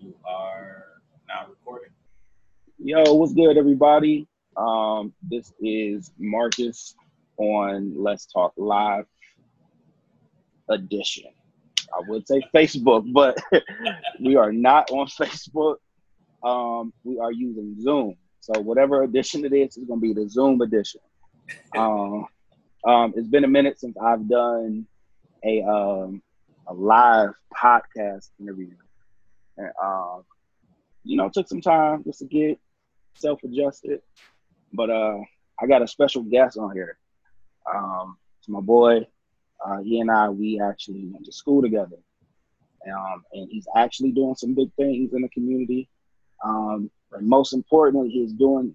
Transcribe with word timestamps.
You 0.00 0.14
are 0.24 0.84
now 1.28 1.46
recording. 1.48 1.90
Yo, 2.78 3.14
what's 3.14 3.32
good, 3.34 3.56
everybody? 3.56 4.28
Um, 4.56 5.12
this 5.22 5.52
is 5.60 6.12
Marcus 6.18 6.94
on 7.36 7.94
Let's 7.96 8.26
Talk 8.26 8.52
Live 8.56 9.06
edition. 10.68 11.30
I 11.92 12.00
would 12.06 12.28
say 12.28 12.42
Facebook, 12.54 13.12
but 13.12 13.42
we 14.20 14.36
are 14.36 14.52
not 14.52 14.88
on 14.92 15.06
Facebook. 15.20 15.76
Um, 16.44 16.92
we 17.02 17.18
are 17.18 17.32
using 17.32 17.74
Zoom. 17.80 18.14
So 18.40 18.60
whatever 18.60 19.02
edition 19.02 19.44
it 19.44 19.52
is, 19.52 19.76
is 19.76 19.84
going 19.84 20.00
to 20.00 20.14
be 20.14 20.14
the 20.14 20.28
Zoom 20.28 20.60
edition. 20.60 21.00
Um, 21.76 22.26
um, 22.84 23.14
it's 23.16 23.26
been 23.26 23.44
a 23.44 23.48
minute 23.48 23.80
since 23.80 23.96
I've 23.98 24.28
done 24.28 24.86
a 25.44 25.62
um, 25.62 26.22
a 26.68 26.74
live 26.74 27.30
podcast 27.52 28.30
interview, 28.38 28.70
and 29.58 29.70
um, 29.82 30.24
you 31.04 31.16
know, 31.16 31.28
took 31.28 31.48
some 31.48 31.60
time 31.60 32.02
just 32.04 32.20
to 32.20 32.26
get 32.26 32.58
self 33.14 33.42
adjusted. 33.44 34.00
But 34.72 34.90
uh, 34.90 35.18
I 35.60 35.66
got 35.66 35.82
a 35.82 35.88
special 35.88 36.22
guest 36.22 36.58
on 36.58 36.72
here. 36.72 36.98
Um, 37.72 38.16
it's 38.38 38.48
my 38.48 38.60
boy. 38.60 39.06
Uh, 39.64 39.78
he 39.82 40.00
and 40.00 40.10
I, 40.10 40.28
we 40.28 40.60
actually 40.60 41.08
went 41.10 41.24
to 41.26 41.32
school 41.32 41.62
together. 41.62 41.96
Um, 42.86 43.24
and 43.32 43.48
he's 43.50 43.66
actually 43.76 44.12
doing 44.12 44.34
some 44.36 44.54
big 44.54 44.72
things 44.74 45.12
in 45.12 45.22
the 45.22 45.28
community. 45.28 45.88
Um, 46.44 46.90
and 47.12 47.26
most 47.26 47.52
importantly, 47.52 48.08
he's 48.08 48.32
doing 48.32 48.74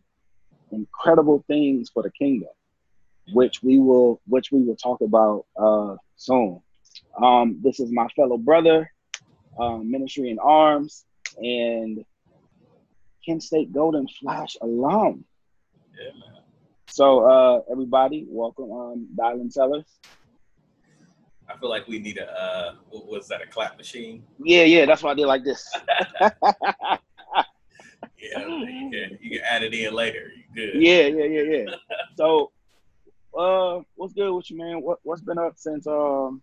incredible 0.72 1.44
things 1.48 1.90
for 1.90 2.04
the 2.04 2.12
kingdom, 2.12 2.50
which 3.32 3.64
we 3.64 3.80
will, 3.80 4.22
which 4.28 4.52
we 4.52 4.62
will 4.62 4.76
talk 4.76 5.02
about 5.02 5.46
uh, 5.58 5.96
soon. 6.18 6.62
Um, 7.22 7.60
this 7.64 7.80
is 7.80 7.92
my 7.92 8.08
fellow 8.16 8.38
brother, 8.38 8.92
um, 9.58 9.90
Ministry 9.90 10.30
in 10.30 10.40
Arms, 10.40 11.06
and 11.38 12.04
Kent 13.26 13.44
State 13.44 13.72
Golden 13.72 14.08
Flash 14.08 14.56
alum. 14.62 15.26
Yeah, 15.98 16.12
man. 16.14 16.42
So, 16.88 17.26
uh, 17.28 17.62
everybody, 17.72 18.26
welcome, 18.30 18.72
um, 18.72 19.08
Dylan 19.16 19.52
Sellers. 19.52 19.86
I 21.50 21.58
feel 21.58 21.70
like 21.70 21.88
we 21.88 22.00
need 22.00 22.18
a 22.18 22.32
uh, 22.32 22.76
what 22.90 23.08
was 23.08 23.28
that 23.28 23.42
a 23.42 23.48
clap 23.48 23.78
machine? 23.78 24.24
Yeah, 24.44 24.64
yeah, 24.64 24.86
that's 24.86 25.04
why 25.04 25.12
I 25.12 25.14
did 25.14 25.26
like 25.26 25.44
this. 25.44 25.70
Yeah, 28.24 28.40
you 28.48 28.90
can, 28.90 29.18
you 29.22 29.30
can 29.32 29.46
add 29.46 29.64
it 29.64 29.74
in 29.74 29.94
later. 29.94 30.32
You 30.36 30.72
good? 30.72 30.82
yeah, 30.82 31.08
yeah, 31.08 31.26
yeah, 31.26 31.42
yeah. 31.42 31.76
So, 32.16 32.52
uh, 33.38 33.82
what's 33.96 34.14
good 34.14 34.32
with 34.34 34.50
you, 34.50 34.58
man? 34.58 34.82
What 34.82 35.00
what's 35.04 35.22
been 35.22 35.38
up 35.38 35.54
since 35.58 35.86
um, 35.88 36.42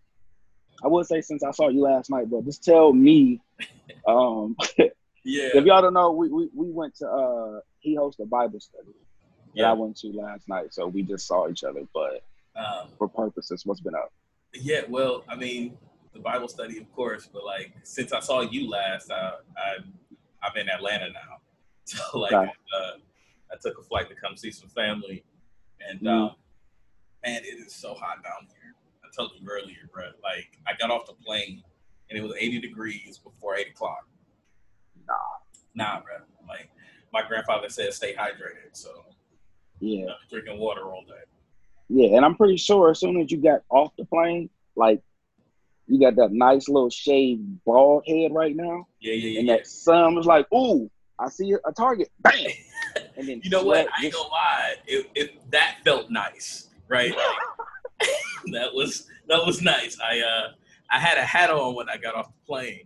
I 0.82 0.88
would 0.88 1.06
say 1.06 1.20
since 1.20 1.42
I 1.42 1.50
saw 1.50 1.68
you 1.68 1.82
last 1.82 2.10
night, 2.10 2.30
but 2.30 2.44
just 2.44 2.64
tell 2.64 2.92
me, 2.92 3.40
um, 4.08 4.56
Yeah. 5.24 5.50
if 5.54 5.64
y'all 5.64 5.82
don't 5.82 5.94
know, 5.94 6.12
we 6.12 6.28
we, 6.28 6.48
we 6.54 6.70
went 6.70 6.94
to 6.96 7.08
uh, 7.08 7.60
he 7.80 7.96
hosted 7.96 8.20
a 8.20 8.26
Bible 8.26 8.60
study 8.60 8.94
that 9.56 9.64
I 9.64 9.72
went 9.72 9.96
to 9.98 10.08
last 10.08 10.48
night, 10.48 10.72
so 10.72 10.86
we 10.86 11.02
just 11.02 11.26
saw 11.26 11.48
each 11.48 11.64
other. 11.64 11.82
But 11.92 12.22
Um, 12.56 12.88
for 12.98 13.08
purposes, 13.08 13.64
what's 13.66 13.80
been 13.80 13.94
up? 13.94 14.12
yeah. 14.54 14.82
Well, 14.88 15.24
I 15.28 15.36
mean, 15.36 15.76
the 16.12 16.20
Bible 16.20 16.48
study, 16.48 16.78
of 16.78 16.90
course, 16.92 17.28
but 17.32 17.44
like 17.44 17.72
since 17.82 18.12
I 18.12 18.20
saw 18.20 18.40
you 18.40 18.68
last, 18.68 19.10
I, 19.10 19.32
I 19.56 19.76
I'm 20.42 20.56
in 20.56 20.68
Atlanta 20.68 21.08
now, 21.10 21.38
so 21.84 22.18
like 22.18 22.32
Okay. 22.34 22.50
uh, 22.76 22.92
I 23.52 23.56
took 23.60 23.78
a 23.78 23.82
flight 23.82 24.08
to 24.08 24.14
come 24.14 24.36
see 24.36 24.50
some 24.50 24.68
family, 24.70 25.24
and 25.88 26.00
Mhm. 26.00 26.08
um, 26.30 26.34
man, 27.24 27.42
it 27.44 27.58
is 27.66 27.74
so 27.74 27.92
hot 27.94 28.22
down 28.22 28.46
here. 28.48 28.59
I 29.10 29.16
told 29.16 29.32
you 29.38 29.46
earlier, 29.48 29.88
bro. 29.92 30.04
Like 30.22 30.58
I 30.66 30.72
got 30.78 30.90
off 30.90 31.06
the 31.06 31.14
plane 31.24 31.62
and 32.08 32.18
it 32.18 32.22
was 32.22 32.32
80 32.38 32.60
degrees 32.60 33.18
before 33.18 33.56
eight 33.56 33.68
o'clock. 33.68 34.06
Nah. 35.06 35.14
Nah, 35.74 36.00
bro. 36.00 36.16
Like 36.48 36.70
my 37.12 37.22
grandfather 37.26 37.68
said, 37.68 37.92
stay 37.92 38.14
hydrated. 38.14 38.70
So 38.72 39.04
Yeah. 39.80 40.06
Drinking 40.30 40.58
water 40.58 40.82
all 40.84 41.04
day. 41.06 41.14
Yeah, 41.88 42.16
and 42.16 42.24
I'm 42.24 42.36
pretty 42.36 42.56
sure 42.56 42.90
as 42.90 43.00
soon 43.00 43.20
as 43.20 43.32
you 43.32 43.38
got 43.38 43.62
off 43.68 43.92
the 43.98 44.04
plane, 44.04 44.48
like 44.76 45.00
you 45.88 45.98
got 45.98 46.14
that 46.16 46.30
nice 46.30 46.68
little 46.68 46.90
shaved 46.90 47.64
bald 47.64 48.04
head 48.06 48.32
right 48.32 48.54
now, 48.54 48.86
Yeah, 49.00 49.14
yeah, 49.14 49.28
yeah. 49.30 49.40
and 49.40 49.48
that 49.48 49.66
sun 49.66 50.14
was 50.14 50.24
like, 50.24 50.46
"Ooh, 50.54 50.88
I 51.18 51.28
see 51.28 51.52
a 51.52 51.72
target, 51.72 52.08
bam!" 52.20 52.32
And 53.16 53.28
then 53.28 53.40
You 53.42 53.50
know 53.50 53.64
what? 53.64 53.88
I 53.98 54.04
ain't 54.04 54.14
gonna 54.14 54.28
lie. 54.28 54.74
It, 54.86 55.10
it 55.16 55.50
that 55.50 55.78
felt 55.84 56.10
nice, 56.10 56.68
right? 56.86 57.10
Like, 57.10 57.18
that 58.52 58.72
was 58.74 59.06
that 59.28 59.44
was 59.46 59.62
nice. 59.62 59.98
I 60.02 60.20
uh 60.20 60.52
I 60.90 60.98
had 60.98 61.18
a 61.18 61.22
hat 61.24 61.50
on 61.50 61.74
when 61.74 61.88
I 61.88 61.96
got 61.96 62.14
off 62.14 62.26
the 62.26 62.46
plane, 62.46 62.84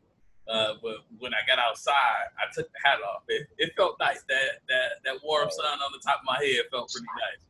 uh, 0.49 0.75
but 0.83 0.97
when 1.19 1.33
I 1.33 1.39
got 1.47 1.59
outside, 1.59 2.27
I 2.39 2.53
took 2.53 2.71
the 2.71 2.79
hat 2.85 2.99
off. 3.01 3.23
It, 3.29 3.47
it 3.57 3.73
felt 3.77 3.97
nice. 3.99 4.23
That 4.29 4.61
that 4.69 4.89
that 5.05 5.15
warm 5.25 5.49
sun 5.51 5.65
on 5.81 5.91
the 5.93 6.01
top 6.05 6.21
of 6.21 6.25
my 6.27 6.37
head 6.45 6.65
felt 6.71 6.91
pretty 6.93 7.07
nice. 7.25 7.41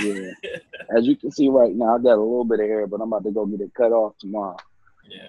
Yeah, 0.00 0.56
as 0.96 1.06
you 1.06 1.14
can 1.16 1.30
see 1.30 1.48
right 1.48 1.74
now, 1.74 1.96
I 1.96 1.98
got 1.98 2.14
a 2.14 2.22
little 2.22 2.44
bit 2.46 2.60
of 2.60 2.66
hair, 2.66 2.86
but 2.86 3.00
I'm 3.02 3.12
about 3.12 3.24
to 3.24 3.30
go 3.32 3.44
get 3.44 3.60
it 3.60 3.74
cut 3.74 3.92
off 3.92 4.16
tomorrow. 4.18 4.56
Yeah. 5.10 5.28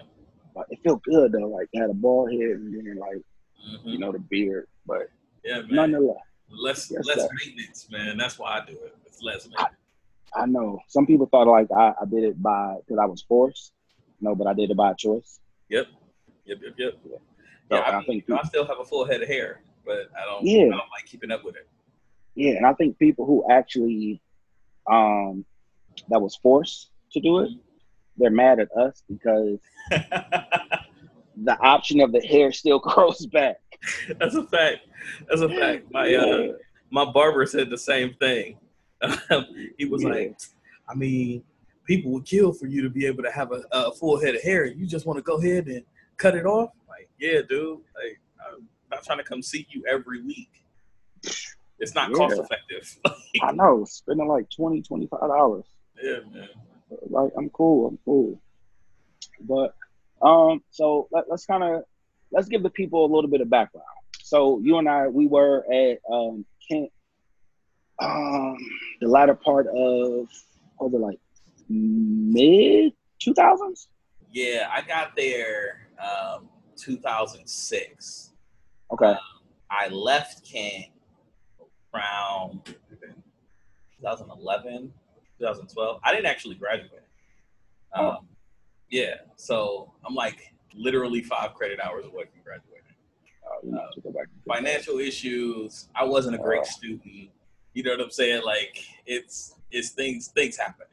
But 0.55 0.67
it 0.69 0.79
felt 0.83 1.03
good 1.03 1.33
though, 1.33 1.47
like 1.47 1.67
I 1.75 1.79
had 1.81 1.89
a 1.89 1.93
bald 1.93 2.31
head 2.31 2.39
and 2.41 2.73
then 2.73 2.97
like 2.97 3.21
Mhm. 3.67 3.81
you 3.83 3.97
know 3.99 4.11
the 4.11 4.19
beard, 4.19 4.67
but 4.87 5.09
Yeah, 5.43 5.61
man. 5.61 5.91
nonetheless, 5.91 6.17
Less 6.49 6.89
Yes, 6.91 7.05
less 7.05 7.21
sir. 7.21 7.29
maintenance, 7.43 7.87
man. 7.91 8.17
That's 8.17 8.39
why 8.39 8.59
I 8.59 8.65
do 8.65 8.73
it. 8.73 8.95
It's 9.05 9.21
less 9.21 9.43
maintenance. 9.45 9.69
I 9.71 9.80
know 10.45 10.79
some 10.87 11.05
people 11.05 11.25
thought 11.27 11.47
like 11.47 11.67
I, 11.75 11.93
I 12.01 12.05
did 12.05 12.23
it 12.23 12.41
by 12.41 12.77
because 12.85 12.99
I 13.01 13.05
was 13.05 13.21
forced. 13.21 13.73
No, 14.19 14.35
but 14.35 14.47
I 14.47 14.53
did 14.53 14.69
it 14.71 14.77
by 14.77 14.93
choice. 14.93 15.39
Yep. 15.69 15.87
Yep. 16.45 16.57
Yep. 16.61 16.73
Yep. 16.77 16.93
So 17.03 17.19
Yeah, 17.71 17.77
I 17.79 17.89
I, 17.91 17.97
mean, 17.99 18.21
think 18.23 18.39
I 18.39 18.43
still 18.47 18.65
have 18.65 18.79
a 18.79 18.85
full 18.85 19.05
head 19.05 19.21
of 19.21 19.27
hair, 19.27 19.61
but 19.85 20.09
I 20.19 20.25
don't. 20.25 20.45
Yeah. 20.45 20.65
I 20.65 20.69
don't 20.69 20.91
like 20.91 21.05
keeping 21.05 21.31
up 21.31 21.43
with 21.43 21.55
it. 21.55 21.67
Yeah, 22.35 22.51
and 22.53 22.65
I 22.65 22.73
think 22.73 22.97
people 22.97 23.25
who 23.25 23.43
actually 23.49 24.21
um 24.89 25.45
that 26.09 26.21
was 26.21 26.35
forced 26.37 26.89
to 27.11 27.19
do 27.19 27.39
it, 27.39 27.49
they're 28.17 28.31
mad 28.31 28.59
at 28.59 28.71
us 28.71 29.03
because 29.09 29.59
the 29.89 31.57
option 31.59 31.99
of 31.99 32.11
the 32.11 32.21
hair 32.21 32.51
still 32.51 32.79
grows 32.87 33.25
back. 33.27 33.57
That's 34.19 34.35
a 34.35 34.43
fact. 34.43 34.79
That's 35.27 35.41
a 35.41 35.49
fact. 35.49 35.87
My 35.91 36.13
uh, 36.13 36.53
my 36.89 37.05
barber 37.05 37.45
said 37.45 37.69
the 37.69 37.77
same 37.77 38.13
thing. 38.15 38.57
he 39.77 39.85
was 39.85 40.03
Yeah. 40.03 40.09
like, 40.09 40.39
I 40.89 40.95
mean, 40.95 41.43
people 41.85 42.11
would 42.11 42.25
kill 42.25 42.51
for 42.53 42.67
you 42.67 42.81
to 42.83 42.89
be 42.89 43.05
able 43.05 43.23
to 43.23 43.31
have 43.31 43.51
a, 43.51 43.63
a 43.71 43.91
full 43.93 44.19
head 44.19 44.35
of 44.35 44.41
hair. 44.41 44.65
You 44.65 44.85
just 44.85 45.05
want 45.05 45.17
to 45.17 45.23
go 45.23 45.37
ahead 45.37 45.67
and 45.67 45.83
cut 46.17 46.35
it 46.35 46.45
off? 46.45 46.71
Like, 46.87 47.09
yeah, 47.19 47.39
dude. 47.47 47.79
Like, 47.95 48.19
I'm 48.53 48.67
not 48.89 49.03
trying 49.03 49.17
to 49.19 49.23
come 49.23 49.41
see 49.41 49.65
you 49.69 49.83
every 49.89 50.21
week. 50.23 50.49
It's 51.79 51.95
not 51.95 52.09
Yeah. 52.11 52.15
cost 52.17 52.39
effective. 52.39 52.97
I 53.43 53.51
know, 53.53 53.85
spending 53.85 54.27
like 54.27 54.49
20 54.55 54.81
dollars. 55.11 55.65
yeah, 56.01 56.19
man. 56.31 56.49
Like 57.09 57.31
I'm 57.37 57.49
cool, 57.51 57.87
I'm 57.87 57.97
cool. 58.03 58.41
But 59.41 59.73
um, 60.21 60.61
so 60.71 61.07
let, 61.11 61.25
let's 61.29 61.45
kind 61.45 61.63
of 61.63 61.83
let's 62.31 62.47
give 62.49 62.63
the 62.63 62.69
people 62.69 63.05
a 63.05 63.09
little 63.13 63.29
bit 63.29 63.41
of 63.41 63.49
background. 63.49 63.85
So 64.21 64.59
you 64.63 64.77
and 64.77 64.87
I, 64.89 65.07
we 65.07 65.25
were 65.25 65.65
at 65.71 65.99
um 66.13 66.45
Kent, 66.69 66.91
um, 68.01 68.57
the 68.99 69.07
latter 69.07 69.35
part 69.35 69.67
of 69.67 70.27
over 70.79 70.97
like 70.97 71.19
mid 71.69 72.93
two 73.19 73.33
thousands? 73.33 73.87
Yeah, 74.31 74.69
I 74.71 74.81
got 74.81 75.15
there 75.15 75.87
um, 75.99 76.49
2006. 76.77 78.31
Okay. 78.91 79.13
I 79.69 79.87
left 79.89 80.45
Kent 80.49 80.85
around 81.93 82.61
2011, 84.01 84.91
2012. 85.39 85.99
I 86.03 86.11
didn't 86.13 86.25
actually 86.25 86.55
graduate. 86.55 87.03
Um, 87.93 88.05
Oh. 88.05 88.17
Yeah, 88.89 89.15
so 89.37 89.93
I'm 90.05 90.15
like 90.15 90.53
literally 90.75 91.21
five 91.23 91.53
credit 91.53 91.79
hours 91.81 92.05
away 92.05 92.23
from 92.25 92.41
graduating. 92.43 92.81
Uh, 93.45 93.55
you 93.63 93.71
know, 93.71 93.85
to 93.93 94.01
go 94.01 94.11
back. 94.11 94.27
Financial 94.47 94.99
issues. 94.99 95.87
I 95.95 96.03
wasn't 96.03 96.35
a 96.35 96.39
great 96.39 96.61
Oh. 96.61 96.63
student. 96.63 97.29
You 97.73 97.83
know 97.83 97.91
what 97.91 98.01
I'm 98.01 98.11
saying? 98.11 98.43
Like 98.45 98.85
it's 99.05 99.55
it's 99.71 99.89
things 99.89 100.27
things 100.29 100.57
happen. 100.57 100.87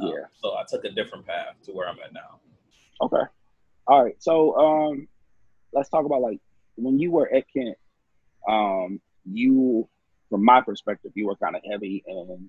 Um, 0.00 0.08
Yeah. 0.08 0.24
So 0.42 0.56
I 0.56 0.64
took 0.68 0.84
a 0.84 0.90
different 0.90 1.26
path 1.26 1.54
to 1.64 1.72
where 1.72 1.88
I'm 1.88 1.98
at 2.04 2.12
now. 2.12 2.40
Okay. 3.00 3.22
All 3.86 4.04
right. 4.04 4.16
So 4.18 4.56
um 4.56 5.08
let's 5.72 5.88
talk 5.88 6.04
about 6.04 6.22
like 6.22 6.40
when 6.76 6.98
you 6.98 7.10
were 7.10 7.32
at 7.32 7.44
Kent, 7.52 7.76
um, 8.48 9.00
you 9.24 9.88
from 10.30 10.44
my 10.44 10.60
perspective, 10.60 11.12
you 11.14 11.26
were 11.26 11.36
kind 11.36 11.56
of 11.56 11.62
heavy 11.70 12.04
in, 12.06 12.48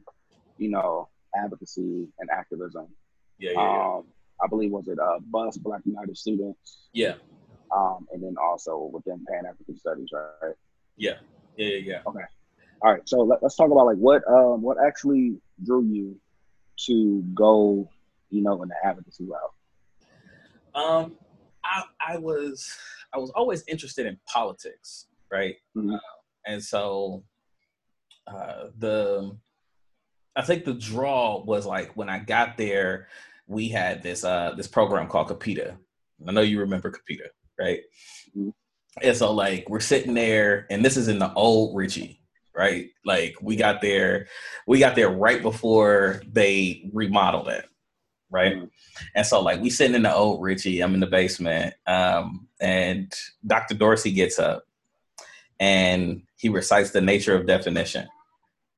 you 0.58 0.70
know, 0.70 1.10
advocacy 1.36 2.08
and 2.20 2.30
activism. 2.30 2.88
Yeah, 3.40 3.52
yeah, 3.52 3.62
yeah. 3.62 3.96
Um 3.98 4.04
I 4.42 4.48
believe 4.48 4.72
was 4.72 4.88
it 4.88 5.00
uh 5.00 5.20
Bus 5.20 5.58
Black 5.58 5.82
United 5.86 6.18
Students, 6.18 6.78
yeah, 6.94 7.16
um, 7.76 8.08
and 8.14 8.24
then 8.24 8.36
also 8.42 8.90
within 8.94 9.26
Pan 9.30 9.46
African 9.46 9.78
Studies, 9.78 10.10
right? 10.14 10.56
yeah, 10.96 11.16
yeah, 11.58 11.68
yeah, 11.68 12.02
yeah. 12.06 12.26
All 12.82 12.94
right, 12.94 13.08
so 13.08 13.18
let, 13.22 13.44
us 13.44 13.56
talk 13.56 13.72
about 13.72 13.86
like 13.86 13.98
what 13.98 14.24
um 14.28 14.62
what 14.62 14.78
actually 14.86 15.38
drew 15.64 15.84
you 15.84 16.16
to 16.86 17.22
go, 17.34 17.90
you 18.30 18.42
know, 18.42 18.62
in 18.64 18.70
the 18.70 18.76
advocacy 18.84 19.26
route. 19.26 20.82
Um, 20.82 21.18
I 21.64 21.84
I 22.14 22.18
was 22.18 22.74
I 23.14 23.18
was 23.18 23.32
always 23.32 23.64
interested 23.68 24.06
in 24.06 24.18
politics, 24.26 25.08
right? 25.32 25.56
Mhm. 25.76 25.96
Uh, 25.96 26.00
and 26.46 26.64
so 26.64 27.24
uh, 28.28 28.68
the 28.78 29.36
I 30.36 30.42
think 30.44 30.64
the 30.64 30.74
draw 30.74 31.44
was 31.44 31.66
like 31.66 31.98
when 31.98 32.08
I 32.08 32.20
got 32.20 32.58
there, 32.58 33.10
we 33.48 33.68
had 33.68 34.02
this 34.02 34.24
uh 34.24 34.54
this 34.56 34.68
program 34.68 35.08
called 35.08 35.28
Capita. 35.28 35.78
I 36.26 36.32
know 36.32 36.42
you 36.42 36.60
remember 36.60 36.92
Capita, 36.92 37.30
right? 37.60 37.82
Mhm. 38.38 38.54
And 39.02 39.18
so 39.18 39.34
like 39.34 39.70
we're 39.70 39.80
sitting 39.82 40.14
there, 40.14 40.66
and 40.70 40.84
this 40.84 40.96
is 40.96 41.10
in 41.10 41.20
the 41.20 41.34
old 41.34 41.76
Ritchie, 41.76 42.19
right? 42.60 42.90
Like 43.06 43.36
we 43.42 43.56
got 43.56 43.80
there, 43.80 44.28
we 44.68 44.80
got 44.80 44.94
there 44.96 45.10
right 45.10 45.42
before 45.42 46.22
they 46.30 46.90
remodeled 46.92 47.48
it, 47.48 47.66
right? 48.30 48.54
Mhm. 48.58 48.70
And 49.16 49.26
so 49.26 49.40
like 49.40 49.62
we 49.62 49.70
sitting 49.70 49.96
in 49.96 50.04
the 50.04 50.14
old 50.14 50.42
Ritchie, 50.42 50.82
I'm 50.82 50.94
in 50.94 51.00
the 51.00 51.08
basement, 51.08 51.74
um, 51.88 52.50
and 52.60 53.14
Dr. 53.48 53.76
Dorsey 53.76 54.12
gets 54.12 54.40
up 54.40 54.66
and 55.62 56.24
he 56.36 56.50
recites 56.50 56.92
the 56.92 57.00
nature 57.00 57.34
of 57.34 57.48
definition 57.48 58.10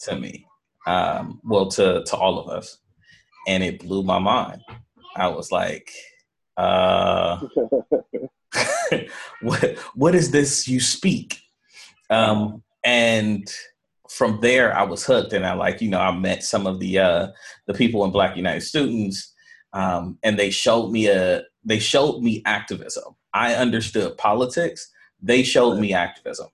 to 0.01 0.15
me. 0.15 0.45
Um, 0.85 1.41
well 1.43 1.67
to 1.69 2.03
to 2.03 2.15
all 2.15 2.37
of 2.37 2.49
us. 2.49 2.77
And 3.47 3.63
it 3.63 3.79
blew 3.79 4.03
my 4.03 4.19
mind. 4.19 4.61
I 5.15 5.27
was 5.27 5.51
like, 5.51 5.91
uh 6.55 7.41
what 9.41 9.77
what 9.95 10.13
is 10.13 10.29
this 10.29 10.67
you 10.67 10.79
speak? 10.79 11.39
Um 12.11 12.61
and 12.83 13.51
from 14.11 14.39
there 14.41 14.77
I 14.77 14.83
was 14.83 15.05
hooked 15.05 15.33
and 15.33 15.45
I 15.45 15.53
like, 15.53 15.81
you 15.81 15.89
know, 15.89 15.99
I 15.99 16.11
met 16.11 16.43
some 16.43 16.67
of 16.67 16.79
the 16.79 16.99
uh 16.99 17.27
the 17.67 17.73
people 17.73 18.03
in 18.05 18.11
Black 18.11 18.35
United 18.35 18.61
Students 18.61 19.31
um, 19.73 20.17
and 20.23 20.37
they 20.37 20.49
showed 20.49 20.91
me 20.91 21.07
a 21.07 21.43
they 21.63 21.79
showed 21.79 22.21
me 22.21 22.41
activism. 22.45 23.15
I 23.33 23.55
understood 23.55 24.17
politics. 24.17 24.91
They 25.21 25.43
showed 25.43 25.79
me 25.79 25.93
activism, 25.93 26.47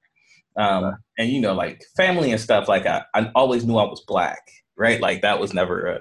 um, 0.57 0.97
and 1.17 1.29
you 1.29 1.41
know, 1.41 1.53
like 1.53 1.83
family 1.95 2.31
and 2.31 2.39
stuff. 2.39 2.67
Like 2.67 2.85
I, 2.85 3.03
I 3.13 3.31
always 3.33 3.65
knew 3.65 3.77
I 3.77 3.89
was 3.89 4.03
black, 4.07 4.41
right? 4.75 5.01
Like 5.01 5.21
that 5.21 5.39
was 5.39 5.53
never 5.53 5.87
a. 5.87 5.99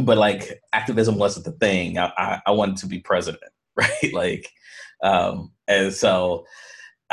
But 0.00 0.18
like 0.18 0.60
activism 0.72 1.18
wasn't 1.18 1.44
the 1.44 1.52
thing. 1.52 1.98
I, 1.98 2.12
I, 2.16 2.40
I 2.46 2.50
wanted 2.50 2.78
to 2.78 2.86
be 2.86 2.98
president, 2.98 3.52
right? 3.76 4.12
Like, 4.12 4.48
um, 5.04 5.52
and 5.68 5.92
so 5.92 6.44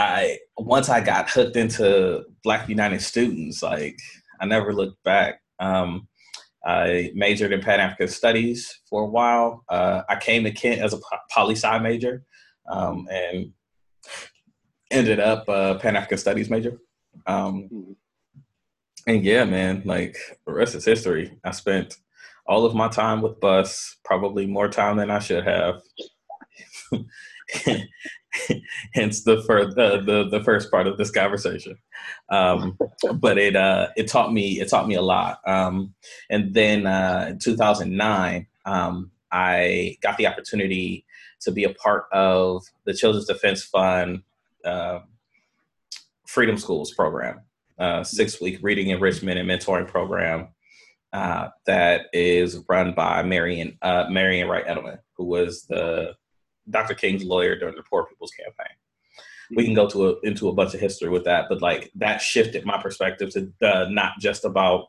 I 0.01 0.39
once 0.57 0.89
I 0.89 1.01
got 1.01 1.29
hooked 1.29 1.55
into 1.55 2.23
Black 2.43 2.67
United 2.69 3.01
Students, 3.01 3.63
like 3.63 3.97
I 4.39 4.45
never 4.45 4.73
looked 4.73 5.01
back. 5.03 5.41
Um, 5.59 6.07
I 6.65 7.11
majored 7.15 7.53
in 7.53 7.61
Pan 7.61 7.79
African 7.79 8.07
Studies 8.07 8.81
for 8.89 9.03
a 9.03 9.09
while. 9.09 9.63
Uh, 9.69 10.03
I 10.09 10.15
came 10.17 10.43
to 10.43 10.51
Kent 10.51 10.81
as 10.81 10.93
a 10.93 10.99
poli 11.31 11.55
sci 11.55 11.79
major 11.79 12.23
um, 12.69 13.07
and 13.11 13.51
ended 14.91 15.19
up 15.19 15.45
a 15.47 15.79
Pan 15.79 15.95
African 15.95 16.17
Studies 16.17 16.49
major. 16.49 16.77
Um, 17.25 17.69
Mhm. 17.71 17.95
and 19.07 19.23
yeah, 19.23 19.45
man, 19.45 19.81
like 19.85 20.17
the 20.45 20.53
rest 20.53 20.75
is 20.75 20.85
history. 20.85 21.37
I 21.43 21.51
spent 21.51 21.97
all 22.45 22.65
of 22.65 22.75
my 22.75 22.87
time 22.89 23.21
with 23.21 23.39
Bus, 23.39 23.97
probably 24.03 24.45
more 24.45 24.67
time 24.67 24.97
than 24.97 25.09
I 25.11 25.19
should 25.19 25.43
have. 25.43 25.81
Hence 28.93 29.23
the, 29.23 29.35
the 29.35 30.01
the 30.05 30.29
the 30.29 30.43
first 30.43 30.71
part 30.71 30.87
of 30.87 30.97
this 30.97 31.11
conversation, 31.11 31.77
um, 32.29 32.77
but 33.15 33.37
it 33.37 33.55
uh, 33.55 33.89
it 33.97 34.07
taught 34.07 34.31
me 34.31 34.59
it 34.59 34.69
taught 34.69 34.87
me 34.87 34.95
a 34.95 35.01
lot. 35.01 35.39
Um, 35.45 35.93
and 36.29 36.53
then 36.53 36.87
uh, 36.87 37.27
in 37.31 37.39
2009, 37.39 38.47
um, 38.65 39.11
I 39.31 39.97
got 40.01 40.17
the 40.17 40.27
opportunity 40.27 41.05
to 41.41 41.51
be 41.51 41.65
a 41.65 41.73
part 41.73 42.05
of 42.13 42.63
the 42.85 42.93
Children's 42.93 43.27
Defense 43.27 43.63
Fund 43.63 44.23
uh, 44.63 44.99
Freedom 46.25 46.57
Schools 46.57 46.93
program, 46.93 47.41
six 48.03 48.39
week 48.39 48.59
reading 48.61 48.91
enrichment 48.91 49.39
and 49.39 49.49
mentoring 49.49 49.87
program 49.87 50.49
uh, 51.13 51.49
that 51.65 52.07
is 52.13 52.63
run 52.69 52.93
by 52.93 53.23
Marion 53.23 53.77
uh, 53.81 54.05
Marion 54.09 54.47
Wright 54.47 54.65
Edelman, 54.65 54.99
who 55.17 55.25
was 55.25 55.63
the 55.63 56.13
Dr. 56.69 56.93
King's 56.93 57.23
lawyer 57.23 57.57
during 57.57 57.75
the 57.75 57.83
Poor 57.83 58.05
People's 58.05 58.31
Campaign. 58.31 58.75
We 59.55 59.65
can 59.65 59.73
go 59.73 59.87
to 59.89 60.09
a, 60.09 60.19
into 60.21 60.47
a 60.47 60.53
bunch 60.53 60.73
of 60.73 60.79
history 60.79 61.09
with 61.09 61.25
that, 61.25 61.47
but 61.49 61.61
like 61.61 61.91
that 61.95 62.21
shifted 62.21 62.65
my 62.65 62.81
perspective 62.81 63.31
to 63.31 63.51
uh, 63.61 63.87
not 63.89 64.13
just 64.19 64.45
about 64.45 64.85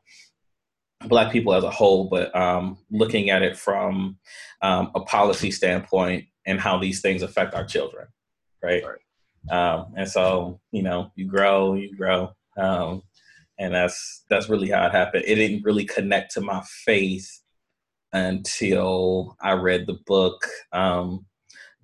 Black 1.09 1.33
people 1.33 1.53
as 1.53 1.65
a 1.65 1.71
whole, 1.71 2.05
but 2.05 2.35
um, 2.37 2.79
looking 2.91 3.31
at 3.31 3.43
it 3.43 3.57
from 3.57 4.19
um, 4.61 4.93
a 4.95 5.01
policy 5.01 5.51
standpoint 5.51 6.27
and 6.47 6.61
how 6.61 6.79
these 6.79 7.01
things 7.01 7.23
affect 7.23 7.55
our 7.55 7.65
children, 7.65 8.07
right? 8.63 8.85
Um, 9.51 9.95
and 9.97 10.09
so, 10.09 10.61
you 10.71 10.83
know, 10.83 11.11
you 11.17 11.27
grow, 11.27 11.75
you 11.75 11.97
grow, 11.97 12.33
um, 12.57 13.03
and 13.59 13.75
that's 13.75 14.25
that's 14.31 14.49
really 14.49 14.71
how 14.71 14.87
it 14.87 14.93
happened. 14.93 15.25
It 15.27 15.35
didn't 15.37 15.65
really 15.65 15.85
connect 15.85 16.33
to 16.35 16.41
my 16.41 16.63
faith 16.85 17.43
until 18.13 19.37
I 19.41 19.53
read 19.53 19.87
the 19.87 19.99
book 20.07 20.47
um, 20.73 21.27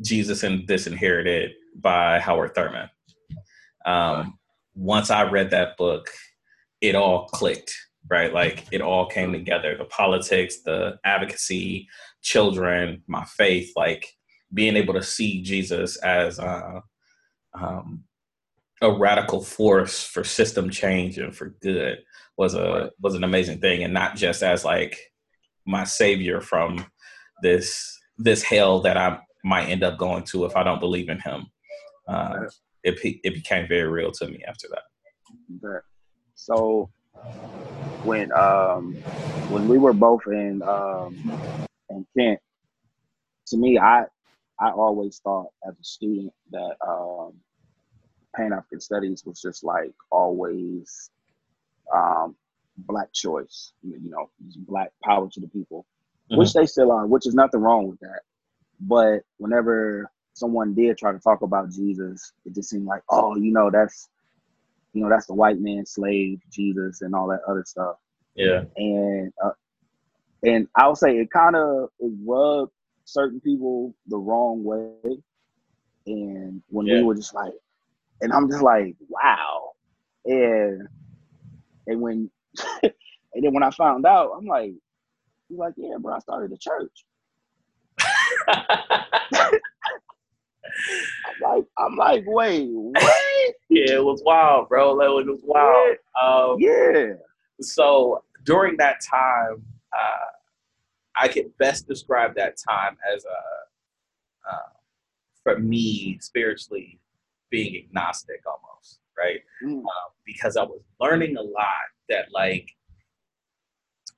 Jesus 0.00 0.42
and 0.42 0.66
Disinherited 0.66 1.52
by 1.74 2.18
Howard 2.20 2.54
Thurman. 2.54 2.88
Um, 3.84 4.38
once 4.74 5.10
I 5.10 5.28
read 5.28 5.50
that 5.50 5.76
book, 5.76 6.10
it 6.80 6.94
all 6.94 7.26
clicked, 7.26 7.74
right? 8.08 8.32
Like 8.32 8.66
it 8.70 8.80
all 8.80 9.06
came 9.06 9.32
together 9.32 9.76
the 9.76 9.84
politics, 9.84 10.62
the 10.62 10.98
advocacy, 11.04 11.88
children, 12.22 13.02
my 13.06 13.24
faith, 13.24 13.72
like 13.76 14.06
being 14.52 14.76
able 14.76 14.94
to 14.94 15.02
see 15.02 15.42
Jesus 15.42 15.96
as 15.96 16.38
uh, 16.38 16.80
um, 17.54 18.04
a 18.80 18.90
radical 18.90 19.42
force 19.42 20.04
for 20.04 20.22
system 20.22 20.70
change 20.70 21.18
and 21.18 21.34
for 21.34 21.56
good 21.60 21.98
was 22.36 22.54
a 22.54 22.90
was 23.00 23.14
an 23.14 23.24
amazing 23.24 23.60
thing, 23.60 23.82
and 23.82 23.92
not 23.92 24.14
just 24.14 24.42
as 24.42 24.64
like 24.64 24.98
my 25.66 25.84
savior 25.84 26.40
from 26.40 26.86
this 27.42 27.98
this 28.16 28.42
hell 28.42 28.80
that 28.80 28.96
I 28.96 29.18
might 29.48 29.68
end 29.68 29.82
up 29.82 29.98
going 29.98 30.24
to 30.24 30.44
if 30.44 30.56
I 30.56 30.62
don't 30.62 30.80
believe 30.80 31.08
in 31.08 31.20
him. 31.20 31.46
Uh, 32.06 32.34
Right. 32.40 32.50
it 32.84 33.20
it 33.24 33.34
became 33.34 33.66
very 33.68 33.88
real 33.88 34.12
to 34.12 34.28
me 34.28 34.42
after 34.46 34.68
that. 34.70 34.82
So 36.34 36.90
when 38.02 38.30
um 38.32 39.04
when 39.48 39.66
we 39.66 39.78
were 39.78 39.92
both 39.92 40.22
in 40.26 40.62
um 40.62 41.32
in 41.90 42.06
Kent, 42.16 42.40
to 43.48 43.56
me 43.56 43.78
I 43.78 44.04
I 44.60 44.70
always 44.70 45.18
thought 45.18 45.48
as 45.66 45.74
a 45.78 45.84
student 45.84 46.32
that 46.52 46.76
um 46.86 47.34
Pan 48.36 48.52
African 48.52 48.80
Studies 48.80 49.24
was 49.26 49.40
just 49.40 49.64
like 49.64 49.92
always 50.10 51.10
um 51.94 52.36
black 52.78 53.12
choice, 53.12 53.72
you 53.82 54.10
know, 54.10 54.30
black 54.58 54.90
power 55.02 55.28
to 55.28 55.40
the 55.40 55.48
people, 55.48 55.86
which 56.28 56.52
they 56.52 56.66
still 56.66 56.92
are, 56.92 57.06
which 57.06 57.26
is 57.26 57.34
nothing 57.34 57.60
wrong 57.60 57.88
with 57.88 57.98
that. 58.00 58.20
But 58.80 59.20
whenever 59.38 60.10
someone 60.34 60.74
did 60.74 60.98
try 60.98 61.12
to 61.12 61.18
talk 61.20 61.42
about 61.42 61.70
Jesus, 61.70 62.32
it 62.44 62.54
just 62.54 62.70
seemed 62.70 62.86
like, 62.86 63.02
oh, 63.10 63.36
you 63.36 63.52
know, 63.52 63.70
that's 63.72 64.08
you 64.94 65.02
know, 65.02 65.10
that's 65.10 65.26
the 65.26 65.34
white 65.34 65.60
man 65.60 65.86
slave, 65.86 66.40
Jesus, 66.52 67.02
and 67.02 67.14
all 67.14 67.28
that 67.28 67.42
other 67.48 67.64
stuff. 67.66 67.96
Yeah, 68.34 68.64
And 68.76 69.32
uh, 69.44 69.52
and 70.44 70.68
I'll 70.76 70.96
say 70.96 71.18
it 71.18 71.30
kind 71.32 71.56
of 71.56 71.90
it 72.00 72.12
rubbed 72.26 72.72
certain 73.04 73.40
people 73.40 73.94
the 74.08 74.18
wrong 74.18 74.64
way. 74.64 75.18
And 76.06 76.62
when 76.68 76.86
Yeah. 76.86 76.94
we 76.94 77.02
were 77.02 77.16
just 77.16 77.34
like, 77.34 77.54
and 78.22 78.32
I'm 78.32 78.50
just 78.50 78.62
like, 78.62 78.96
wow. 79.08 79.72
And 80.26 80.88
and 81.86 82.00
when 82.00 82.30
and 82.82 82.92
then 83.44 83.54
when 83.54 83.64
I 83.64 83.70
found 83.70 84.06
out, 84.06 84.32
I'm 84.38 84.46
like, 84.46 84.72
he's 85.48 85.58
like, 85.58 85.74
yeah, 85.78 85.96
bro, 86.00 86.14
I 86.16 86.20
started 86.20 86.52
a 86.52 86.58
church. 86.58 87.04
I'm 88.48 89.56
like, 91.42 91.64
I'm 91.78 91.96
like, 91.96 92.24
wait, 92.26 92.68
what? 92.70 93.02
yeah, 93.68 93.94
it 93.94 94.04
was 94.04 94.22
wild, 94.24 94.68
bro. 94.68 94.92
Like, 94.92 95.26
It 95.26 95.30
was 95.30 95.42
wild. 95.44 95.96
Um, 96.22 96.56
yeah. 96.60 97.14
so 97.60 98.22
during 98.44 98.76
that 98.78 99.00
time, 99.00 99.62
uh, 99.92 100.30
I 101.20 101.28
can 101.28 101.52
best 101.58 101.88
describe 101.88 102.34
that 102.36 102.56
time 102.68 102.96
as 103.14 103.24
a, 103.24 104.50
uh, 104.50 104.68
for 105.42 105.58
me, 105.58 106.18
spiritually 106.20 107.00
being 107.50 107.76
agnostic 107.84 108.42
almost, 108.46 109.00
right? 109.16 109.40
Mm. 109.64 109.78
Um, 109.78 109.84
because 110.24 110.56
I 110.56 110.62
was 110.62 110.80
learning 111.00 111.36
a 111.36 111.42
lot 111.42 111.88
that 112.08 112.26
like 112.32 112.70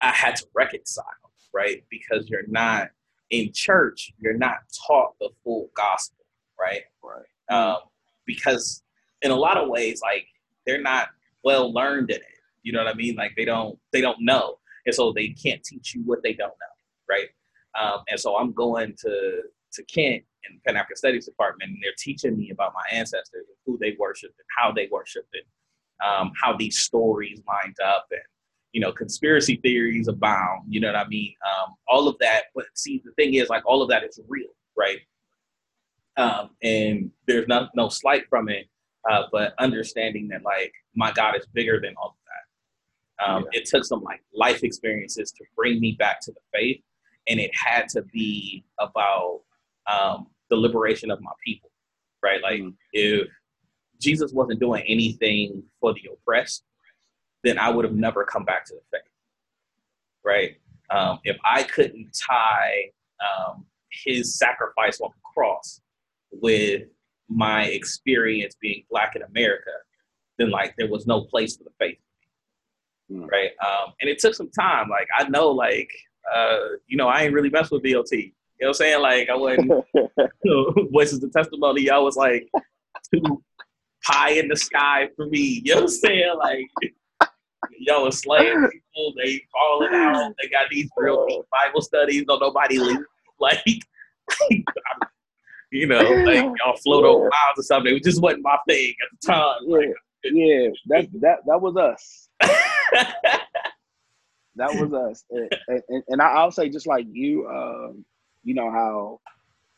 I 0.01 0.11
had 0.11 0.37
to 0.37 0.47
reconcile, 0.55 1.05
right? 1.53 1.85
Because 1.91 2.29
you're 2.29 2.47
not 2.49 2.91
in 3.31 3.53
church, 3.53 4.13
you're 4.19 4.37
not 4.37 4.59
taught 4.87 5.15
the 5.21 5.31
full 5.45 5.71
gospel, 5.77 6.25
right? 6.61 6.83
Right. 7.03 7.57
um, 7.57 7.79
because 8.27 8.83
in 9.23 9.31
a 9.31 9.37
lot 9.37 9.57
of 9.57 9.69
ways, 9.69 10.01
like 10.03 10.27
they're 10.67 10.81
not 10.83 11.09
well 11.45 11.73
learned 11.73 12.11
in 12.11 12.17
it. 12.17 12.25
You 12.63 12.73
know 12.73 12.85
what 12.85 12.93
I 12.93 12.97
mean? 12.97 13.17
Like 13.17 13.33
they 13.37 13.45
don't 13.45 13.79
they 13.93 14.01
don't 14.01 14.19
know, 14.21 14.59
and 14.87 14.95
so 14.95 15.13
they 15.13 15.29
can't 15.29 15.63
teach 15.65 15.95
you 15.95 16.03
what 16.05 16.23
they 16.23 16.33
don't 16.33 16.49
know, 16.49 16.75
right? 17.09 17.29
Um, 17.81 18.03
and 18.09 18.19
so 18.19 18.37
I'm 18.37 18.53
going 18.53 18.95
to 19.01 19.43
to 19.73 19.83
Kent 19.85 20.25
in 20.49 20.57
the 20.57 20.61
Pan 20.67 20.77
African 20.77 20.97
Studies 20.97 21.27
department, 21.27 21.71
and 21.71 21.79
they're 21.83 21.93
teaching 21.99 22.37
me 22.37 22.51
about 22.51 22.73
my 22.75 22.97
ancestors 22.97 23.47
and 23.49 23.57
who 23.67 23.79
they 23.79 23.97
worshipped 23.99 24.39
and 24.39 24.47
how 24.59 24.73
they 24.73 24.89
worshipped 24.91 25.35
and 25.35 25.45
um, 26.07 26.33
how 26.41 26.57
these 26.57 26.79
stories 26.79 27.41
lined 27.47 27.77
up 27.85 28.07
and 28.11 28.21
you 28.73 28.81
know 28.81 28.93
conspiracy 28.93 29.57
theories 29.57 30.09
abound. 30.09 30.65
You 30.69 30.81
know 30.81 30.89
what 30.89 30.97
I 30.97 31.09
mean? 31.09 31.35
Um, 31.47 31.75
all 31.89 32.09
of 32.09 32.17
that. 32.21 32.45
But 32.55 32.67
see, 32.75 33.03
the 33.05 33.13
thing 33.13 33.35
is, 33.35 33.49
like 33.49 33.65
all 33.67 33.83
of 33.83 33.89
that 33.91 34.05
is 34.05 34.21
real, 34.29 34.49
right? 34.77 35.01
Um, 36.17 36.51
and 36.63 37.11
there's 37.27 37.49
no 37.49 37.69
no 37.75 37.89
slight 37.89 38.25
from 38.29 38.49
it, 38.49 38.67
uh, 39.11 39.25
but 39.33 39.55
understanding 39.59 40.29
that 40.29 40.43
like 40.43 40.73
my 40.95 41.13
God 41.13 41.37
is 41.37 41.47
bigger 41.53 41.81
than 41.81 41.95
all 41.97 42.11
of 42.11 42.15
that. 42.27 43.33
Um, 43.33 43.47
yeah. 43.53 43.61
It 43.61 43.67
took 43.67 43.85
some 43.85 44.03
like 44.03 44.23
life 44.35 44.63
experiences 44.63 45.33
to 45.33 45.45
bring 45.57 45.81
me 45.81 45.97
back 45.99 46.21
to 46.23 46.33
the 46.33 46.41
faith, 46.53 46.81
and 47.29 47.41
it 47.41 47.51
had 47.55 47.89
to 47.91 48.03
be 48.03 48.65
about 48.79 49.41
um, 49.91 50.27
the 50.49 50.57
liberation 50.57 51.11
of 51.11 51.21
my 51.21 51.33
people, 51.45 51.71
right? 52.23 52.43
Like 52.43 52.61
mm-hmm. 52.61 52.71
if 52.93 53.29
Jesus 54.01 54.33
wasn't 54.33 54.61
doing 54.61 54.83
anything 54.87 55.63
for 55.81 55.93
the 55.95 56.11
oppressed, 56.13 56.65
then 57.45 57.59
I 57.59 57.71
would 57.71 57.85
have 57.85 57.95
never 57.95 58.25
come 58.25 58.45
back 58.45 58.65
to 58.67 58.75
the 58.75 58.81
faith, 58.91 59.09
right? 60.25 60.57
Um, 60.91 61.21
if 61.25 61.37
I 61.45 61.63
couldn't 61.63 62.17
tie 62.29 62.91
um, 63.21 63.65
his 64.05 64.37
sacrifice 64.37 65.01
on 65.01 65.11
the 65.11 65.21
cross 65.35 65.81
with 66.33 66.83
my 67.29 67.65
experience 67.67 68.57
being 68.61 68.85
black 68.91 69.17
in 69.17 69.23
America, 69.23 69.71
then 70.39 70.51
like 70.51 70.75
there 70.77 70.89
was 70.89 71.07
no 71.07 71.23
place 71.23 71.57
for 71.57 71.65
the 71.65 71.71
faith, 71.79 71.99
mm. 73.11 73.29
right? 73.31 73.51
Um, 73.65 73.93
and 74.01 74.11
it 74.11 74.19
took 74.19 74.35
some 74.35 74.51
time. 74.51 74.89
Like 74.89 75.09
I 75.17 75.29
know, 75.29 75.49
like 75.49 75.91
uh, 76.35 76.59
you 76.87 76.97
know, 76.97 77.09
I 77.09 77.23
ain't 77.23 77.35
really 77.35 77.51
messed 77.51 77.71
with 77.71 77.83
BLT. 77.83 78.13
You 78.13 78.67
know 78.67 78.69
what 78.69 78.69
I'm 78.69 78.75
saying? 78.75 79.03
Like 79.03 79.29
I 79.31 79.37
wasn't 79.37 79.71
you 79.95 80.31
know, 80.45 80.75
voices 80.93 81.21
the 81.21 81.29
testimony. 81.29 81.89
I 81.89 81.99
was 81.99 82.17
like 82.17 82.49
too 83.13 83.43
pie 84.05 84.31
in 84.31 84.49
the 84.49 84.57
sky 84.57 85.09
for 85.17 85.27
me. 85.27 85.63
You 85.65 85.75
know 85.75 85.83
what 85.83 85.85
I'm 85.85 85.89
saying? 85.89 86.35
Like 86.39 86.93
y'all 87.79 88.07
are 88.07 88.13
slaying 88.13 88.69
people, 88.71 89.15
they 89.17 89.43
falling 89.53 89.95
out, 89.95 90.33
they 90.41 90.49
got 90.49 90.67
these 90.71 90.89
real 90.97 91.27
deep 91.27 91.43
Bible 91.51 91.83
studies, 91.83 92.25
don't 92.27 92.41
nobody 92.41 92.79
leave. 92.79 92.99
Like 93.43 93.65
you 95.71 95.87
know, 95.87 95.99
like 95.99 96.45
y'all 96.59 96.77
float 96.83 97.05
over 97.05 97.23
miles 97.23 97.57
or 97.57 97.63
something. 97.63 97.97
It 97.97 98.05
just 98.05 98.21
wasn't 98.21 98.43
my 98.43 98.59
thing 98.69 98.93
at 99.03 99.09
the 99.19 99.27
time. 99.27 99.57
Yeah, 99.67 99.77
like, 99.77 99.89
yeah, 100.25 100.69
that 100.89 101.09
that 101.21 101.39
that 101.47 101.61
was 101.61 101.77
us. 101.77 102.29
that 104.57 104.75
was 104.75 104.93
us, 104.93 105.25
and, 105.31 105.83
and, 105.89 106.03
and, 106.09 106.21
I'll 106.21 106.51
say 106.51 106.69
just 106.69 106.87
like 106.87 107.07
you, 107.11 107.49
um, 107.49 108.05
you 108.45 108.55
know 108.55 108.71
how 108.71 109.21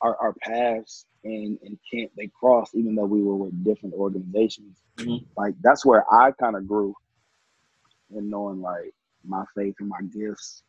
our, 0.00 0.16
our 0.16 0.32
paths 0.42 1.06
and 1.24 1.58
and 1.62 1.78
Kent 1.92 2.10
they 2.16 2.30
crossed, 2.38 2.74
even 2.74 2.94
though 2.94 3.04
we 3.04 3.22
were 3.22 3.36
with 3.36 3.64
different 3.64 3.94
organizations. 3.94 4.78
Mm-hmm. 4.96 5.24
Like 5.36 5.54
that's 5.62 5.86
where 5.86 6.04
I 6.12 6.32
kind 6.32 6.56
of 6.56 6.66
grew 6.66 6.94
in 8.16 8.30
knowing 8.30 8.60
like 8.60 8.94
my 9.24 9.44
faith 9.54 9.74
and 9.80 9.88
my 9.88 10.00
gifts, 10.12 10.62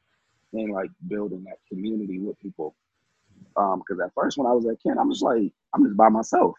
and 0.53 0.71
like 0.71 0.89
building 1.07 1.43
that 1.45 1.57
community 1.69 2.19
with 2.19 2.39
people. 2.39 2.75
Um, 3.55 3.79
because 3.79 4.01
at 4.01 4.13
first 4.13 4.37
when 4.37 4.47
I 4.47 4.53
was 4.53 4.65
at 4.65 4.81
Kent, 4.81 4.99
I'm 4.99 5.11
just 5.11 5.23
like 5.23 5.51
I'm 5.73 5.83
just 5.83 5.97
by 5.97 6.09
myself, 6.09 6.55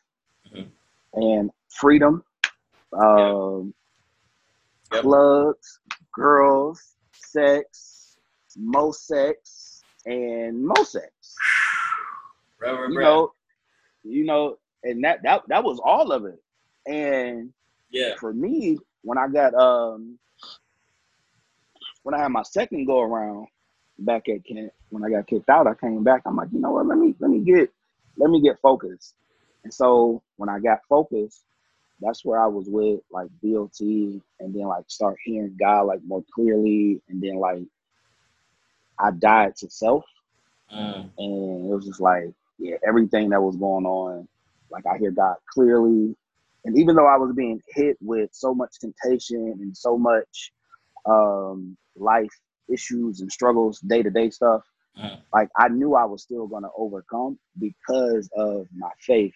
mm-hmm. 0.52 0.68
and 1.20 1.50
freedom, 1.70 2.22
um, 2.92 3.74
yep. 4.92 5.02
clubs, 5.02 5.80
girls, 6.12 6.94
sex, 7.12 8.16
mo 8.56 8.92
sex, 8.92 9.82
and 10.06 10.64
mo 10.64 10.82
sex. 10.82 11.10
Reverend 12.60 12.94
you 12.94 13.00
know, 13.00 13.32
you 14.04 14.24
know, 14.24 14.58
and 14.84 15.02
that 15.04 15.22
that 15.22 15.42
that 15.48 15.64
was 15.64 15.80
all 15.84 16.12
of 16.12 16.24
it. 16.24 16.40
And 16.86 17.52
yeah, 17.90 18.14
for 18.20 18.32
me, 18.32 18.78
when 19.02 19.18
I 19.18 19.28
got 19.28 19.54
um 19.54 20.18
when 22.04 22.14
I 22.14 22.18
had 22.18 22.28
my 22.28 22.42
second 22.42 22.84
go 22.84 23.00
around 23.00 23.48
back 23.98 24.28
at 24.28 24.44
Kent, 24.44 24.72
when 24.90 25.04
I 25.04 25.10
got 25.10 25.26
kicked 25.26 25.48
out, 25.48 25.66
I 25.66 25.74
came 25.74 26.04
back. 26.04 26.22
I'm 26.24 26.36
like, 26.36 26.48
you 26.52 26.60
know 26.60 26.70
what? 26.70 26.86
Let 26.86 26.98
me 26.98 27.14
let 27.18 27.30
me 27.30 27.40
get 27.40 27.70
let 28.16 28.30
me 28.30 28.40
get 28.40 28.60
focused. 28.60 29.14
And 29.64 29.74
so 29.74 30.22
when 30.36 30.48
I 30.48 30.60
got 30.60 30.80
focused, 30.88 31.42
that's 32.00 32.24
where 32.24 32.40
I 32.40 32.46
was 32.46 32.68
with 32.68 33.00
like 33.10 33.28
BLT, 33.42 34.20
and 34.38 34.54
then 34.54 34.62
like 34.64 34.84
start 34.86 35.16
hearing 35.24 35.56
God 35.58 35.82
like 35.82 36.04
more 36.04 36.22
clearly, 36.32 37.00
and 37.08 37.20
then 37.20 37.36
like 37.36 37.62
I 38.98 39.10
died 39.10 39.56
to 39.56 39.70
self, 39.70 40.04
mm. 40.72 41.10
and 41.18 41.70
it 41.70 41.74
was 41.74 41.86
just 41.86 42.00
like 42.00 42.32
yeah, 42.58 42.76
everything 42.86 43.30
that 43.30 43.42
was 43.42 43.56
going 43.56 43.86
on, 43.86 44.28
like 44.70 44.84
I 44.86 44.98
hear 44.98 45.10
God 45.10 45.36
clearly. 45.46 46.14
And 46.66 46.78
even 46.78 46.96
though 46.96 47.06
I 47.06 47.16
was 47.16 47.34
being 47.34 47.60
hit 47.74 47.98
with 48.00 48.30
so 48.32 48.54
much 48.54 48.78
temptation 48.78 49.58
and 49.60 49.76
so 49.76 49.98
much 49.98 50.50
um, 51.04 51.76
life 51.96 52.32
issues 52.72 53.20
and 53.20 53.30
struggles, 53.30 53.80
day 53.80 54.02
to 54.02 54.10
day 54.10 54.30
stuff, 54.30 54.62
mm. 54.98 55.18
like 55.32 55.48
I 55.56 55.68
knew 55.68 55.94
I 55.94 56.04
was 56.04 56.22
still 56.22 56.46
going 56.46 56.62
to 56.62 56.70
overcome 56.76 57.38
because 57.58 58.28
of 58.36 58.66
my 58.76 58.90
faith. 59.00 59.34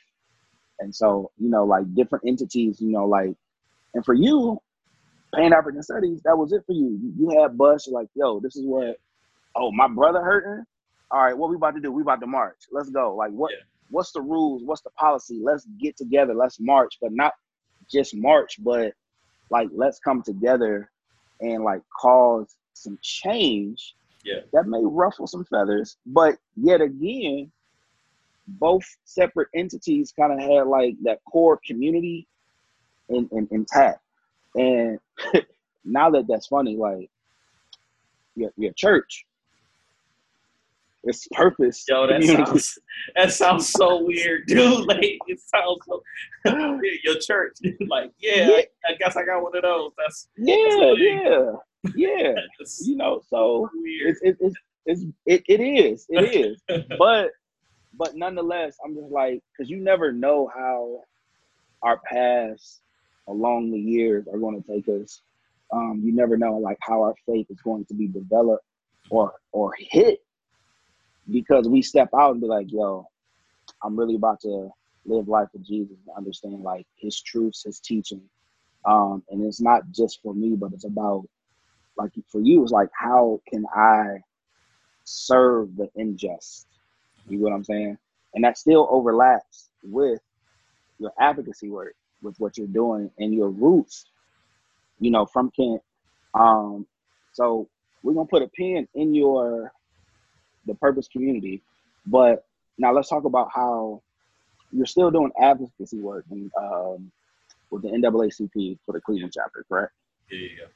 And 0.81 0.95
so, 0.95 1.31
you 1.39 1.49
know, 1.51 1.65
like 1.65 1.93
different 1.95 2.25
entities, 2.27 2.81
you 2.81 2.93
know, 2.93 3.07
like, 3.07 3.35
and 3.95 4.05
for 4.05 4.15
you, 4.15 4.59
Pan 5.35 5.53
African 5.53 5.83
Studies, 5.83 6.23
that 6.25 6.39
was 6.39 6.53
it 6.53 6.63
for 6.67 6.73
you. 6.73 6.99
You 7.19 7.41
had 7.41 7.59
Bush, 7.59 7.89
like, 7.89 8.09
yo, 8.15 8.41
this 8.41 8.57
is 8.57 8.65
what, 8.65 8.97
oh, 9.57 9.73
my 9.73 9.89
brother 9.89 10.21
hurting 10.23 10.65
all 11.11 11.25
right, 11.25 11.37
what 11.37 11.51
we 11.51 11.57
about 11.57 11.75
to 11.75 11.81
do? 11.81 11.91
We 11.91 12.03
about 12.03 12.21
to 12.21 12.27
march. 12.27 12.59
Let's 12.71 12.91
go. 12.91 13.15
Like 13.15 13.31
what 13.31 13.53
yeah. 13.53 13.65
what's 13.91 14.13
the 14.13 14.21
rules? 14.21 14.63
What's 14.65 14.83
the 14.83 14.91
policy? 14.91 15.41
Let's 15.43 15.67
get 15.81 15.97
together. 15.97 16.35
Let's 16.35 16.61
march, 16.61 16.99
but 17.01 17.13
not 17.13 17.33
just 17.91 18.15
march, 18.15 18.57
but 18.63 18.93
like 19.51 19.69
let's 19.73 19.99
come 20.01 20.23
together 20.23 20.91
and 21.41 21.65
like 21.65 21.83
cause 22.01 22.57
some 22.75 22.99
change. 23.03 23.95
Yeah. 24.25 24.41
That 24.53 24.67
may 24.67 24.81
ruffle 24.83 25.27
some 25.27 25.45
feathers, 25.45 25.97
but 26.05 26.37
yet 26.57 26.81
again, 26.81 27.51
both 28.47 28.85
separate 29.05 29.49
entities 29.55 30.13
kind 30.19 30.33
of 30.33 30.39
had 30.41 30.67
like 30.67 30.97
that 31.05 31.21
core 31.25 31.61
community 31.65 32.27
in, 33.09 33.29
in, 33.33 33.49
intact. 33.51 34.01
And 34.55 34.99
now 35.85 36.11
that 36.11 36.27
that's 36.29 36.47
funny, 36.47 36.77
like 36.77 37.11
your, 38.35 38.51
your 38.57 38.73
church 38.73 39.25
its 41.05 41.27
purpose. 41.33 41.85
Yo, 41.89 42.07
that 42.07 42.23
sounds 42.23 42.79
that 43.17 43.33
sounds 43.33 43.69
so 43.69 44.05
weird, 44.05 44.43
dude. 44.47 44.87
Like 44.87 45.19
it 45.27 45.41
sounds 45.41 45.79
so 45.87 46.03
your 47.05 47.19
church. 47.21 47.57
like, 47.89 48.13
yeah, 48.19 48.49
yeah. 48.49 48.55
I, 48.57 48.67
I, 48.89 48.95
guess 48.99 49.17
I 49.17 49.25
got 49.25 49.43
one 49.43 49.57
of 49.57 49.63
those. 49.63 49.93
That's 49.97 50.29
yeah, 50.37 50.93
yeah, 50.97 51.53
yeah. 51.95 52.33
you 52.81 52.97
know, 52.97 53.23
so 53.29 53.69
weird. 53.75 54.17
It's, 54.23 54.39
it's, 54.41 54.57
it's, 54.87 55.05
it, 55.27 55.43
it 55.49 55.61
is, 55.61 56.07
it 56.09 56.35
is. 56.35 56.63
but 56.99 57.31
but 57.95 58.17
nonetheless, 58.17 58.77
I'm 58.85 58.95
just 58.95 59.11
like, 59.11 59.43
because 59.53 59.69
you 59.69 59.79
never 59.79 60.13
know 60.13 60.51
how 60.55 61.03
our 61.83 61.99
paths 61.99 62.81
along 63.29 63.71
the 63.71 63.79
years 63.79 64.27
are 64.33 64.39
going 64.39 64.61
to 64.61 64.69
take 64.69 64.89
us. 64.89 65.21
Um, 65.73 66.01
you 66.03 66.15
never 66.15 66.37
know 66.37 66.57
like 66.57 66.79
how 66.81 67.03
our 67.03 67.15
faith 67.27 67.47
is 67.51 67.61
going 67.61 67.85
to 67.87 67.95
be 67.95 68.07
developed 68.07 68.65
or 69.11 69.35
or 69.53 69.75
hit 69.79 70.21
because 71.31 71.69
we 71.69 71.83
step 71.83 72.09
out 72.19 72.33
and 72.33 72.41
be 72.41 72.47
like, 72.47 72.67
yo, 72.71 73.07
I'm 73.83 73.99
really 73.99 74.15
about 74.17 74.41
to 74.41 74.71
live 75.05 75.29
life 75.29 75.49
with 75.53 75.67
Jesus 75.67 75.97
and 76.07 76.17
understand 76.17 76.63
like 76.63 76.87
his 76.97 77.21
truths, 77.21 77.65
his 77.65 77.81
teaching. 77.81 78.23
Um, 78.85 79.23
and 79.31 79.45
it's 79.45 79.61
not 79.61 79.83
just 79.91 80.21
for 80.23 80.35
me, 80.35 80.57
but 80.57 80.73
it's 80.73 80.85
about 80.85 81.25
like 81.97 82.13
for 82.31 82.41
you, 82.41 82.63
it's 82.63 82.73
like 82.73 82.89
how 82.93 83.41
can 83.49 83.65
I 83.75 84.19
serve 85.05 85.77
the 85.77 85.89
unjust? 85.97 86.67
You 87.29 87.39
know 87.39 87.45
what 87.45 87.55
I'm 87.55 87.65
saying? 87.65 87.99
And 88.35 88.45
that 88.45 88.59
still 88.59 88.89
overlaps 88.91 89.69
with 89.83 90.21
your 90.99 91.13
advocacy 91.21 91.71
work, 91.71 91.95
with 92.23 92.37
what 92.39 92.57
you're 92.59 92.67
doing 92.67 93.11
and 93.19 93.35
your 93.35 93.51
roots, 93.51 94.07
you 95.01 95.11
know, 95.11 95.27
from 95.27 95.51
Kent. 95.57 95.83
Um, 96.35 96.87
so 97.33 97.69
we're 98.03 98.15
gonna 98.15 98.29
put 98.29 98.43
a 98.43 98.49
pin 98.49 98.89
in 98.95 99.15
your 99.15 99.73
the 100.69 100.75
purpose 100.75 101.09
community. 101.09 101.63
But 102.07 102.45
now 102.79 102.93
let's 102.93 103.09
talk 103.09 103.25
about 103.25 103.49
how 103.55 104.03
you're 104.73 104.87
still 104.87 105.11
doing 105.11 105.33
advocacy 105.41 106.01
work 106.01 106.25
and 106.31 106.51
um, 106.61 107.11
with 107.71 107.83
the 107.83 107.89
NAACP 107.89 108.79
for 108.85 108.93
the 108.93 109.01
Cleveland 109.01 109.33
chapter, 109.35 109.65
correct? 109.69 109.93
Yeah, 110.31 110.49
yeah. 110.61 110.67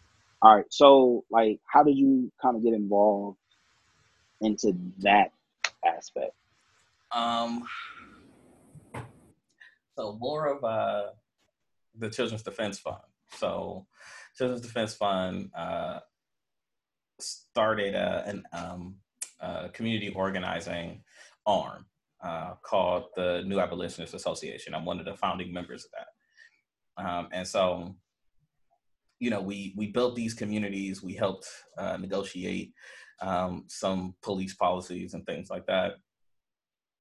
All 0.42 0.56
right. 0.56 0.64
So, 0.70 1.24
like, 1.30 1.60
how 1.66 1.82
did 1.84 1.96
you 1.96 2.32
kind 2.40 2.56
of 2.56 2.64
get 2.64 2.74
involved 2.74 3.38
into 4.40 4.76
that 4.98 5.32
aspect? 5.84 6.32
Um. 7.12 7.64
So 9.96 10.16
more 10.18 10.46
of 10.46 10.64
uh, 10.64 11.10
the 11.98 12.08
Children's 12.08 12.42
Defense 12.42 12.78
Fund. 12.78 12.96
So, 13.36 13.86
Children's 14.36 14.62
Defense 14.62 14.94
Fund 14.94 15.50
uh, 15.54 16.00
started 17.20 17.94
uh, 17.94 18.22
an 18.24 18.42
um, 18.52 18.96
uh, 19.42 19.68
community 19.72 20.10
organizing 20.10 21.02
arm 21.46 21.84
uh, 22.22 22.54
called 22.62 23.06
the 23.16 23.42
New 23.46 23.58
Abolitionist 23.60 24.14
Association. 24.14 24.74
I'm 24.74 24.84
one 24.84 25.00
of 25.00 25.04
the 25.04 25.16
founding 25.16 25.52
members 25.52 25.84
of 25.84 25.90
that. 25.92 27.04
Um, 27.04 27.28
and 27.32 27.46
so, 27.46 27.96
you 29.18 29.30
know, 29.30 29.40
we 29.40 29.74
we 29.76 29.88
built 29.88 30.14
these 30.14 30.34
communities. 30.34 31.02
We 31.02 31.14
helped 31.14 31.48
uh, 31.78 31.96
negotiate 31.96 32.72
um, 33.20 33.64
some 33.68 34.14
police 34.22 34.54
policies 34.54 35.14
and 35.14 35.24
things 35.26 35.50
like 35.50 35.66
that. 35.66 35.92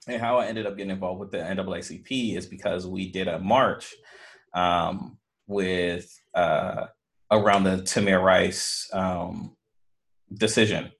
And 0.07 0.21
how 0.21 0.37
I 0.37 0.47
ended 0.47 0.65
up 0.65 0.77
getting 0.77 0.91
involved 0.91 1.19
with 1.19 1.31
the 1.31 1.37
NAACP 1.37 2.35
is 2.35 2.47
because 2.47 2.87
we 2.87 3.11
did 3.11 3.27
a 3.27 3.39
march 3.39 3.93
um, 4.53 5.17
with 5.47 6.11
uh, 6.33 6.87
around 7.31 7.63
the 7.63 7.77
Tamir 7.77 8.23
Rice 8.23 8.89
um, 8.93 9.55
decision, 10.33 10.91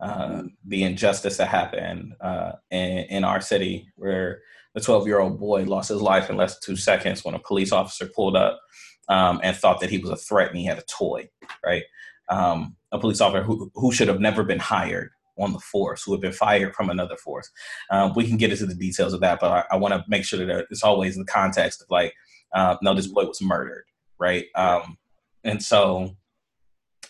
uh, 0.00 0.42
the 0.64 0.82
injustice 0.82 1.36
that 1.36 1.48
happened 1.48 2.14
uh, 2.20 2.52
in, 2.70 2.98
in 3.10 3.24
our 3.24 3.40
city, 3.40 3.90
where 3.96 4.40
the 4.74 4.80
12 4.80 5.06
year 5.06 5.20
old 5.20 5.40
boy 5.40 5.64
lost 5.64 5.88
his 5.88 6.00
life 6.00 6.30
in 6.30 6.36
less 6.36 6.54
than 6.54 6.74
two 6.74 6.76
seconds 6.76 7.24
when 7.24 7.34
a 7.34 7.40
police 7.40 7.72
officer 7.72 8.08
pulled 8.14 8.36
up 8.36 8.60
um, 9.08 9.40
and 9.42 9.56
thought 9.56 9.80
that 9.80 9.90
he 9.90 9.98
was 9.98 10.10
a 10.10 10.16
threat 10.16 10.50
and 10.50 10.58
he 10.58 10.66
had 10.66 10.78
a 10.78 10.82
toy, 10.82 11.28
right? 11.64 11.84
Um, 12.28 12.76
a 12.92 12.98
police 12.98 13.20
officer 13.20 13.42
who, 13.42 13.70
who 13.74 13.90
should 13.90 14.08
have 14.08 14.20
never 14.20 14.44
been 14.44 14.58
hired 14.58 15.10
on 15.38 15.52
the 15.52 15.58
force, 15.58 16.02
who 16.02 16.12
had 16.12 16.20
been 16.20 16.32
fired 16.32 16.74
from 16.74 16.90
another 16.90 17.16
force. 17.16 17.50
Um, 17.90 18.12
we 18.14 18.26
can 18.26 18.36
get 18.36 18.50
into 18.50 18.66
the 18.66 18.74
details 18.74 19.12
of 19.12 19.20
that, 19.20 19.40
but 19.40 19.50
I, 19.50 19.74
I 19.74 19.76
want 19.76 19.94
to 19.94 20.04
make 20.08 20.24
sure 20.24 20.44
that 20.44 20.66
it's 20.70 20.82
always 20.82 21.16
in 21.16 21.22
the 21.22 21.32
context 21.32 21.82
of 21.82 21.86
like, 21.90 22.12
uh, 22.54 22.76
no, 22.82 22.94
this 22.94 23.06
boy 23.06 23.24
was 23.24 23.40
murdered, 23.40 23.84
right? 24.18 24.46
Um, 24.54 24.98
and 25.44 25.62
so 25.62 26.16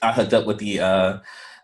I 0.03 0.13
hooked 0.13 0.35
up 0.35 0.47
with 0.47 0.59
the 0.59 0.81
uh, 0.81 1.19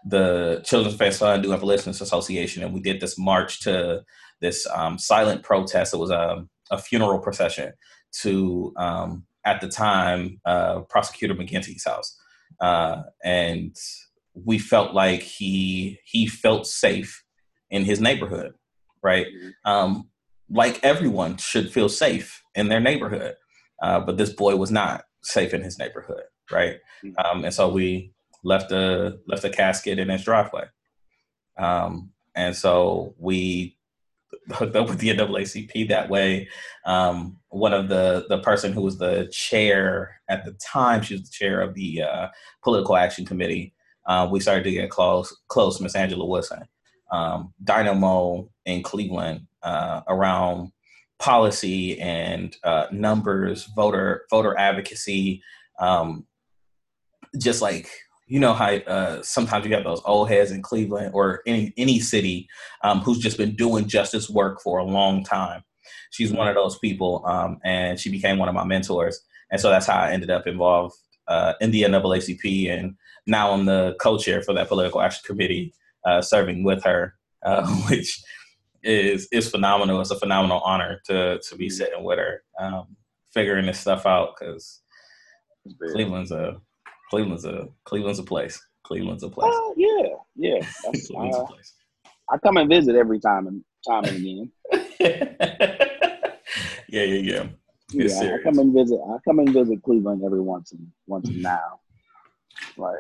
the 0.05 0.63
Children's 0.65 0.95
Affairs 0.95 1.19
Fund 1.19 1.43
New 1.43 1.53
Abolitionist 1.53 2.01
Association, 2.01 2.63
and 2.63 2.75
we 2.75 2.81
did 2.81 3.01
this 3.01 3.19
march 3.19 3.61
to 3.61 4.05
this 4.41 4.67
um, 4.75 4.99
silent 4.99 5.43
protest. 5.43 5.95
It 5.95 5.99
was 5.99 6.11
a, 6.11 6.45
a 6.71 6.79
funeral 6.79 7.19
procession 7.19 7.73
to, 8.21 8.73
um, 8.77 9.25
at 9.45 9.61
the 9.61 9.69
time, 9.69 10.41
uh, 10.45 10.81
Prosecutor 10.83 11.35
McGinty's 11.35 11.85
house, 11.85 12.17
uh, 12.61 13.03
and 13.23 13.75
we 14.35 14.59
felt 14.59 14.95
like 14.95 15.23
he 15.23 15.99
he 16.05 16.27
felt 16.27 16.67
safe 16.67 17.23
in 17.71 17.85
his 17.85 18.01
neighborhood, 18.01 18.55
right? 19.03 19.27
Mm-hmm. 19.27 19.71
Um, 19.71 20.09
like 20.51 20.81
everyone 20.83 21.37
should 21.37 21.73
feel 21.73 21.89
safe 21.89 22.43
in 22.55 22.69
their 22.69 22.81
neighborhood, 22.81 23.37
uh, 23.83 24.01
but 24.01 24.17
this 24.17 24.31
boy 24.31 24.57
was 24.57 24.71
not 24.71 25.05
safe 25.23 25.55
in 25.55 25.63
his 25.63 25.79
neighborhood, 25.79 26.25
right? 26.51 26.77
Mm-hmm. 27.05 27.37
Um, 27.37 27.45
and 27.45 27.55
so 27.55 27.69
we 27.69 28.14
left 28.45 28.71
a 28.71 29.19
left 29.27 29.45
a 29.45 29.51
casket 29.51 29.99
in 29.99 30.09
his 30.09 30.25
driveway, 30.25 30.65
um, 31.59 32.11
and 32.35 32.55
so 32.55 33.15
we 33.19 33.77
hooked 34.53 34.77
up 34.77 34.89
with 34.89 34.99
the 34.99 35.09
NAACP 35.11 35.89
that 35.89 36.11
way. 36.11 36.49
Um, 36.85 37.39
one 37.49 37.73
of 37.73 37.89
the 37.89 38.27
the 38.29 38.39
person 38.39 38.73
who 38.73 38.83
was 38.83 38.99
the 38.99 39.29
chair 39.33 40.21
at 40.29 40.45
the 40.45 40.53
time, 40.53 41.03
she 41.03 41.15
was 41.15 41.25
the 41.25 41.31
chair 41.31 41.61
of 41.61 41.75
the 41.75 42.03
uh, 42.03 42.29
political 42.63 42.97
action 42.97 43.25
committee 43.25 43.75
uh, 44.07 44.29
we 44.31 44.41
started 44.41 44.65
to 44.65 44.71
get 44.71 44.91
close, 44.91 45.35
close, 45.49 45.81
Miss 45.81 45.95
Angela 45.95 46.27
Wilson, 46.27 46.63
um, 47.11 47.55
Dynamo 47.63 48.51
in 48.67 48.83
Cleveland 48.83 49.47
uh, 49.63 50.03
around 50.09 50.73
policy 51.19 51.99
and 52.01 52.57
uh, 52.65 52.87
numbers, 52.93 53.69
voter 53.75 54.27
voter 54.31 54.57
advocacy, 54.59 55.43
um, 55.79 56.27
just 57.39 57.63
like 57.63 57.91
you 58.27 58.41
know 58.41 58.55
how 58.55 58.73
uh, 58.75 59.23
sometimes 59.23 59.67
you 59.67 59.75
have 59.75 59.85
those 59.85 60.03
old 60.05 60.29
heads 60.29 60.51
in 60.51 60.63
Cleveland 60.63 61.13
or 61.15 61.43
any 61.47 61.73
any 61.77 62.01
city 62.01 62.49
um, 62.83 63.01
who's 63.01 63.19
just 63.19 63.37
been 63.37 63.55
doing 63.55 63.87
justice 63.87 64.31
work 64.31 64.61
for 64.63 64.79
a 64.79 64.85
long 64.85 65.25
time. 65.25 65.63
She's 66.11 66.33
one 66.33 66.49
of 66.49 66.55
those 66.55 66.79
people, 66.79 67.23
um, 67.27 67.59
and 67.65 67.99
she 67.99 68.11
became 68.11 68.39
one 68.39 68.49
of 68.49 68.55
my 68.55 68.65
mentors, 68.65 69.21
and 69.51 69.61
so 69.61 69.69
that's 69.71 69.87
how 69.87 69.99
I 69.99 70.13
ended 70.13 70.31
up 70.31 70.47
involved 70.47 70.97
uh, 71.29 71.55
in 71.61 71.71
the 71.71 71.83
NAACP 71.83 72.71
and 72.71 72.97
now 73.27 73.53
I'm 73.53 73.65
the 73.65 73.97
co-chair 74.01 74.43
for 74.43 74.53
that 74.55 74.69
political 74.69 75.01
action 75.01 75.23
committee, 75.25 75.73
uh, 76.05 76.21
serving 76.21 76.65
with 76.65 76.85
her, 76.85 77.15
uh, 77.45 77.67
which 77.89 78.23
is 78.83 79.29
is 79.33 79.51
phenomenal. 79.51 80.01
It's 80.01 80.11
a 80.11 80.19
phenomenal 80.19 80.61
honor 80.61 81.01
to 81.07 81.39
to 81.39 81.57
be 81.57 81.71
sitting 81.71 82.05
with 82.05 82.19
her, 82.19 82.43
um, 82.59 82.97
figuring 83.33 83.67
this 83.67 83.81
stuff 83.81 84.07
out 84.07 84.35
because 84.39 84.83
Cleveland's 85.93 86.33
a 86.33 86.61
Cleveland's 87.15 87.45
a 87.45 87.69
Cleveland's 87.85 88.19
a 88.19 88.25
place. 88.25 88.61
Cleveland's 88.83 89.23
a 89.23 89.29
place. 89.29 89.55
Uh, 89.55 89.71
yeah, 89.77 90.09
yeah. 90.35 90.67
Cleveland's 90.83 91.37
uh, 91.37 91.43
a 91.43 91.47
place. 91.47 91.75
I 92.29 92.39
come 92.39 92.57
and 92.57 92.69
visit 92.69 92.97
every 92.97 93.21
time 93.21 93.47
and 93.47 93.65
time 93.87 94.05
and 94.05 94.17
again. 94.17 94.51
yeah, 96.89 97.05
yeah, 97.05 97.05
yeah. 97.05 97.47
It's 97.93 98.15
yeah, 98.15 98.19
serious. 98.19 98.41
I 98.41 98.43
come 98.43 98.59
and 98.59 98.75
visit. 98.75 98.99
I 99.09 99.17
come 99.25 99.39
and 99.39 99.51
visit 99.51 99.81
Cleveland 99.85 100.23
every 100.27 100.41
once 100.41 100.73
and 100.73 100.91
once 101.07 101.29
and 101.29 101.41
now. 101.41 101.79
Like 102.77 102.95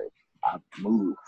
I've 0.44 0.60
moved, 0.78 1.18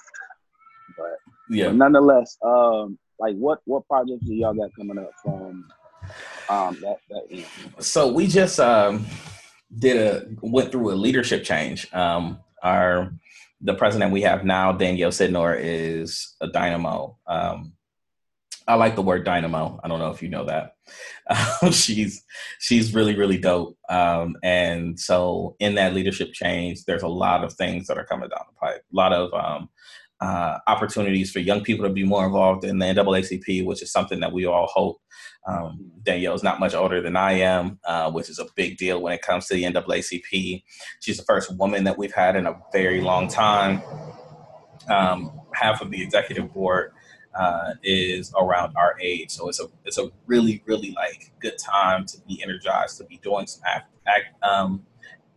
but 0.96 1.16
yeah. 1.50 1.66
But 1.66 1.74
nonetheless, 1.74 2.38
um, 2.44 3.00
like 3.18 3.34
what 3.34 3.62
what 3.64 3.84
projects 3.88 4.26
do 4.26 4.32
y'all 4.32 4.54
got 4.54 4.70
coming 4.76 4.98
up 4.98 5.10
from 5.24 5.68
um 6.48 6.78
that 6.82 6.98
that 7.10 7.22
end? 7.32 7.46
So 7.80 8.12
we 8.12 8.28
just 8.28 8.60
um 8.60 9.04
did 9.76 9.96
a 9.96 10.26
went 10.40 10.70
through 10.70 10.92
a 10.92 10.94
leadership 10.94 11.42
change. 11.42 11.92
Um, 11.92 12.38
our 12.66 13.12
the 13.60 13.74
president 13.74 14.12
we 14.12 14.22
have 14.22 14.44
now, 14.44 14.72
Danielle 14.72 15.10
Sydnor, 15.10 15.58
is 15.58 16.36
a 16.40 16.48
dynamo. 16.48 17.16
Um, 17.26 17.72
I 18.68 18.74
like 18.74 18.96
the 18.96 19.02
word 19.02 19.24
dynamo. 19.24 19.80
I 19.82 19.88
don't 19.88 20.00
know 20.00 20.10
if 20.10 20.22
you 20.22 20.28
know 20.28 20.44
that. 20.44 20.74
Um, 21.30 21.70
she's 21.72 22.24
she's 22.58 22.94
really 22.94 23.16
really 23.16 23.38
dope. 23.38 23.78
Um, 23.88 24.36
and 24.42 24.98
so 24.98 25.56
in 25.60 25.76
that 25.76 25.94
leadership 25.94 26.32
change, 26.32 26.84
there's 26.84 27.02
a 27.02 27.08
lot 27.08 27.44
of 27.44 27.54
things 27.54 27.86
that 27.86 27.98
are 27.98 28.04
coming 28.04 28.28
down 28.28 28.44
the 28.48 28.58
pipe. 28.58 28.82
A 28.92 28.96
lot 28.96 29.12
of 29.12 29.32
um, 29.32 29.68
uh, 30.20 30.58
opportunities 30.66 31.30
for 31.30 31.40
young 31.40 31.62
people 31.62 31.86
to 31.86 31.92
be 31.92 32.04
more 32.04 32.24
involved 32.24 32.64
in 32.64 32.78
the 32.78 32.86
NAACP, 32.86 33.64
which 33.64 33.82
is 33.82 33.92
something 33.92 34.20
that 34.20 34.32
we 34.32 34.46
all 34.46 34.66
hope. 34.66 35.00
Um, 35.46 35.90
Danielle's 36.02 36.42
not 36.42 36.58
much 36.58 36.74
older 36.74 37.00
than 37.00 37.16
I 37.16 37.32
am, 37.32 37.78
uh, 37.84 38.10
which 38.10 38.30
is 38.30 38.38
a 38.38 38.46
big 38.56 38.78
deal 38.78 39.00
when 39.00 39.12
it 39.12 39.22
comes 39.22 39.46
to 39.46 39.54
the 39.54 39.64
NAACP. 39.64 40.62
She's 41.00 41.18
the 41.18 41.24
first 41.24 41.56
woman 41.56 41.84
that 41.84 41.98
we've 41.98 42.14
had 42.14 42.36
in 42.36 42.46
a 42.46 42.56
very 42.72 43.00
long 43.00 43.28
time. 43.28 43.82
Um, 44.88 45.40
half 45.52 45.82
of 45.82 45.90
the 45.90 46.02
executive 46.02 46.52
board 46.52 46.92
uh, 47.38 47.74
is 47.82 48.32
around 48.40 48.74
our 48.76 48.96
age. 49.00 49.30
So 49.30 49.48
it's 49.48 49.60
a 49.60 49.66
it's 49.84 49.98
a 49.98 50.10
really 50.26 50.62
really 50.66 50.92
like 50.92 51.32
good 51.40 51.58
time 51.58 52.06
to 52.06 52.20
be 52.26 52.42
energized 52.42 52.98
to 52.98 53.04
be 53.04 53.18
doing 53.18 53.46
some 53.46 53.62
act, 53.66 53.90
act 54.06 54.42
um, 54.42 54.86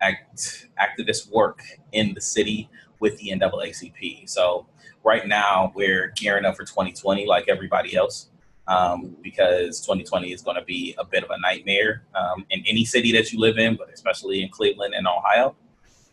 act 0.01 0.67
activist 0.79 1.31
work 1.31 1.61
in 1.91 2.13
the 2.13 2.21
city 2.21 2.69
with 2.99 3.17
the 3.17 3.29
NAACP. 3.29 4.29
So 4.29 4.67
right 5.03 5.27
now 5.27 5.71
we're 5.75 6.13
gearing 6.15 6.45
up 6.45 6.55
for 6.55 6.63
2020 6.63 7.25
like 7.25 7.45
everybody 7.47 7.95
else. 7.95 8.29
Um, 8.67 9.15
because 9.23 9.81
2020 9.81 10.31
is 10.31 10.43
going 10.43 10.55
to 10.55 10.63
be 10.63 10.93
a 10.99 11.03
bit 11.03 11.23
of 11.23 11.31
a 11.31 11.39
nightmare 11.39 12.03
um, 12.13 12.45
in 12.51 12.63
any 12.67 12.85
city 12.85 13.11
that 13.13 13.31
you 13.33 13.39
live 13.39 13.57
in, 13.57 13.75
but 13.75 13.91
especially 13.91 14.43
in 14.43 14.49
Cleveland 14.49 14.93
and 14.93 15.07
Ohio, 15.07 15.55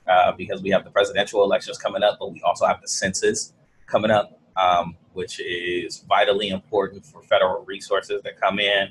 uh, 0.09 0.33
because 0.33 0.62
we 0.62 0.70
have 0.70 0.83
the 0.83 0.90
presidential 0.90 1.44
elections 1.44 1.77
coming 1.77 2.03
up, 2.03 2.16
but 2.18 2.33
we 2.33 2.40
also 2.40 2.64
have 2.64 2.81
the 2.81 2.88
census 2.88 3.53
coming 3.87 4.11
up 4.11 4.40
um, 4.57 4.96
which 5.12 5.40
is 5.40 6.05
vitally 6.09 6.49
important 6.49 7.05
for 7.05 7.22
federal 7.22 7.64
resources 7.64 8.22
that 8.22 8.40
come 8.40 8.59
in 8.59 8.88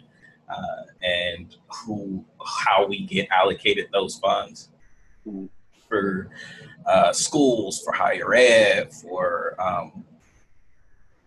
uh, 0.49 0.83
and 1.01 1.55
who 1.67 2.23
how 2.45 2.85
we 2.85 3.05
get 3.05 3.27
allocated 3.29 3.87
those 3.91 4.17
funds 4.17 4.69
for 5.89 6.29
uh, 6.85 7.11
schools, 7.11 7.81
for 7.81 7.93
higher 7.93 8.33
ed, 8.33 8.93
for 8.93 9.55
um, 9.59 10.05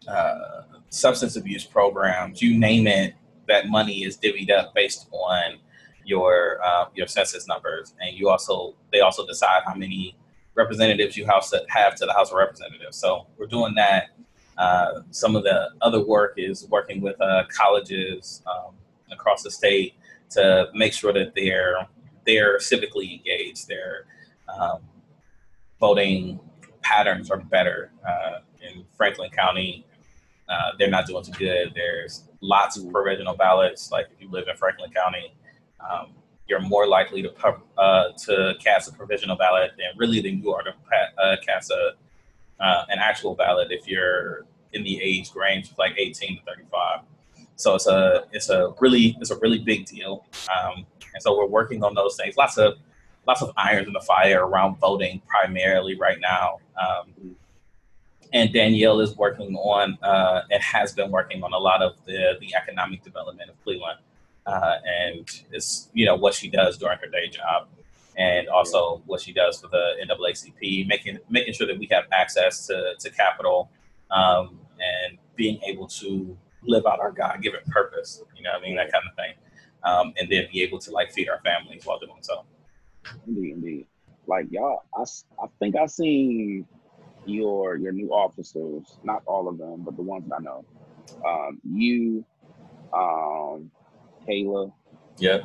uh, 0.07 0.63
substance 0.91 1.37
abuse 1.37 1.65
programs, 1.65 2.41
you 2.43 2.59
name 2.59 2.87
it. 2.87 3.15
That 3.47 3.69
money 3.69 4.05
is 4.05 4.19
divvied 4.19 4.51
up 4.51 4.75
based 4.75 5.09
on 5.11 5.59
your 6.05 6.59
uh, 6.63 6.87
your 6.95 7.07
census 7.07 7.49
numbers, 7.49 7.95
and 8.01 8.15
you 8.15 8.29
also 8.29 8.75
they 8.93 9.01
also 9.01 9.27
decide 9.27 9.63
how 9.67 9.75
many 9.75 10.17
representatives 10.55 11.17
you 11.17 11.25
have 11.25 11.49
to 11.49 11.65
have 11.69 11.95
to 11.97 12.05
the 12.05 12.13
House 12.13 12.31
of 12.31 12.37
Representatives. 12.37 12.99
So 12.99 13.27
we're 13.39 13.47
doing 13.47 13.75
that 13.77 14.11
uh, 14.59 15.03
some 15.13 15.37
of 15.37 15.45
the 15.45 15.71
other 15.81 16.05
work 16.05 16.35
is 16.37 16.67
working 16.69 17.01
with 17.01 17.19
uh, 17.21 17.45
colleges 17.49 18.43
um, 18.47 18.75
across 19.11 19.43
the 19.43 19.51
state 19.51 19.95
to 20.31 20.69
make 20.75 20.93
sure 20.93 21.13
that 21.13 21.33
they're 21.35 21.87
they're 22.27 22.59
civically 22.59 23.19
engaged. 23.19 23.69
Their 23.69 24.07
um, 24.53 24.81
voting 25.81 26.41
patterns 26.83 27.31
are 27.31 27.39
better 27.39 27.93
uh, 28.07 28.41
in 28.63 28.85
Franklin 28.97 29.31
County. 29.31 29.87
Uh, 30.49 30.73
they're 30.79 30.91
not 30.91 31.07
doing 31.07 31.23
too 31.23 31.33
good. 31.33 31.73
There's 31.75 32.25
lots 32.41 32.77
of 32.79 32.91
provisional 32.91 33.37
ballots. 33.37 33.91
Like 33.93 34.07
if 34.13 34.21
you 34.21 34.31
live 34.31 34.49
in 34.49 34.57
Franklin 34.57 34.91
County, 34.91 35.35
um, 35.89 36.13
you're 36.47 36.61
more 36.61 36.87
likely 36.87 37.23
to 37.23 37.33
uh, 37.77 38.13
to 38.13 38.55
cast 38.59 38.91
a 38.91 38.93
provisional 38.95 39.37
ballot 39.37 39.73
than 39.77 39.89
really 39.97 40.21
than 40.21 40.43
you 40.43 40.53
are 40.53 40.63
to 40.63 40.71
uh, 41.23 41.37
cast 41.45 41.71
a 41.71 41.93
uh, 42.61 42.85
an 42.89 42.99
actual 42.99 43.35
ballot 43.35 43.69
if 43.71 43.87
you're 43.87 44.47
in 44.73 44.83
the 44.83 45.01
age 45.01 45.31
range 45.35 45.71
of 45.71 45.79
like 45.79 45.95
18 45.97 46.39
to 46.39 46.43
35. 46.45 47.01
so 47.57 47.75
it's 47.75 47.87
a 47.87 48.25
it's 48.33 48.49
a 48.51 48.75
really 48.81 49.17
it's 49.21 49.31
a 49.31 49.39
really 49.39 49.59
big 49.59 49.85
deal. 49.85 50.27
Um, 50.49 50.87
and 51.15 51.23
so 51.23 51.37
we're 51.37 51.47
working 51.47 51.83
on 51.85 51.95
those 51.95 52.17
things. 52.17 52.37
Lots 52.37 52.59
of 52.59 52.79
lots 53.29 53.43
of 53.43 53.53
irons 53.59 53.87
in 53.87 53.93
the 53.93 54.01
fire 54.01 54.47
around 54.47 54.79
voting 54.79 55.21
primarily 55.29 55.95
right 55.95 56.19
now. 56.19 56.57
Um, 56.81 57.37
and 58.33 58.53
Danielle 58.53 59.01
is 59.01 59.17
working 59.17 59.55
on 59.57 59.99
uh, 60.03 60.43
and 60.51 60.63
has 60.63 60.93
been 60.93 61.11
working 61.11 61.43
on 61.43 61.53
a 61.53 61.59
lot 61.59 61.83
of 61.83 61.93
the 62.07 62.37
the 62.41 62.55
economic 62.55 63.03
development 63.05 63.51
of 63.51 63.63
Cleveland, 63.63 64.01
uh, 64.47 64.77
and 64.85 65.43
it's 65.53 65.89
you 65.93 66.05
know 66.05 66.17
what 66.17 66.35
she 66.35 66.49
does 66.49 66.77
during 66.77 66.99
her 66.99 67.07
day 67.07 67.29
job, 67.29 67.69
and 68.17 68.49
also 68.49 69.03
what 69.07 69.21
she 69.21 69.33
does 69.33 69.61
for 69.61 69.69
the 69.69 69.93
NAACP, 70.07 70.87
making 70.87 71.19
making 71.31 71.55
sure 71.55 71.67
that 71.67 71.79
we 71.79 71.89
have 71.91 72.05
access 72.13 72.67
to 72.67 72.95
to 72.99 73.11
capital, 73.11 73.71
um, 74.11 74.59
and 74.79 75.19
being 75.37 75.59
able 75.63 75.87
to 75.87 76.37
live 76.65 76.85
out 76.87 77.01
our 77.01 77.13
God 77.13 77.41
given 77.41 77.61
purpose. 77.69 78.23
You 78.37 78.43
know, 78.43 78.53
I 78.53 78.61
mean 78.61 78.77
that 78.77 78.93
kind 78.93 79.05
of 79.09 79.15
thing, 79.17 79.33
um, 79.85 80.13
and 80.19 80.31
then 80.31 80.49
be 80.53 80.63
able 80.63 80.79
to 80.81 80.91
like 80.91 81.13
feed 81.13 81.31
our 81.31 81.41
families 81.41 81.87
while 81.87 81.99
doing 81.99 82.21
so. 82.21 82.45
Indeed, 83.27 83.53
indeed. 83.55 83.87
Like 84.27 84.47
y'all, 84.51 84.83
I, 84.95 85.03
I 85.43 85.47
think 85.59 85.77
I 85.77 85.87
seen 85.87 86.67
your 87.25 87.77
your 87.77 87.93
new 87.93 88.11
officers, 88.11 88.99
not 89.03 89.23
all 89.27 89.49
of 89.49 89.59
them, 89.59 89.83
but 89.85 89.97
the 89.97 90.03
ones 90.03 90.25
that 90.29 90.37
I 90.37 90.43
know. 90.43 90.65
Um, 91.27 91.61
you, 91.65 92.25
um, 92.93 93.71
Kayla. 94.29 94.73
Yep. 95.19 95.43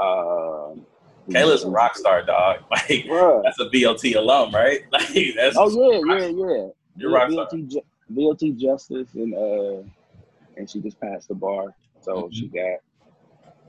Um, 0.00 0.84
Kayla's 1.28 1.64
a 1.64 1.70
rock 1.70 1.96
star, 1.96 2.22
dog. 2.24 2.60
Like 2.70 3.04
Bruh. 3.06 3.42
that's 3.44 3.60
a 3.60 3.66
BLT 3.66 4.16
alum, 4.16 4.52
right? 4.54 4.80
Like 4.92 5.08
that's 5.36 5.56
Oh 5.56 5.70
yeah, 5.70 6.14
yeah, 6.18 6.26
yeah. 6.28 6.66
You're 6.96 7.10
rock 7.10 7.30
star. 7.30 7.46
VLT, 7.46 7.70
Ju- 7.70 7.86
VLT 8.12 8.56
Justice 8.58 9.08
and 9.14 9.34
uh, 9.34 9.82
and 10.56 10.68
she 10.68 10.80
just 10.80 11.00
passed 11.00 11.28
the 11.28 11.34
bar, 11.34 11.74
so 12.00 12.24
Mhm. 12.24 12.34
she 12.34 12.48
got 12.48 12.78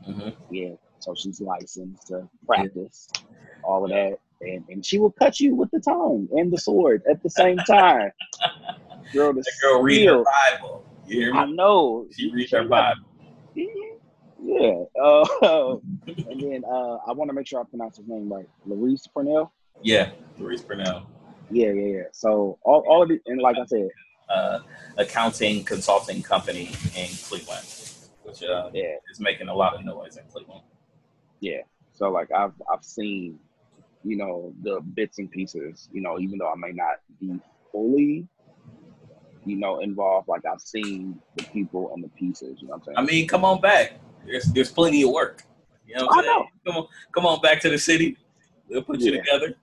Mhm. 0.10 0.36
yeah, 0.50 0.74
so 1.04 1.14
she's 1.16 1.42
licensed 1.42 2.08
to 2.08 2.28
practice 2.46 3.10
all 3.64 3.84
of 3.84 3.90
that, 3.92 4.18
and 4.42 4.64
and 4.70 4.86
she 4.86 4.98
will 5.00 5.12
cut 5.12 5.40
you 5.40 5.54
with 5.56 5.70
the 5.72 5.80
tongue 5.80 6.28
and 6.32 6.52
the 6.52 6.58
sword 6.58 7.04
at 7.10 7.22
the 7.24 7.30
same 7.30 7.58
time. 7.68 8.12
Girl, 9.12 9.34
the 9.34 9.44
girl 9.62 9.82
read 9.82 10.08
her. 10.08 10.24
Bible. 10.24 10.86
You 11.06 11.20
hear 11.20 11.34
me? 11.34 11.40
I 11.40 11.46
know. 11.46 12.08
She 12.16 12.32
reads 12.32 12.52
her 12.52 12.64
Bible. 12.64 13.02
Yeah. 14.46 14.84
Uh, 15.02 15.78
and 16.08 16.42
then 16.42 16.64
uh, 16.70 16.98
I 17.08 17.14
want 17.14 17.30
to 17.30 17.34
make 17.34 17.48
sure 17.48 17.62
I 17.62 17.64
pronounce 17.64 17.96
his 17.96 18.08
name 18.10 18.32
right. 18.32 18.46
Larice 18.68 19.08
Purnell. 19.16 19.54
Yeah, 19.82 20.10
Louise 20.38 20.62
Purnell. 20.62 21.08
Yeah, 21.50 21.72
yeah, 21.72 21.98
yeah. 21.98 22.04
So 22.12 22.60
all, 22.64 22.84
all 22.86 23.04
of 23.04 23.12
it, 23.12 23.22
and 23.26 23.42
like 23.42 23.56
I 23.58 23.66
said, 23.66 23.88
Uh, 24.30 24.60
accounting 24.98 25.64
consulting 25.64 26.22
company 26.22 26.72
in 26.96 27.08
Cleveland, 27.28 27.66
which 28.24 28.44
uh, 28.44 28.70
yeah, 28.74 28.96
is 29.12 29.20
making 29.22 29.48
a 29.48 29.56
lot 29.56 29.76
of 29.76 29.86
noise 29.86 30.18
in 30.18 30.26
Cleveland. 30.32 30.64
Yeah. 31.44 31.62
So 31.94 32.10
like 32.10 32.32
I've 32.32 32.54
I've 32.72 32.84
seen, 32.84 33.38
you 34.04 34.16
know, 34.16 34.54
the 34.64 34.80
bits 34.94 35.20
and 35.20 35.30
pieces. 35.30 35.90
You 35.92 36.02
know, 36.02 36.18
even 36.20 36.38
though 36.40 36.52
I 36.52 36.56
may 36.56 36.72
not 36.72 36.96
be 37.20 37.38
fully, 37.72 38.28
you 39.46 39.56
know, 39.58 39.80
involved, 39.82 40.28
like 40.30 40.42
I've 40.52 40.62
seen 40.62 41.20
the 41.36 41.44
people 41.46 41.92
and 41.94 42.04
the 42.04 42.08
pieces. 42.10 42.62
You 42.62 42.68
know 42.70 42.76
what 42.76 42.88
I'm 42.88 42.96
saying? 42.96 42.98
I 42.98 43.02
mean, 43.04 43.28
come 43.28 43.44
on 43.44 43.60
back. 43.62 44.00
There's 44.26 44.46
there's 44.54 44.72
plenty 44.72 45.04
of 45.04 45.12
work. 45.12 45.44
You 45.86 45.96
know 45.96 46.06
what 46.06 46.14
I'm 46.14 46.20
I 46.20 46.24
saying? 46.24 46.34
know. 46.34 46.46
Come 46.72 46.78
on, 46.82 46.88
come 47.14 47.26
on 47.26 47.42
back 47.42 47.60
to 47.62 47.70
the 47.70 47.78
city. 47.78 48.18
We'll 48.70 48.82
put 48.84 49.02
you 49.02 49.12
Yeah. 49.12 49.22
together. 49.22 49.56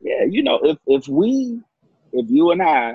Yeah, 0.00 0.24
you 0.28 0.42
know, 0.42 0.60
if 0.62 0.76
if 0.86 1.08
we, 1.08 1.58
if 2.12 2.30
you 2.30 2.50
and 2.52 2.62
I 2.62 2.94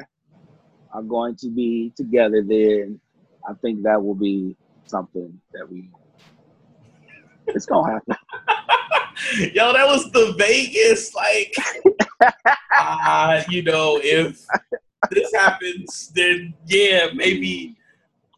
are 0.93 1.01
going 1.01 1.35
to 1.37 1.49
be 1.49 1.91
together, 1.97 2.43
then 2.47 3.01
I 3.49 3.53
think 3.61 3.83
that 3.83 4.01
will 4.01 4.15
be 4.15 4.55
something 4.85 5.41
that 5.53 5.69
we. 5.69 5.89
It's 7.47 7.65
gonna 7.65 7.93
happen. 7.93 8.15
Yo, 9.53 9.71
that 9.73 9.85
was 9.85 10.11
the 10.11 10.33
Vegas, 10.37 11.13
like, 11.15 11.53
uh, 12.77 13.43
you 13.49 13.63
know, 13.63 13.99
if 14.03 14.45
this 15.11 15.33
happens, 15.33 16.11
then 16.15 16.53
yeah, 16.67 17.07
maybe 17.13 17.75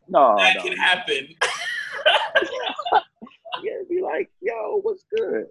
No, 0.07 0.35
that 0.37 0.57
no. 0.57 0.61
can 0.63 0.77
happen. 0.77 1.27
Yeah, 3.63 3.71
be 3.89 4.01
like, 4.01 4.29
yo, 4.41 4.79
what's 4.83 5.05
good? 5.15 5.47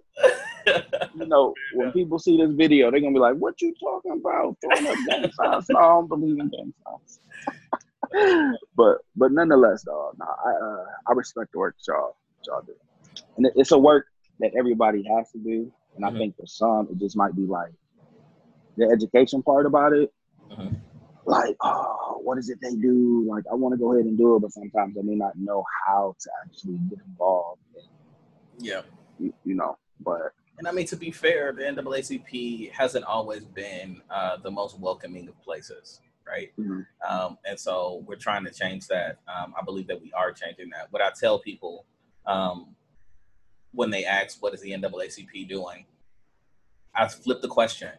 You 1.15 1.25
know, 1.27 1.53
when 1.73 1.91
people 1.91 2.17
see 2.19 2.37
this 2.37 2.51
video, 2.55 2.89
they're 2.91 2.99
gonna 2.99 3.13
be 3.13 3.19
like, 3.19 3.35
"What 3.35 3.61
you 3.61 3.73
talking 3.79 4.11
about? 4.13 4.57
Throwing 4.61 4.87
up 4.87 4.95
gang 5.07 5.31
signs? 5.31 5.65
No, 5.69 5.79
I 5.79 5.81
don't 5.83 6.07
believe 6.07 6.39
in 6.39 6.49
gang 6.49 6.73
signs." 6.83 7.19
but 8.75 8.97
but 9.15 9.31
nonetheless, 9.31 9.83
dog, 9.83 10.15
nah, 10.17 10.25
I 10.25 10.49
uh, 10.51 10.85
I 11.07 11.13
respect 11.13 11.51
the 11.51 11.59
work 11.59 11.75
y'all 11.87 12.15
y'all 12.47 12.61
do, 12.61 12.73
and 13.37 13.47
it's 13.55 13.71
a 13.71 13.77
work 13.77 14.07
that 14.39 14.51
everybody 14.57 15.03
has 15.15 15.31
to 15.31 15.37
do. 15.39 15.71
And 15.95 16.03
Mhm. 16.03 16.15
I 16.15 16.17
think 16.17 16.35
for 16.35 16.45
some, 16.45 16.87
it 16.91 16.97
just 16.97 17.15
might 17.15 17.35
be 17.35 17.45
like 17.45 17.71
the 18.77 18.85
education 18.89 19.41
part 19.41 19.65
about 19.65 19.93
it. 19.93 20.13
Mhm. 20.49 20.75
Like, 21.25 21.55
oh, 21.61 22.19
what 22.21 22.37
is 22.37 22.49
it 22.49 22.59
they 22.61 22.75
do? 22.75 23.25
Like, 23.27 23.45
I 23.51 23.55
want 23.55 23.73
to 23.73 23.77
go 23.79 23.93
ahead 23.93 24.05
and 24.05 24.17
do 24.17 24.35
it, 24.35 24.39
but 24.41 24.51
sometimes 24.51 24.97
I 24.97 25.01
may 25.01 25.15
not 25.15 25.37
know 25.37 25.63
how 25.85 26.15
to 26.19 26.29
actually 26.43 26.77
get 26.89 26.99
involved. 27.07 27.61
Yeah. 28.59 28.81
You, 29.19 29.33
you 29.43 29.55
know, 29.55 29.77
but 30.01 30.33
And 30.57 30.67
I 30.69 30.71
mean, 30.71 30.85
to 30.87 30.95
be 30.95 31.11
fair, 31.11 31.51
the 31.51 31.63
NAACP 31.63 32.71
hasn't 32.71 33.03
always 33.05 33.43
been 33.43 34.01
uh, 34.09 34.37
the 34.37 34.49
most 34.51 34.79
welcoming 34.79 35.27
of 35.27 35.37
places, 35.41 35.99
right? 36.25 36.53
mhm. 36.57 36.85
Um, 37.09 37.37
and 37.45 37.59
so 37.59 38.03
we're 38.07 38.15
trying 38.15 38.45
to 38.45 38.51
change 38.51 38.87
that. 38.87 39.19
Um, 39.27 39.53
I 39.59 39.63
believe 39.63 39.87
that 39.87 40.01
we 40.01 40.13
are 40.13 40.31
changing 40.31 40.69
that. 40.69 40.91
What 40.91 41.01
I 41.01 41.11
tell 41.11 41.39
people 41.39 41.85
um, 42.25 42.74
when 43.75 43.89
they 43.89 44.05
ask, 44.05 44.41
what 44.41 44.53
is 44.53 44.61
the 44.61 44.71
NAACP 44.71 45.47
doing? 45.47 45.85
I 46.95 47.07
flip 47.07 47.41
the 47.41 47.47
question. 47.47 47.89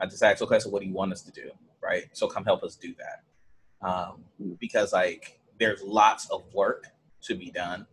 I 0.00 0.06
just 0.06 0.22
ask 0.22 0.42
okay, 0.42 0.58
so 0.58 0.70
what 0.70 0.82
do 0.82 0.88
you 0.88 0.94
want 0.94 1.12
us 1.12 1.22
to 1.22 1.30
do? 1.30 1.50
Right? 1.82 2.04
So 2.12 2.26
come 2.26 2.44
help 2.44 2.62
us 2.62 2.76
do 2.76 2.94
that. 2.98 3.86
Um, 3.86 4.24
because 4.58 4.92
like 4.92 5.38
there's 5.58 5.82
lots 5.82 6.28
of 6.30 6.42
work 6.52 6.86
to 7.22 7.34
be 7.34 7.50
done. 7.50 7.86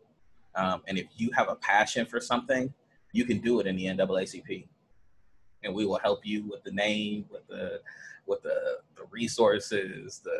Um, 0.55 0.81
and 0.87 0.97
if 0.97 1.07
you 1.17 1.31
have 1.35 1.49
a 1.49 1.55
passion 1.55 2.05
for 2.05 2.19
something, 2.19 2.73
you 3.11 3.25
can 3.25 3.39
do 3.39 3.59
it 3.59 3.67
in 3.67 3.75
the 3.75 3.85
NAACP. 3.85 4.67
And 5.63 5.73
we 5.73 5.85
will 5.85 5.99
help 5.99 6.25
you 6.25 6.47
with 6.49 6.63
the 6.63 6.71
name, 6.71 7.25
with 7.31 7.47
the 7.47 7.81
with 8.25 8.41
the, 8.41 8.79
the 8.95 9.03
resources, 9.11 10.21
the 10.23 10.39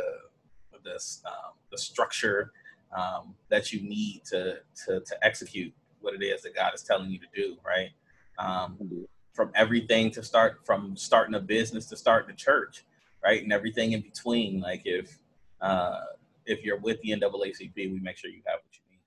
the, 0.84 1.00
um, 1.26 1.54
the 1.72 1.78
structure 1.78 2.52
um, 2.96 3.36
that 3.50 3.72
you 3.72 3.82
need 3.82 4.22
to, 4.26 4.58
to 4.86 5.00
to 5.00 5.26
execute 5.26 5.74
what 6.04 6.14
it 6.14 6.24
is 6.24 6.42
that 6.44 6.56
God 6.56 6.74
is 6.74 6.84
telling 6.84 7.10
you 7.10 7.20
to 7.20 7.28
do, 7.36 7.58
right? 7.66 7.90
Um, 8.38 9.06
from 9.34 9.52
everything 9.56 10.12
to 10.12 10.24
start 10.24 10.60
from 10.66 10.96
starting 10.96 11.36
a 11.36 11.40
business 11.40 11.86
to 11.88 11.98
starting 11.98 12.32
a 12.32 12.36
church, 12.36 12.86
right, 13.24 13.42
and 13.42 13.52
everything 13.52 13.94
in 13.94 14.02
between. 14.02 14.60
Like 14.60 14.84
if 14.86 15.18
uh, 15.62 16.02
if 16.46 16.64
you're 16.64 16.80
with 16.80 17.02
the 17.02 17.12
NAACP, 17.12 17.76
we 17.76 18.00
make 18.00 18.18
sure 18.18 18.30
you 18.30 18.42
have 18.46 18.60
what 18.64 18.74
you 18.74 18.92
need. 18.92 19.00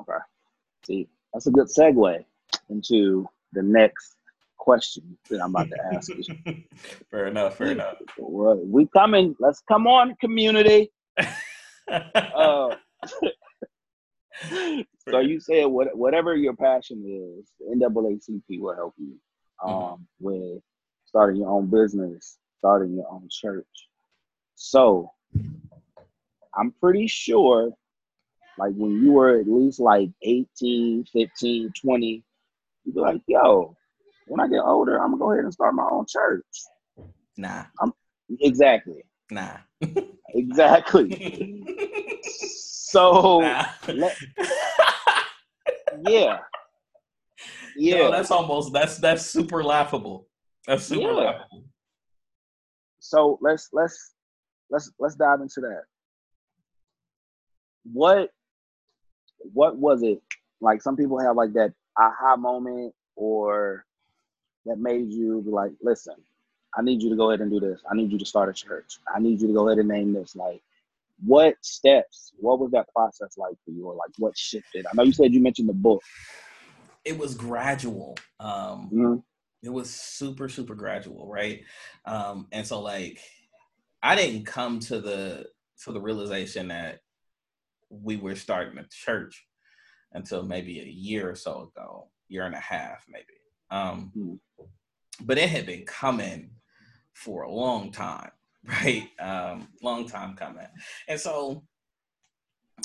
Okay. 0.00 0.24
See, 0.86 1.08
that's 1.32 1.46
a 1.46 1.50
good 1.50 1.66
segue 1.66 2.24
into 2.70 3.28
the 3.52 3.62
next 3.62 4.16
question 4.56 5.18
that 5.28 5.42
I'm 5.42 5.50
about 5.50 5.68
to 5.70 5.76
ask 5.92 6.08
you. 6.08 6.24
fair 7.10 7.26
enough. 7.26 7.58
Fair 7.58 7.72
enough. 7.72 7.96
Well, 8.18 8.60
we 8.64 8.86
coming. 8.86 9.36
Let's 9.38 9.62
come 9.68 9.86
on, 9.86 10.14
community. 10.20 10.90
Uh, 11.86 12.74
so 15.08 15.18
you 15.20 15.40
said 15.40 15.64
what, 15.66 15.96
whatever 15.96 16.34
your 16.36 16.54
passion 16.54 17.02
is, 17.40 17.50
NAACP 17.76 18.60
will 18.60 18.74
help 18.74 18.94
you 18.98 19.14
um, 19.64 19.70
Mhm. 19.70 19.98
with 20.20 20.62
starting 21.06 21.40
your 21.40 21.50
own 21.50 21.66
business, 21.66 22.38
starting 22.58 22.94
your 22.94 23.10
own 23.10 23.28
church. 23.30 23.88
So 24.54 25.10
I'm 26.56 26.72
pretty 26.72 27.06
sure, 27.06 27.72
like 28.58 28.74
when 28.74 29.02
you 29.02 29.12
were 29.12 29.38
at 29.40 29.48
least 29.48 29.80
like 29.80 30.10
18, 30.22 31.04
15, 31.12 31.72
20, 31.80 32.24
you'd 32.84 32.94
be 32.94 33.00
like, 33.00 33.20
yo, 33.26 33.76
when 34.26 34.40
I 34.40 34.48
get 34.48 34.60
older, 34.60 35.00
I'm 35.00 35.10
gonna 35.10 35.18
go 35.18 35.32
ahead 35.32 35.44
and 35.44 35.52
start 35.52 35.74
my 35.74 35.88
own 35.90 36.06
church. 36.08 36.44
nah, 37.36 37.64
Exactly. 38.40 39.04
nah, 39.30 39.58
Exactly. 40.30 41.64
So 42.94 43.40
nah. 43.40 43.66
let- 43.88 44.16
yeah. 46.06 46.38
Yeah. 47.76 47.96
Yo, 47.98 48.10
that's 48.12 48.30
almost 48.30 48.72
that's 48.72 48.98
that's 48.98 49.26
super 49.26 49.64
laughable. 49.64 50.28
That's 50.66 50.84
super 50.84 51.10
Yeah. 51.10 51.12
laughable. 51.12 51.64
so 53.00 53.36
let's 53.42 53.68
let's 53.72 54.14
let's 54.70 54.92
let's 55.00 55.16
dive 55.16 55.40
into 55.40 55.60
that. 55.62 55.82
What 57.92 58.30
what 59.52 59.76
was 59.76 60.04
it 60.04 60.22
like? 60.60 60.80
Some 60.82 60.96
people 60.96 61.18
have 61.18 61.34
like 61.34 61.52
that 61.54 61.72
aha 61.98 62.36
moment, 62.36 62.94
or 63.16 63.84
that 64.66 64.78
made 64.78 65.10
you 65.12 65.42
be 65.42 65.50
like, 65.50 65.72
"Listen, 65.82 66.14
I 66.78 66.82
need 66.82 67.02
you 67.02 67.10
to 67.10 67.16
go 67.16 67.30
ahead 67.30 67.40
and 67.40 67.50
do 67.50 67.58
this. 67.58 67.80
I 67.90 67.94
need 67.96 68.12
you 68.12 68.18
to 68.18 68.24
start 68.26 68.48
a 68.48 68.52
church. 68.52 68.98
I 69.12 69.18
need 69.18 69.40
you 69.40 69.48
to 69.48 69.52
go 69.54 69.66
ahead 69.68 69.80
and 69.80 69.88
name 69.88 70.12
this." 70.12 70.36
Like, 70.36 70.62
what 71.24 71.54
steps, 71.62 72.32
what 72.36 72.58
was 72.58 72.70
that 72.72 72.88
process 72.92 73.36
like 73.36 73.54
for 73.64 73.70
you, 73.70 73.86
or 73.86 73.94
like 73.94 74.10
what 74.18 74.36
shifted? 74.36 74.86
I 74.86 74.94
know 74.94 75.02
you 75.02 75.12
said 75.12 75.32
you 75.32 75.40
mentioned 75.40 75.68
the 75.68 75.74
book. 75.74 76.02
It 77.04 77.18
was 77.18 77.34
gradual. 77.34 78.16
Um, 78.40 78.90
mm-hmm. 78.92 79.14
It 79.62 79.70
was 79.70 79.90
super, 79.90 80.48
super 80.48 80.74
gradual, 80.74 81.26
right? 81.26 81.62
Um, 82.04 82.48
and 82.52 82.66
so, 82.66 82.80
like, 82.80 83.20
I 84.02 84.14
didn't 84.16 84.44
come 84.44 84.80
to 84.80 85.00
the 85.00 85.46
to 85.84 85.92
the 85.92 86.00
realization 86.00 86.68
that 86.68 87.00
we 87.90 88.16
were 88.16 88.34
starting 88.34 88.78
a 88.78 88.86
church 88.90 89.46
until 90.12 90.42
maybe 90.42 90.80
a 90.80 90.84
year 90.84 91.30
or 91.30 91.34
so 91.34 91.72
ago, 91.74 92.08
year 92.28 92.44
and 92.44 92.54
a 92.54 92.60
half, 92.60 93.04
maybe. 93.08 93.24
Um, 93.70 94.12
mm-hmm. 94.16 94.64
But 95.24 95.38
it 95.38 95.48
had 95.48 95.66
been 95.66 95.84
coming 95.84 96.50
for 97.12 97.42
a 97.42 97.50
long 97.50 97.92
time, 97.92 98.30
right? 98.68 99.08
Um, 99.20 99.68
long 99.82 100.08
time 100.08 100.34
coming. 100.36 100.66
And 101.08 101.20
so, 101.20 101.64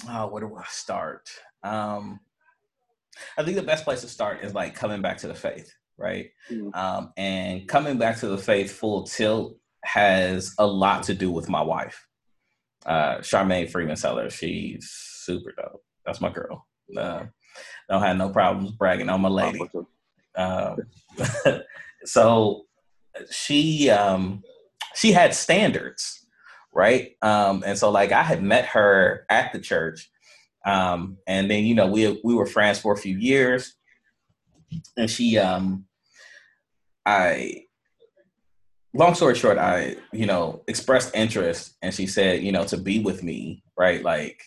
uh, 0.08 0.28
where 0.28 0.42
do 0.42 0.56
I 0.56 0.64
start? 0.68 1.30
Um, 1.64 2.20
I 3.38 3.44
think 3.44 3.56
the 3.56 3.64
best 3.64 3.84
place 3.84 4.02
to 4.02 4.08
start 4.08 4.44
is 4.44 4.54
like 4.54 4.76
coming 4.76 5.02
back 5.02 5.18
to 5.20 5.28
the 5.28 5.36
faith, 5.36 5.74
right? 5.98 6.30
Mm-hmm. 6.52 6.70
Um, 6.74 7.14
and 7.18 7.68
coming 7.68 7.98
back 7.98 8.18
to 8.20 8.28
the 8.28 8.38
faith 8.38 8.72
full 8.72 9.04
tilt 9.04 9.58
has 9.84 10.54
a 10.58 10.68
lot 10.68 11.04
to 11.04 11.14
do 11.14 11.32
with 11.32 11.50
my 11.50 11.62
wife, 11.62 12.08
uh, 12.86 13.18
Charmaine 13.18 13.70
Freeman 13.70 13.96
Seller. 13.96 14.30
She's 14.30 14.90
super 14.90 15.54
dope. 15.58 15.84
That's 16.06 16.22
my 16.22 16.30
girl. 16.30 16.66
Uh, 16.96 17.26
don't 17.90 18.02
have 18.02 18.18
no 18.18 18.30
problems 18.30 18.72
bragging 18.72 19.10
on 19.10 19.22
my 19.22 19.30
lady. 19.30 19.62
Um, 20.36 20.78
so 22.06 22.66
she 23.32 23.90
um, 23.90 24.42
she 24.96 25.12
had 25.12 25.34
standards, 25.34 26.26
right? 26.74 27.12
Um, 27.22 27.64
and 27.66 27.78
so 27.78 27.90
like 27.92 28.12
I 28.12 28.24
had 28.24 28.44
met 28.44 28.66
her 28.68 29.26
at 29.30 29.54
the 29.54 29.60
church, 29.60 30.10
um, 30.66 31.18
and 31.28 31.50
then 31.50 31.66
you 31.66 31.76
know 31.76 31.88
we 31.88 32.20
we 32.24 32.34
were 32.34 32.46
friends 32.46 32.80
for 32.80 32.94
a 32.94 32.98
few 32.98 33.18
years, 33.18 33.76
and 34.98 35.10
she 35.10 35.38
um, 35.38 35.86
I 37.06 37.66
long 38.94 39.14
story 39.16 39.36
short, 39.36 39.58
I, 39.58 39.96
you 40.12 40.26
know, 40.26 40.64
expressed 40.68 41.16
interest 41.16 41.76
and 41.82 41.94
she 41.94 42.08
said, 42.08 42.44
you 42.44 42.52
know, 42.52 42.64
to 42.66 42.78
be 42.78 43.00
with 43.00 43.24
me, 43.24 43.64
right? 43.78 44.04
Like, 44.04 44.42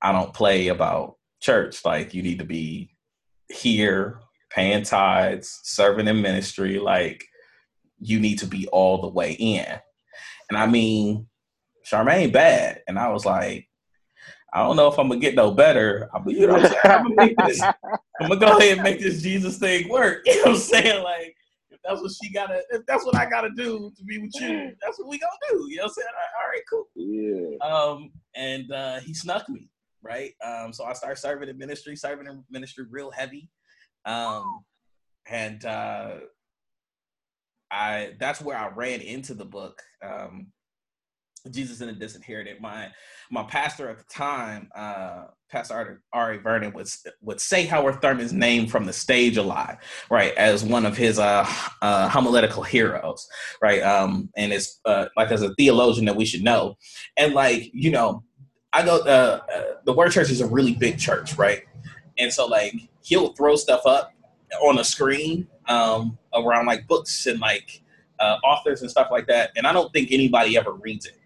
I 0.00 0.12
don't 0.12 0.34
play 0.34 0.68
about 0.68 1.16
church. 1.40 1.84
Like, 1.84 2.14
you 2.14 2.22
need 2.22 2.38
to 2.38 2.44
be 2.44 2.90
here, 3.48 4.20
paying 4.50 4.84
tithes, 4.84 5.60
serving 5.62 6.08
in 6.08 6.22
ministry. 6.22 6.78
Like, 6.78 7.24
you 8.00 8.18
need 8.18 8.38
to 8.40 8.46
be 8.46 8.66
all 8.68 9.00
the 9.00 9.08
way 9.08 9.32
in. 9.32 9.66
And 10.48 10.58
I 10.58 10.66
mean, 10.66 11.26
Charmaine 11.90 12.32
bad. 12.32 12.82
And 12.88 12.98
I 12.98 13.08
was 13.08 13.24
like, 13.24 13.68
I 14.52 14.62
don't 14.62 14.76
know 14.76 14.88
if 14.88 14.98
I'm 14.98 15.08
gonna 15.08 15.20
get 15.20 15.34
no 15.34 15.52
better. 15.52 16.08
I 16.14 16.22
mean, 16.22 16.36
you 16.36 16.46
know 16.46 16.54
what 16.54 16.84
I'm? 16.84 16.90
I'm 16.90 17.02
gonna, 17.04 17.14
make 17.16 17.36
this, 17.38 17.62
I'm 18.20 18.28
gonna 18.28 18.40
go 18.40 18.56
ahead 18.58 18.74
and 18.74 18.82
make 18.82 19.00
this 19.00 19.22
Jesus 19.22 19.58
thing 19.58 19.88
work. 19.88 20.22
You 20.26 20.36
know 20.36 20.42
what 20.42 20.50
I'm 20.50 20.56
saying? 20.56 21.04
Like, 21.04 21.36
if 21.70 21.78
that's 21.84 22.00
what 22.00 22.10
she 22.20 22.32
gotta. 22.32 22.62
If 22.70 22.84
that's 22.86 23.04
what 23.04 23.14
I 23.14 23.28
gotta 23.28 23.50
do 23.56 23.92
to 23.96 24.04
be 24.04 24.18
with 24.18 24.32
you, 24.40 24.72
that's 24.82 24.98
what 24.98 25.08
we 25.08 25.18
gonna 25.18 25.32
do. 25.50 25.66
You 25.70 25.76
know 25.76 25.84
what 25.84 25.88
I'm 25.88 25.94
saying? 25.94 26.08
All 26.42 26.50
right, 26.50 26.62
cool. 26.68 26.88
Yeah. 26.96 27.66
Um, 27.66 28.12
and 28.34 28.72
uh, 28.72 29.00
he 29.00 29.14
snuck 29.14 29.48
me, 29.48 29.70
right? 30.02 30.32
Um, 30.44 30.72
so 30.72 30.84
I 30.84 30.94
started 30.94 31.20
serving 31.20 31.48
in 31.48 31.56
ministry, 31.56 31.94
serving 31.94 32.26
in 32.26 32.44
ministry 32.50 32.86
real 32.90 33.10
heavy. 33.12 33.48
Um, 34.04 34.64
and 35.28 35.64
uh, 35.64 36.14
I 37.70 38.14
that's 38.18 38.40
where 38.40 38.56
I 38.56 38.68
ran 38.68 39.00
into 39.00 39.34
the 39.34 39.44
book. 39.44 39.82
Um, 40.02 40.48
Jesus 41.50 41.80
and 41.80 41.88
the 41.88 41.94
Disinherited. 41.94 42.60
My 42.60 42.90
my 43.30 43.42
pastor 43.44 43.88
at 43.88 43.98
the 43.98 44.04
time, 44.12 44.68
uh, 44.74 45.26
Pastor 45.50 46.02
R.A. 46.12 46.38
Vernon, 46.38 46.72
would 46.74 46.88
would 47.22 47.40
say 47.40 47.64
Howard 47.64 48.02
Thurman's 48.02 48.32
name 48.32 48.66
from 48.66 48.84
the 48.84 48.92
stage 48.92 49.36
a 49.36 49.42
lot, 49.42 49.78
right, 50.10 50.34
as 50.34 50.62
one 50.62 50.84
of 50.84 50.96
his 50.96 51.18
uh, 51.18 51.50
uh, 51.80 52.08
homiletical 52.08 52.62
heroes, 52.62 53.26
right, 53.62 53.82
um, 53.82 54.30
and 54.36 54.52
it's 54.52 54.80
uh, 54.84 55.06
like 55.16 55.30
as 55.30 55.42
a 55.42 55.54
theologian 55.54 56.04
that 56.06 56.16
we 56.16 56.26
should 56.26 56.42
know, 56.42 56.76
and 57.16 57.34
like 57.34 57.70
you 57.72 57.90
know, 57.90 58.22
I 58.72 58.82
know 58.82 58.98
uh, 58.98 59.40
uh, 59.52 59.62
the 59.84 59.94
Word 59.94 60.12
Church 60.12 60.30
is 60.30 60.40
a 60.40 60.46
really 60.46 60.74
big 60.74 60.98
church, 60.98 61.36
right, 61.36 61.62
and 62.18 62.32
so 62.32 62.46
like 62.46 62.74
he'll 63.02 63.32
throw 63.32 63.56
stuff 63.56 63.86
up 63.86 64.12
on 64.62 64.78
a 64.78 64.84
screen 64.84 65.46
um, 65.66 66.18
around 66.34 66.66
like 66.66 66.86
books 66.86 67.26
and 67.26 67.40
like 67.40 67.82
uh, 68.18 68.38
authors 68.44 68.82
and 68.82 68.90
stuff 68.90 69.08
like 69.10 69.26
that, 69.28 69.50
and 69.56 69.66
I 69.66 69.72
don't 69.72 69.92
think 69.92 70.12
anybody 70.12 70.56
ever 70.56 70.72
reads 70.72 71.06
it 71.06 71.20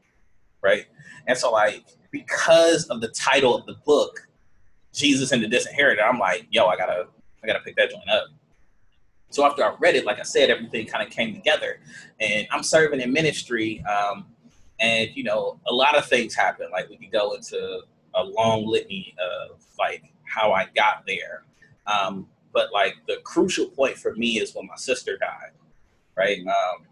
right? 0.65 0.87
And 1.29 1.39
so 1.39 1.53
like 1.53 1.85
because 2.11 2.87
of 2.87 3.01
the 3.01 3.09
title 3.09 3.55
of 3.55 3.67
the 3.67 3.75
book, 3.85 4.27
Jesus 4.93 5.31
and 5.31 5.43
the 5.43 5.49
Disinherited, 5.49 6.03
I'm 6.03 6.19
like, 6.19 6.47
yo, 6.51 6.67
I 6.67 6.77
gotta 6.77 7.07
I 7.43 7.47
gotta 7.47 7.61
pick 7.61 7.77
that 7.77 7.91
joint 7.91 8.09
up. 8.09 8.29
So 9.31 9.45
after 9.45 9.65
I 9.65 9.75
read 9.79 9.97
it, 9.97 10.05
like 10.05 10.19
I 10.19 10.23
said, 10.23 10.51
everything 10.51 10.87
kind 10.87 11.07
of 11.07 11.13
came 11.13 11.35
together, 11.35 11.81
and 12.21 12.47
I'm 12.51 12.63
serving 12.63 13.01
in 13.01 13.13
ministry, 13.13 13.85
um, 13.85 14.27
and 14.81 15.11
you 15.15 15.25
know, 15.25 15.61
a 15.67 15.75
lot 15.75 15.97
of 15.97 16.07
things 16.07 16.35
happen. 16.35 16.69
Like 16.73 16.89
we 16.89 16.97
could 16.97 17.13
go 17.13 17.35
into 17.35 17.81
a 18.15 18.25
long 18.25 18.67
litany 18.67 19.15
of 19.21 19.61
like 19.79 20.05
how 20.25 20.53
I 20.53 20.67
got 20.75 21.05
there, 21.07 21.43
um, 21.87 22.29
but 22.55 22.73
like 22.73 22.95
the 23.07 23.17
crucial 23.25 23.67
point 23.67 23.99
for 23.99 24.15
me 24.15 24.39
is 24.39 24.55
when 24.55 24.67
my 24.67 24.77
sister 24.77 25.19
died. 25.19 25.51
Right, 26.17 26.39
um, 26.47 26.87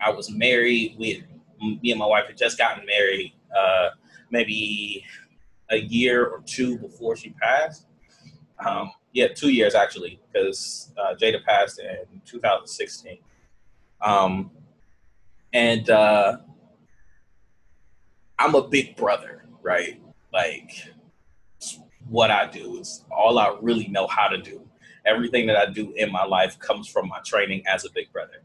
I 0.00 0.10
was 0.10 0.30
married. 0.30 0.94
We 0.98 1.24
me 1.60 1.90
and 1.90 1.98
my 1.98 2.06
wife 2.06 2.26
had 2.26 2.36
just 2.36 2.58
gotten 2.58 2.86
married, 2.86 3.32
uh, 3.56 3.90
maybe 4.30 5.04
a 5.70 5.76
year 5.76 6.26
or 6.26 6.42
two 6.46 6.78
before 6.78 7.16
she 7.16 7.30
passed. 7.30 7.86
Um, 8.64 8.92
yeah, 9.12 9.28
two 9.28 9.50
years 9.50 9.74
actually, 9.74 10.20
because 10.32 10.92
uh, 10.96 11.14
Jada 11.14 11.44
passed 11.44 11.80
in 11.80 12.20
2016. 12.24 13.18
Um, 14.00 14.50
and 15.52 15.88
uh, 15.90 16.38
I'm 18.38 18.54
a 18.54 18.66
big 18.66 18.96
brother, 18.96 19.44
right? 19.62 20.00
Like, 20.32 20.70
what 22.08 22.30
I 22.30 22.46
do 22.46 22.78
is 22.78 23.04
all 23.10 23.38
I 23.38 23.56
really 23.60 23.88
know 23.88 24.06
how 24.06 24.28
to 24.28 24.38
do. 24.38 24.62
Everything 25.04 25.46
that 25.46 25.56
I 25.56 25.66
do 25.66 25.92
in 25.92 26.12
my 26.12 26.24
life 26.24 26.58
comes 26.58 26.88
from 26.88 27.08
my 27.08 27.18
training 27.24 27.62
as 27.66 27.84
a 27.84 27.90
big 27.90 28.12
brother. 28.12 28.42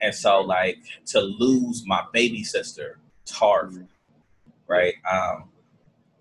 And 0.00 0.14
so, 0.14 0.40
like, 0.40 0.78
to 1.06 1.20
lose 1.20 1.84
my 1.86 2.04
baby 2.12 2.42
sister, 2.42 2.98
it's 3.22 3.32
hard, 3.32 3.86
right? 4.66 4.94
Um, 5.10 5.50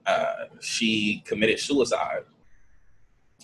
uh, 0.05 0.45
she 0.59 1.23
committed 1.25 1.59
suicide. 1.59 2.23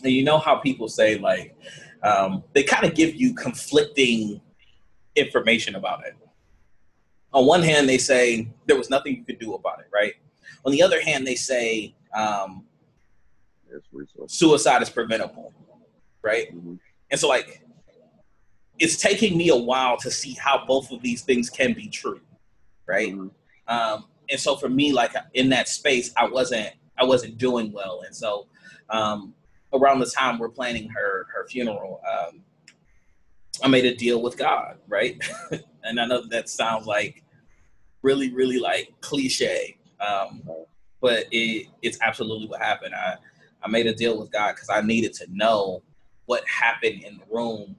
And 0.03 0.11
you 0.11 0.23
know 0.23 0.37
how 0.37 0.57
people 0.57 0.87
say, 0.87 1.17
like, 1.17 1.55
um, 2.03 2.43
they 2.53 2.63
kind 2.63 2.85
of 2.85 2.95
give 2.95 3.15
you 3.15 3.33
conflicting 3.33 4.41
information 5.15 5.75
about 5.75 6.05
it. 6.05 6.15
On 7.33 7.45
one 7.45 7.63
hand, 7.63 7.87
they 7.89 7.97
say 7.97 8.47
there 8.65 8.77
was 8.77 8.89
nothing 8.89 9.15
you 9.15 9.23
could 9.23 9.39
do 9.39 9.55
about 9.55 9.79
it, 9.79 9.87
right? 9.93 10.13
On 10.65 10.71
the 10.71 10.81
other 10.81 11.01
hand, 11.01 11.25
they 11.25 11.35
say 11.35 11.95
um, 12.13 12.65
suicide 14.27 14.81
is 14.81 14.89
preventable, 14.89 15.53
right? 16.25 16.53
Mm-hmm. 16.53 16.75
And 17.11 17.19
so, 17.19 17.29
like, 17.29 17.61
it's 18.79 18.97
taking 18.97 19.37
me 19.37 19.49
a 19.49 19.55
while 19.55 19.97
to 19.97 20.11
see 20.11 20.33
how 20.33 20.65
both 20.65 20.91
of 20.91 21.01
these 21.01 21.21
things 21.21 21.49
can 21.49 21.73
be 21.73 21.87
true, 21.87 22.19
right? 22.87 23.13
Mm-hmm. 23.13 23.27
Um, 23.73 24.05
and 24.29 24.39
so 24.39 24.55
for 24.55 24.69
me, 24.69 24.91
like 24.91 25.13
in 25.33 25.49
that 25.49 25.69
space, 25.69 26.11
I 26.17 26.27
wasn't 26.27 26.71
I 26.97 27.03
wasn't 27.03 27.37
doing 27.37 27.71
well, 27.71 28.01
and 28.05 28.15
so 28.15 28.47
um, 28.89 29.33
around 29.73 29.99
the 29.99 30.05
time 30.05 30.39
we're 30.39 30.49
planning 30.49 30.89
her 30.89 31.27
her 31.33 31.47
funeral, 31.47 32.01
um, 32.11 32.41
I 33.63 33.67
made 33.67 33.85
a 33.85 33.95
deal 33.95 34.21
with 34.21 34.37
God, 34.37 34.77
right? 34.87 35.21
and 35.83 35.99
I 35.99 36.05
know 36.05 36.25
that, 36.27 36.49
sounds 36.49 36.85
like 36.85 37.23
really 38.01 38.33
really 38.33 38.59
like 38.59 38.93
cliche, 39.01 39.77
um, 39.99 40.43
but 41.01 41.25
it 41.31 41.67
it's 41.81 41.97
absolutely 42.01 42.47
what 42.47 42.61
happened. 42.61 42.95
I 42.95 43.15
I 43.63 43.67
made 43.67 43.87
a 43.87 43.93
deal 43.93 44.19
with 44.19 44.31
God 44.31 44.55
because 44.55 44.69
I 44.69 44.81
needed 44.81 45.13
to 45.15 45.27
know 45.29 45.81
what 46.25 46.47
happened 46.47 47.03
in 47.03 47.17
the 47.17 47.35
room 47.35 47.75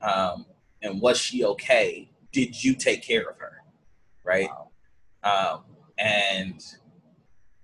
um, 0.00 0.46
and 0.82 1.00
was 1.00 1.18
she 1.18 1.44
okay? 1.44 2.10
Did 2.32 2.62
you 2.62 2.74
take 2.74 3.02
care 3.02 3.28
of 3.28 3.38
her? 3.38 3.62
Right. 4.24 4.50
Um, 5.22 5.62
and 5.98 6.62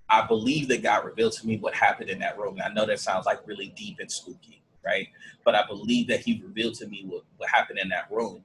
I 0.09 0.27
believe 0.27 0.69
that 0.69 0.83
God 0.83 1.05
revealed 1.05 1.33
to 1.35 1.47
me 1.47 1.59
what 1.59 1.75
happened 1.75 2.11
in 2.11 2.19
that 2.21 2.39
room. 2.39 2.55
And 2.55 2.63
I 2.63 2.73
know 2.73 2.87
that 2.87 3.01
sounds 3.01 3.27
like 3.27 3.47
really 3.47 3.69
deep 3.77 3.99
and 4.01 4.11
spooky, 4.11 4.63
right? 4.85 5.09
But 5.45 5.55
I 5.55 5.67
believe 5.67 6.09
that 6.09 6.21
He 6.21 6.43
revealed 6.45 6.75
to 6.77 6.87
me 6.87 7.05
what, 7.07 7.25
what 7.37 7.49
happened 7.51 7.79
in 7.79 7.89
that 7.91 8.11
room. 8.11 8.43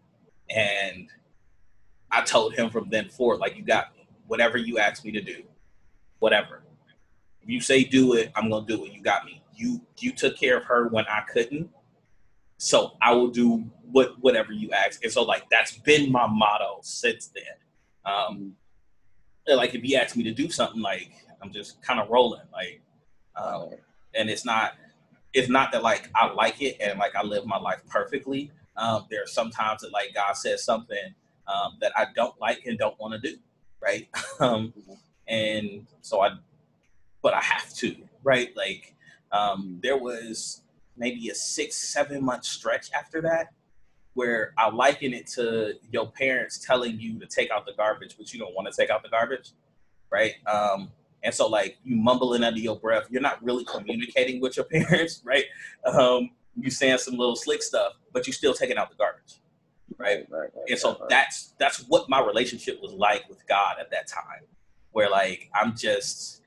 And 0.49 1.09
I 2.11 2.21
told 2.21 2.55
Him 2.55 2.69
from 2.69 2.89
then 2.89 3.09
forward, 3.09 3.39
like, 3.39 3.57
you 3.57 3.63
got 3.63 3.95
me. 3.95 4.07
Whatever 4.27 4.57
you 4.57 4.77
ask 4.77 5.05
me 5.05 5.11
to 5.11 5.21
do, 5.21 5.43
whatever. 6.19 6.61
If 7.41 7.49
you 7.49 7.61
say 7.61 7.83
do 7.85 8.13
it, 8.13 8.31
I'm 8.35 8.49
gonna 8.49 8.65
do 8.65 8.83
it. 8.85 8.91
You 8.91 9.01
got 9.01 9.25
me. 9.25 9.41
You 9.57 9.81
you 9.97 10.13
took 10.13 10.37
care 10.37 10.57
of 10.57 10.63
her 10.65 10.87
when 10.87 11.05
I 11.07 11.21
couldn't. 11.31 11.69
So 12.57 12.93
I 13.01 13.13
will 13.13 13.27
do 13.27 13.65
what 13.91 14.19
whatever 14.19 14.53
you 14.53 14.71
ask. 14.71 15.03
And 15.03 15.11
so 15.11 15.23
like 15.23 15.49
that's 15.49 15.77
been 15.79 16.11
my 16.11 16.27
motto 16.27 16.79
since 16.81 17.27
then. 17.27 17.43
Um, 18.05 18.55
like 19.47 19.75
if 19.75 19.83
you 19.83 19.97
ask 19.97 20.15
me 20.15 20.23
to 20.23 20.33
do 20.33 20.49
something, 20.49 20.81
like 20.81 21.11
I'm 21.41 21.51
just 21.51 21.81
kind 21.81 21.99
of 21.99 22.09
rolling, 22.09 22.41
like, 22.51 22.81
um, 23.35 23.71
and 24.15 24.29
it's 24.29 24.45
not 24.45 24.73
it's 25.33 25.49
not 25.49 25.71
that 25.71 25.83
like 25.83 26.09
I 26.15 26.31
like 26.31 26.61
it 26.61 26.77
and 26.79 26.97
like 26.99 27.15
I 27.15 27.23
live 27.23 27.45
my 27.45 27.57
life 27.57 27.81
perfectly. 27.89 28.51
Um, 28.75 29.05
there 29.09 29.23
are 29.23 29.27
some 29.27 29.49
times 29.49 29.81
that 29.81 29.91
like 29.91 30.13
God 30.13 30.33
says 30.33 30.63
something 30.63 31.13
um, 31.47 31.77
that 31.81 31.91
I 31.95 32.07
don't 32.15 32.39
like 32.39 32.65
and 32.65 32.77
don't 32.77 32.99
want 32.99 33.13
to 33.13 33.19
do, 33.19 33.37
right? 33.81 34.07
um, 34.39 34.73
and 35.27 35.87
so 36.01 36.21
I, 36.21 36.31
but 37.21 37.33
I 37.33 37.41
have 37.41 37.73
to, 37.75 37.95
right? 38.23 38.55
Like 38.55 38.95
um, 39.31 39.79
there 39.81 39.97
was 39.97 40.63
maybe 40.97 41.29
a 41.29 41.35
six, 41.35 41.75
seven 41.75 42.23
month 42.23 42.43
stretch 42.43 42.91
after 42.93 43.21
that 43.21 43.47
where 44.17 44.51
I 44.57 44.69
liken 44.71 45.13
it 45.13 45.27
to 45.35 45.73
your 45.91 46.09
parents 46.11 46.57
telling 46.57 46.99
you 46.99 47.19
to 47.19 47.27
take 47.27 47.51
out 47.51 47.67
the 47.67 47.73
garbage, 47.77 48.15
but 48.17 48.33
you 48.33 48.39
don't 48.39 48.55
want 48.55 48.67
to 48.67 48.73
take 48.75 48.89
out 48.89 49.03
the 49.03 49.09
garbage, 49.09 49.51
right? 50.09 50.33
Um, 50.47 50.91
and 51.21 51.31
so 51.33 51.47
like 51.47 51.77
you 51.83 51.95
mumbling 51.95 52.43
under 52.43 52.59
your 52.59 52.79
breath, 52.79 53.05
you're 53.11 53.21
not 53.21 53.43
really 53.43 53.63
communicating 53.63 54.41
with 54.41 54.57
your 54.57 54.65
parents, 54.71 55.21
right? 55.23 55.45
Um, 55.85 56.31
you 56.59 56.71
saying 56.71 56.97
some 56.97 57.15
little 57.15 57.35
slick 57.35 57.61
stuff, 57.61 57.93
but 58.11 58.25
you're 58.25 58.33
still 58.33 58.55
taking 58.55 58.75
out 58.77 58.89
the 58.89 58.95
garbage, 58.95 59.35
right? 59.97 60.25
right, 60.29 60.49
right 60.55 60.65
and 60.67 60.79
so 60.79 60.97
right. 60.99 61.09
that's 61.09 61.53
that's 61.59 61.87
what 61.87 62.09
my 62.09 62.19
relationship 62.19 62.81
was 62.81 62.93
like 62.93 63.29
with 63.29 63.45
God 63.47 63.75
at 63.79 63.91
that 63.91 64.07
time, 64.07 64.45
where 64.93 65.11
like 65.11 65.47
I'm 65.53 65.75
just 65.77 66.41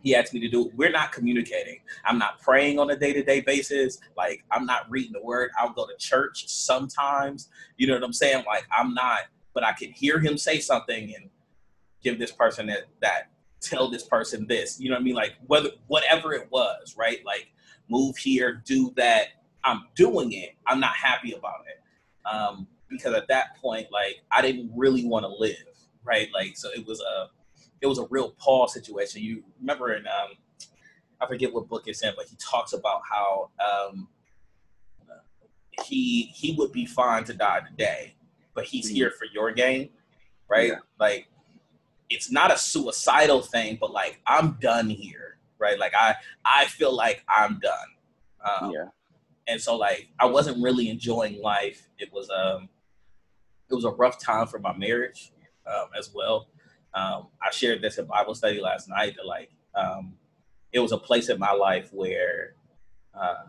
he 0.00 0.14
asked 0.14 0.32
me 0.32 0.40
to 0.40 0.48
do 0.48 0.70
we're 0.76 0.90
not 0.90 1.12
communicating 1.12 1.78
i'm 2.04 2.18
not 2.18 2.40
praying 2.40 2.78
on 2.78 2.90
a 2.90 2.96
day-to-day 2.96 3.40
basis 3.40 3.98
like 4.16 4.44
i'm 4.50 4.66
not 4.66 4.88
reading 4.90 5.12
the 5.12 5.22
word 5.22 5.50
i'll 5.58 5.72
go 5.72 5.86
to 5.86 5.96
church 5.98 6.48
sometimes 6.48 7.48
you 7.76 7.86
know 7.86 7.94
what 7.94 8.02
i'm 8.02 8.12
saying 8.12 8.44
like 8.46 8.66
i'm 8.76 8.94
not 8.94 9.20
but 9.54 9.64
i 9.64 9.72
can 9.72 9.90
hear 9.90 10.18
him 10.18 10.38
say 10.38 10.58
something 10.58 11.14
and 11.14 11.28
give 12.02 12.18
this 12.18 12.32
person 12.32 12.66
that 12.66 12.84
that 13.00 13.30
tell 13.60 13.90
this 13.90 14.04
person 14.04 14.46
this. 14.46 14.80
You 14.80 14.90
know 14.90 14.96
what 14.96 15.00
I 15.00 15.04
mean? 15.04 15.14
Like 15.14 15.34
whether 15.46 15.70
whatever 15.86 16.32
it 16.32 16.48
was, 16.50 16.96
right? 16.96 17.24
Like 17.24 17.48
move 17.88 18.16
here, 18.16 18.62
do 18.64 18.92
that. 18.96 19.28
I'm 19.64 19.84
doing 19.96 20.32
it. 20.32 20.54
I'm 20.66 20.80
not 20.80 20.94
happy 20.94 21.32
about 21.32 21.64
it. 21.66 22.28
Um, 22.28 22.66
because 22.88 23.14
at 23.14 23.28
that 23.28 23.56
point, 23.60 23.88
like 23.92 24.22
I 24.30 24.42
didn't 24.42 24.70
really 24.74 25.04
want 25.04 25.24
to 25.24 25.28
live, 25.28 25.56
right? 26.04 26.28
Like 26.32 26.56
so 26.56 26.70
it 26.70 26.86
was 26.86 27.00
a 27.00 27.28
it 27.80 27.86
was 27.86 27.98
a 27.98 28.06
real 28.10 28.34
Paul 28.38 28.68
situation. 28.68 29.22
You 29.22 29.42
remember 29.60 29.92
in 29.94 30.06
um 30.06 30.36
I 31.20 31.26
forget 31.26 31.52
what 31.52 31.68
book 31.68 31.84
it's 31.86 32.02
in, 32.02 32.12
but 32.16 32.26
he 32.26 32.36
talks 32.36 32.72
about 32.72 33.02
how 33.10 33.50
um 33.60 34.08
he 35.84 36.32
he 36.34 36.54
would 36.58 36.72
be 36.72 36.86
fine 36.86 37.24
to 37.24 37.34
die 37.34 37.60
today, 37.60 38.14
but 38.54 38.64
he's 38.64 38.86
mm-hmm. 38.86 38.96
here 38.96 39.10
for 39.10 39.26
your 39.32 39.52
game, 39.52 39.90
right? 40.48 40.68
Yeah. 40.68 40.78
Like 40.98 41.28
it's 42.10 42.30
not 42.30 42.52
a 42.52 42.58
suicidal 42.58 43.42
thing, 43.42 43.78
but 43.80 43.90
like 43.92 44.20
I'm 44.26 44.56
done 44.60 44.88
here, 44.88 45.38
right? 45.58 45.78
Like 45.78 45.92
I 45.94 46.14
I 46.44 46.66
feel 46.66 46.94
like 46.94 47.24
I'm 47.28 47.60
done. 47.60 47.88
Um, 48.44 48.70
yeah. 48.72 48.84
And 49.46 49.60
so 49.60 49.76
like 49.76 50.08
I 50.18 50.26
wasn't 50.26 50.62
really 50.62 50.88
enjoying 50.88 51.40
life. 51.40 51.88
It 51.98 52.12
was 52.12 52.30
um 52.30 52.68
it 53.70 53.74
was 53.74 53.84
a 53.84 53.90
rough 53.90 54.18
time 54.18 54.46
for 54.46 54.58
my 54.58 54.76
marriage 54.76 55.32
um, 55.66 55.88
as 55.96 56.10
well. 56.14 56.48
Um, 56.98 57.28
I 57.40 57.50
shared 57.52 57.80
this 57.80 57.98
in 57.98 58.06
Bible 58.06 58.34
study 58.34 58.60
last 58.60 58.88
night 58.88 59.14
that 59.16 59.26
like 59.26 59.50
um, 59.74 60.14
it 60.72 60.80
was 60.80 60.92
a 60.92 60.98
place 60.98 61.28
in 61.28 61.38
my 61.38 61.52
life 61.52 61.90
where 61.92 62.54
uh, 63.14 63.44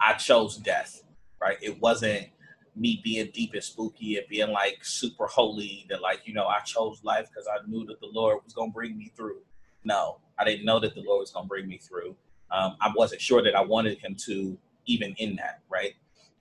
I 0.00 0.14
chose 0.14 0.56
death. 0.56 1.02
Right? 1.40 1.58
It 1.60 1.80
wasn't 1.80 2.28
me 2.74 3.00
being 3.04 3.30
deep 3.32 3.52
and 3.54 3.62
spooky 3.62 4.16
and 4.16 4.26
being 4.28 4.50
like 4.50 4.78
super 4.82 5.26
holy 5.26 5.86
that 5.88 6.00
like 6.00 6.20
you 6.24 6.34
know 6.34 6.46
I 6.46 6.60
chose 6.60 7.02
life 7.04 7.28
because 7.28 7.46
I 7.46 7.66
knew 7.68 7.84
that 7.86 8.00
the 8.00 8.08
Lord 8.12 8.38
was 8.44 8.54
gonna 8.54 8.72
bring 8.72 8.96
me 8.96 9.12
through. 9.16 9.40
No, 9.84 10.18
I 10.38 10.44
didn't 10.44 10.64
know 10.64 10.80
that 10.80 10.94
the 10.94 11.02
Lord 11.02 11.20
was 11.20 11.30
gonna 11.30 11.46
bring 11.46 11.68
me 11.68 11.78
through. 11.78 12.16
Um, 12.50 12.76
I 12.80 12.90
wasn't 12.94 13.20
sure 13.20 13.42
that 13.42 13.54
I 13.54 13.60
wanted 13.60 13.98
Him 13.98 14.14
to 14.26 14.56
even 14.86 15.14
in 15.18 15.36
that 15.36 15.60
right. 15.68 15.94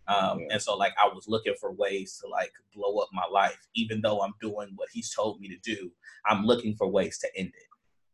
Um, 0.07 0.39
yeah. 0.39 0.47
And 0.51 0.61
so 0.61 0.75
like 0.75 0.93
I 1.01 1.07
was 1.07 1.27
looking 1.27 1.55
for 1.59 1.71
ways 1.71 2.19
to 2.23 2.29
like 2.29 2.51
blow 2.73 2.97
up 2.97 3.09
my 3.13 3.25
life, 3.31 3.67
even 3.75 4.01
though 4.01 4.21
I'm 4.21 4.33
doing 4.41 4.71
what 4.75 4.89
He's 4.91 5.13
told 5.13 5.39
me 5.39 5.49
to 5.49 5.57
do. 5.57 5.91
I'm 6.27 6.45
looking 6.45 6.75
for 6.75 6.87
ways 6.87 7.17
to 7.19 7.27
end 7.37 7.49
it. 7.49 7.69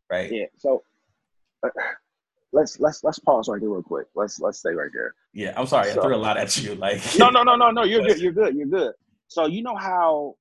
Right. 0.10 0.32
Yeah. 0.32 0.46
So. 0.58 0.84
Uh, 1.64 1.70
let's 2.54 2.80
let's 2.80 3.04
let's 3.04 3.20
pause 3.20 3.48
right 3.48 3.62
there 3.62 3.70
real 3.70 3.82
quick. 3.82 4.08
Let's 4.16 4.40
let's 4.40 4.60
stay 4.60 4.72
right 4.72 4.90
there. 4.94 5.14
Yeah, 5.34 5.54
I'm 5.56 5.68
sorry, 5.68 5.92
so, 5.92 6.02
I 6.02 6.04
threw 6.04 6.16
a 6.16 6.18
lot 6.18 6.38
at 6.38 6.62
you. 6.62 6.76
Like 6.76 7.02
no, 7.18 7.30
no, 7.30 7.44
no, 7.44 7.56
no, 7.56 7.72
no. 7.72 7.84
You're 7.86 8.04
good. 8.04 8.20
You're 8.20 8.34
good. 8.34 8.56
You're 8.56 8.68
good. 8.68 8.94
So 9.28 9.48
you 9.48 9.64
know 9.64 9.76
how 9.76 10.36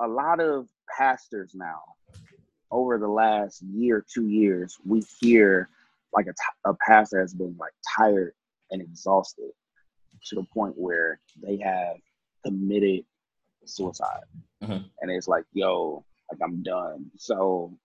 a 0.00 0.06
lot 0.06 0.40
of 0.40 0.68
pastors 0.96 1.54
now, 1.54 1.80
over 2.70 2.98
the 2.98 3.08
last 3.08 3.62
year, 3.62 4.04
two 4.12 4.28
years, 4.28 4.76
we 4.84 5.02
hear 5.20 5.68
like 6.12 6.26
a, 6.26 6.32
t- 6.32 6.60
a 6.66 6.74
pastor 6.86 7.20
has 7.20 7.32
been 7.32 7.56
like 7.58 7.72
tired 7.96 8.34
and 8.70 8.82
exhausted 8.82 9.50
to 10.26 10.36
the 10.36 10.46
point 10.54 10.74
where 10.76 11.20
they 11.42 11.58
have 11.58 11.96
committed 12.44 13.04
suicide, 13.64 14.24
mm-hmm. 14.62 14.84
and 15.00 15.10
it's 15.10 15.28
like, 15.28 15.44
yo, 15.52 16.04
like 16.30 16.40
I'm 16.42 16.62
done. 16.62 17.10
So 17.16 17.76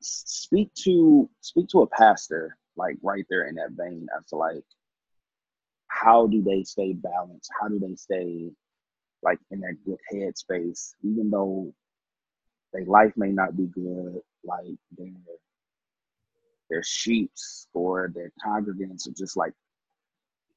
speak 0.00 0.72
to 0.74 1.28
speak 1.40 1.68
to 1.68 1.82
a 1.82 1.86
pastor 1.86 2.56
like 2.76 2.96
right 3.02 3.24
there 3.28 3.48
in 3.48 3.54
that 3.56 3.70
vein 3.72 4.06
as 4.16 4.24
to 4.26 4.36
like 4.36 4.62
how 5.88 6.26
do 6.26 6.42
they 6.42 6.62
stay 6.62 6.92
balanced 6.92 7.50
how 7.60 7.68
do 7.68 7.78
they 7.78 7.94
stay 7.94 8.50
like 9.22 9.38
in 9.50 9.60
that 9.60 9.74
good 9.84 9.98
headspace 10.12 10.92
even 11.02 11.30
though 11.30 11.72
their 12.72 12.84
life 12.84 13.12
may 13.16 13.30
not 13.30 13.56
be 13.56 13.66
good 13.66 14.20
like 14.44 14.78
their 14.96 15.08
their 16.68 16.82
sheeps 16.82 17.68
or 17.72 18.12
their 18.14 18.30
congregants 18.44 19.08
are 19.08 19.14
just 19.16 19.36
like 19.36 19.52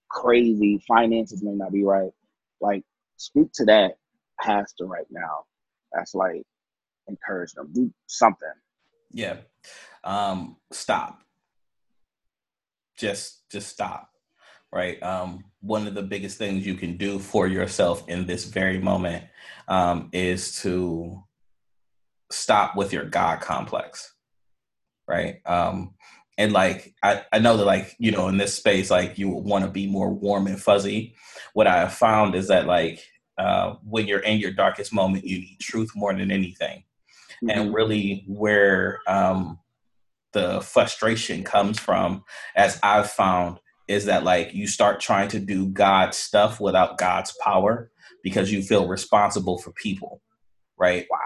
crazy 0.10 0.82
finances 0.88 1.44
may 1.44 1.52
not 1.52 1.72
be 1.72 1.84
right 1.84 2.12
like 2.62 2.84
speak 3.18 3.52
to 3.54 3.66
that 3.66 3.98
pastor 4.40 4.86
right 4.86 5.08
now 5.12 5.44
that's 5.94 6.16
like 6.16 6.44
encourage 7.08 7.52
them 7.54 7.70
do 7.74 7.92
something 8.08 8.50
yeah. 9.12 9.38
Um, 10.04 10.58
stop. 10.72 11.22
Just 12.98 13.50
just 13.50 13.70
stop. 13.70 14.10
Right. 14.72 15.02
Um, 15.02 15.46
one 15.62 15.88
of 15.88 15.96
the 15.96 16.04
biggest 16.04 16.38
things 16.38 16.66
you 16.66 16.76
can 16.76 16.98
do 16.98 17.18
for 17.18 17.48
yourself 17.48 18.08
in 18.08 18.28
this 18.28 18.46
very 18.46 18.80
moment 18.80 19.26
um, 19.68 20.10
is 20.14 20.62
to 20.62 21.24
stop 22.32 22.76
with 22.76 22.94
your 22.94 23.06
God 23.06 23.42
complex. 23.42 24.14
Right. 25.08 25.38
Um, 25.46 25.96
and 26.40 26.52
like 26.52 26.96
I, 27.04 27.24
I 27.32 27.38
know 27.38 27.58
that 27.58 27.66
like 27.66 27.96
you 28.00 28.12
know 28.12 28.28
in 28.28 28.38
this 28.38 28.56
space 28.56 28.90
like 28.90 29.20
you 29.20 29.30
want 29.30 29.64
to 29.64 29.70
be 29.70 29.86
more 29.86 30.12
warm 30.12 30.48
and 30.48 30.60
fuzzy 30.60 31.14
what 31.54 31.68
i 31.68 31.78
have 31.78 31.94
found 31.94 32.34
is 32.34 32.48
that 32.48 32.66
like 32.66 33.04
uh, 33.38 33.76
when 33.84 34.06
you're 34.06 34.20
in 34.20 34.40
your 34.40 34.52
darkest 34.52 34.92
moment 34.92 35.26
you 35.26 35.40
need 35.40 35.60
truth 35.62 35.92
more 35.96 36.14
than 36.14 36.32
anything 36.32 36.84
mm-hmm. 37.44 37.50
and 37.50 37.74
really 37.74 38.26
where 38.28 39.00
um, 39.08 39.60
the 40.34 40.62
frustration 40.62 41.44
comes 41.44 41.80
from, 41.80 42.24
as 42.56 42.80
I've 42.84 43.10
found, 43.10 43.60
is 43.88 44.06
that 44.06 44.24
like 44.24 44.54
you 44.54 44.68
start 44.68 45.00
trying 45.00 45.30
to 45.30 45.40
do 45.40 45.68
God's 45.68 46.18
stuff 46.18 46.60
without 46.60 46.98
God's 46.98 47.36
power 47.42 47.92
because 48.24 48.52
you 48.52 48.62
feel 48.62 48.88
responsible 48.88 49.58
for 49.58 49.72
people, 49.72 50.22
right? 50.78 51.08
Wow. 51.10 51.18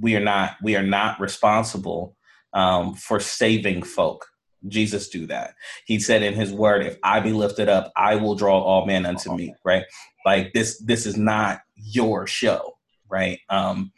We 0.00 0.16
are 0.16 0.20
not. 0.20 0.56
We 0.62 0.76
are 0.76 0.82
not 0.82 1.20
responsible 1.20 2.16
um, 2.52 2.94
for 2.94 3.20
saving 3.20 3.82
folk. 3.82 4.26
Jesus 4.68 5.08
do 5.08 5.26
that. 5.26 5.54
He 5.86 5.98
said 5.98 6.22
in 6.22 6.34
his 6.34 6.52
word, 6.52 6.84
if 6.84 6.98
I 7.02 7.20
be 7.20 7.32
lifted 7.32 7.68
up, 7.68 7.92
I 7.96 8.16
will 8.16 8.34
draw 8.34 8.60
all 8.60 8.86
men 8.86 9.06
unto 9.06 9.34
me, 9.34 9.54
right? 9.64 9.84
Like 10.24 10.52
this 10.52 10.80
this 10.80 11.06
is 11.06 11.16
not 11.16 11.60
your 11.76 12.26
show, 12.26 12.76
right? 13.08 13.38
Um 13.48 13.92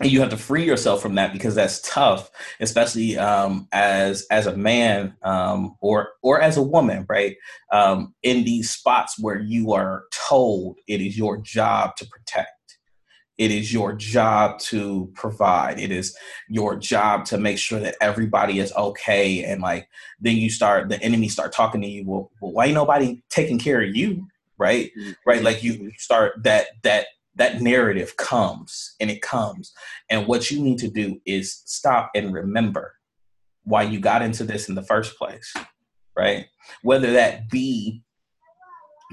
and 0.00 0.10
you 0.10 0.20
have 0.20 0.30
to 0.30 0.36
free 0.36 0.64
yourself 0.64 1.02
from 1.02 1.14
that 1.16 1.32
because 1.32 1.54
that's 1.54 1.80
tough 1.80 2.30
especially 2.60 3.18
um, 3.18 3.68
as 3.72 4.26
as 4.30 4.46
a 4.46 4.56
man 4.56 5.16
um, 5.22 5.76
or 5.80 6.10
or 6.22 6.40
as 6.40 6.56
a 6.56 6.62
woman 6.62 7.04
right 7.08 7.36
um, 7.72 8.14
in 8.22 8.44
these 8.44 8.70
spots 8.70 9.16
where 9.18 9.40
you 9.40 9.72
are 9.72 10.04
told 10.12 10.78
it 10.86 11.00
is 11.00 11.18
your 11.18 11.38
job 11.38 11.96
to 11.96 12.06
protect 12.06 12.50
it 13.38 13.50
is 13.50 13.72
your 13.72 13.92
job 13.92 14.58
to 14.58 15.10
provide 15.14 15.78
it 15.78 15.90
is 15.90 16.16
your 16.48 16.76
job 16.76 17.24
to 17.24 17.38
make 17.38 17.58
sure 17.58 17.80
that 17.80 17.96
everybody 18.00 18.58
is 18.58 18.72
okay 18.74 19.44
and 19.44 19.62
like 19.62 19.88
then 20.20 20.36
you 20.36 20.50
start 20.50 20.88
the 20.88 21.00
enemy 21.02 21.28
start 21.28 21.52
talking 21.52 21.80
to 21.80 21.88
you 21.88 22.04
well, 22.04 22.30
well 22.40 22.52
why 22.52 22.66
ain't 22.66 22.74
nobody 22.74 23.22
taking 23.30 23.58
care 23.58 23.80
of 23.80 23.94
you 23.94 24.26
right 24.58 24.90
mm-hmm. 24.98 25.12
right 25.26 25.42
like 25.42 25.62
you 25.62 25.90
start 25.96 26.34
that 26.42 26.66
that 26.82 27.06
that 27.38 27.62
narrative 27.62 28.16
comes 28.16 28.94
and 29.00 29.10
it 29.10 29.22
comes. 29.22 29.72
And 30.10 30.26
what 30.26 30.50
you 30.50 30.60
need 30.60 30.78
to 30.78 30.88
do 30.88 31.20
is 31.24 31.62
stop 31.64 32.10
and 32.14 32.34
remember 32.34 32.94
why 33.62 33.82
you 33.84 34.00
got 34.00 34.22
into 34.22 34.44
this 34.44 34.68
in 34.68 34.74
the 34.74 34.82
first 34.82 35.16
place, 35.16 35.54
right? 36.16 36.46
Whether 36.82 37.12
that 37.12 37.48
be 37.48 38.02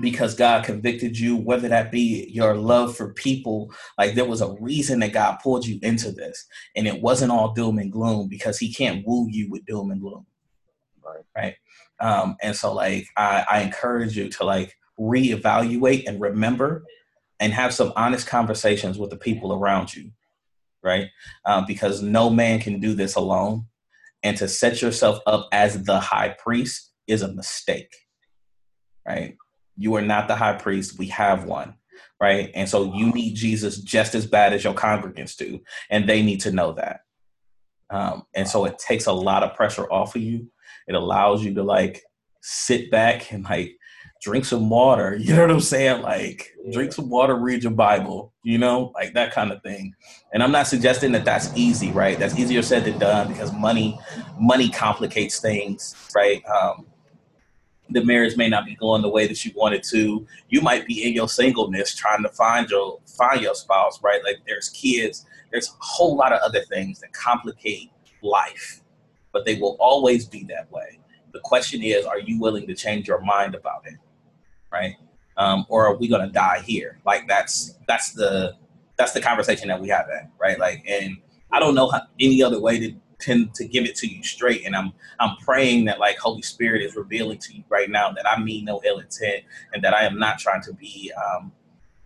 because 0.02 0.36
God 0.36 0.66
convicted 0.66 1.18
you, 1.18 1.36
whether 1.36 1.70
that 1.70 1.92
be 1.92 2.30
your 2.32 2.56
love 2.56 2.96
for 2.96 3.14
people. 3.14 3.74
Like 3.98 4.16
there 4.16 4.26
was 4.26 4.42
a 4.42 4.56
reason 4.60 5.00
that 5.00 5.14
God 5.14 5.38
pulled 5.42 5.66
you 5.66 5.80
into 5.82 6.12
this, 6.12 6.46
and 6.76 6.88
it 6.88 7.02
wasn't 7.02 7.32
all 7.32 7.54
doom 7.54 7.80
and 7.80 7.92
gloom 7.92 8.28
because 8.28 8.58
He 8.58 8.74
can't 8.74 9.06
woo 9.06 9.28
you 9.30 9.50
with 9.50 9.66
doom 9.66 9.92
and 9.92 10.02
gloom. 10.02 10.26
Right. 11.04 11.24
Right. 11.36 11.56
Um, 12.00 12.36
and 12.42 12.56
so, 12.56 12.74
like, 12.74 13.06
I, 13.16 13.46
I 13.50 13.62
encourage 13.62 14.18
you 14.18 14.30
to 14.30 14.44
like 14.44 14.76
reevaluate 15.00 16.08
and 16.08 16.20
remember, 16.20 16.84
and 17.40 17.54
have 17.54 17.74
some 17.74 17.94
honest 17.96 18.28
conversations 18.28 18.98
with 18.98 19.10
the 19.10 19.18
people 19.18 19.54
around 19.54 19.94
you. 19.94 20.12
Right. 20.84 21.08
Um, 21.46 21.66
because 21.66 22.02
no 22.02 22.30
man 22.30 22.60
can 22.60 22.80
do 22.80 22.94
this 22.94 23.16
alone, 23.16 23.68
and 24.24 24.36
to 24.38 24.48
set 24.48 24.82
yourself 24.82 25.20
up 25.26 25.48
as 25.54 25.84
the 25.84 26.00
high 26.00 26.36
priest 26.38 26.92
is 27.08 27.22
a 27.22 27.34
mistake. 27.34 27.96
Right 29.08 29.38
you 29.78 29.96
are 29.96 30.02
not 30.02 30.28
the 30.28 30.36
high 30.36 30.54
priest. 30.54 30.98
We 30.98 31.08
have 31.08 31.46
one, 31.46 31.76
right? 32.22 32.52
And 32.54 32.68
so 32.68 32.94
you 32.96 33.12
need 33.12 33.36
Jesus 33.36 33.78
just 33.78 34.16
as 34.16 34.26
bad 34.26 34.54
as 34.54 34.64
your 34.64 34.74
congregants 34.74 35.36
do, 35.36 35.60
and 35.90 36.08
they 36.08 36.22
need 36.22 36.42
to 36.42 36.52
know 36.52 36.74
that. 36.74 37.02
Um, 37.90 38.24
and 38.34 38.48
so 38.48 38.66
it 38.66 38.80
takes 38.80 39.06
a 39.06 39.14
lot 39.14 39.44
of 39.44 39.56
pressure 39.56 39.92
off 39.92 40.16
of 40.16 40.22
you. 40.22 40.50
It 40.88 40.96
allows 40.96 41.44
you 41.44 41.54
to 41.56 41.64
like 41.64 42.04
sit 42.42 42.92
back 42.92 43.32
and 43.32 43.44
like 43.44 43.78
drink 44.22 44.46
some 44.46 44.70
water. 44.70 45.18
You 45.20 45.36
know 45.36 45.42
what 45.42 45.52
I'm 45.52 45.60
saying? 45.60 46.02
Like 46.02 46.52
drink 46.72 46.94
some 46.94 47.10
water, 47.10 47.36
read 47.36 47.64
your 47.64 47.74
Bible. 47.74 48.34
You 48.44 48.58
know, 48.58 48.92
like 48.96 49.14
that 49.14 49.32
kind 49.34 49.52
of 49.52 49.62
thing. 49.62 49.94
And 50.34 50.42
I'm 50.44 50.52
not 50.52 50.68
suggesting 50.68 51.12
that 51.14 51.26
that's 51.26 51.56
easy, 51.56 51.92
right? 51.92 52.18
That's 52.18 52.38
easier 52.38 52.62
said 52.62 52.86
than 52.86 53.00
done 53.00 53.28
because 53.28 53.54
money, 53.54 54.00
money 54.40 54.70
complicates 54.70 55.40
things, 55.40 55.96
right? 56.16 56.44
Um, 56.46 56.88
the 57.90 58.04
marriage 58.04 58.36
may 58.36 58.50
not 58.50 58.66
be 58.66 58.76
going 58.76 59.02
the 59.02 59.10
way 59.10 59.28
that 59.28 59.46
you 59.46 59.52
wanted 59.56 59.84
to. 59.84 60.26
You 60.50 60.62
might 60.62 60.88
be 60.88 61.04
in 61.04 61.14
your 61.14 61.30
singleness 61.30 61.96
trying 61.96 62.24
to 62.24 62.30
find 62.30 62.70
your 62.70 63.00
find 63.06 63.42
your 63.42 63.56
spouse, 63.56 64.02
right? 64.02 64.24
Like 64.24 64.38
there's 64.48 64.70
kids, 64.70 65.26
there's 65.52 65.70
a 65.70 65.74
whole 65.80 66.16
lot 66.16 66.34
of 66.34 66.40
other 66.42 66.62
things 66.62 67.00
that 67.02 67.14
complicate 67.14 67.92
life, 68.22 68.82
but 69.32 69.46
they 69.46 69.56
will 69.56 69.78
always 69.80 70.26
be 70.26 70.44
that 70.46 70.72
way. 70.72 71.00
The 71.34 71.40
question 71.42 71.84
is, 71.84 72.06
are 72.06 72.20
you 72.20 72.40
willing 72.40 72.66
to 72.68 72.74
change 72.74 73.08
your 73.08 73.22
mind 73.22 73.56
about 73.56 73.84
it, 73.86 73.96
right? 74.72 74.96
Um, 75.38 75.66
or 75.70 75.86
are 75.86 75.96
we 75.96 76.08
gonna 76.08 76.30
die 76.30 76.62
here? 76.62 77.00
Like 77.06 77.28
that's 77.28 77.78
that's 77.88 78.14
the 78.14 78.56
that's 78.98 79.12
the 79.12 79.22
conversation 79.22 79.68
that 79.68 79.80
we 79.80 79.90
have 79.90 80.10
at, 80.10 80.30
right? 80.40 80.58
Like, 80.58 80.84
and 80.88 81.18
I 81.52 81.60
don't 81.60 81.76
know 81.76 81.90
how, 81.90 82.02
any 82.20 82.42
other 82.42 82.60
way 82.60 82.80
to 82.80 82.96
tend 83.20 83.54
to 83.56 83.66
give 83.66 83.86
it 83.86 83.96
to 83.98 84.08
you 84.08 84.24
straight. 84.24 84.66
And 84.66 84.76
I'm 84.76 84.94
I'm 85.20 85.38
praying 85.38 85.86
that 85.86 86.00
like 86.00 86.18
Holy 86.18 86.42
Spirit 86.42 86.82
is 86.82 86.96
revealing 86.96 87.38
to 87.40 87.54
you 87.54 87.64
right 87.70 87.90
now 87.90 88.12
that 88.12 88.28
I 88.28 88.42
mean 88.42 88.66
no 88.66 88.82
ill 88.86 89.00
intent 89.00 89.44
and 89.74 89.84
that 89.84 89.94
I 89.94 90.04
am 90.04 90.20
not 90.20 90.40
trying 90.40 90.62
to 90.64 90.74
be 90.74 91.12
um, 91.14 91.52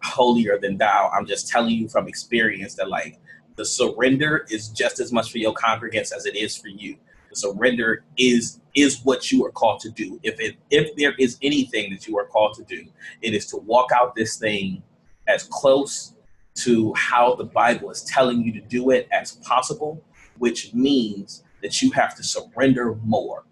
holier 0.02 0.60
than 0.60 0.78
thou. 0.78 1.10
I'm 1.14 1.26
just 1.26 1.48
telling 1.48 1.76
you 1.76 1.88
from 1.88 2.08
experience 2.08 2.76
that 2.76 2.90
like 2.90 3.20
the 3.56 3.66
surrender 3.66 4.46
is 4.50 4.70
just 4.70 5.00
as 5.00 5.12
much 5.12 5.32
for 5.32 5.38
your 5.38 5.54
congregants 5.54 6.14
as 6.16 6.26
it 6.26 6.36
is 6.36 6.56
for 6.58 6.70
you. 6.70 6.96
The 7.30 7.36
surrender 7.36 8.04
is 8.18 8.60
is 8.76 9.02
what 9.04 9.32
you 9.32 9.46
are 9.46 9.52
called 9.52 9.82
to 9.82 9.90
do. 9.90 10.20
If 10.24 10.40
it 10.40 10.56
if 10.70 10.96
there 10.96 11.14
is 11.20 11.38
anything 11.42 11.92
that 11.92 12.08
you 12.08 12.18
are 12.18 12.26
called 12.26 12.56
to 12.56 12.64
do, 12.64 12.86
it 13.22 13.34
is 13.34 13.46
to 13.48 13.58
walk 13.58 13.92
out 13.94 14.16
this 14.16 14.38
thing 14.38 14.84
as 15.28 15.44
close 15.44 16.14
to 16.56 16.94
how 16.96 17.36
the 17.36 17.44
Bible 17.44 17.90
is 17.90 18.04
telling 18.04 18.42
you 18.42 18.52
to 18.54 18.62
do 18.62 18.92
it 18.92 19.08
as 19.12 19.34
possible 19.34 20.04
which 20.40 20.74
means 20.74 21.44
that 21.62 21.82
you 21.82 21.92
have 21.92 22.16
to 22.16 22.24
surrender 22.24 22.96
more, 23.04 23.46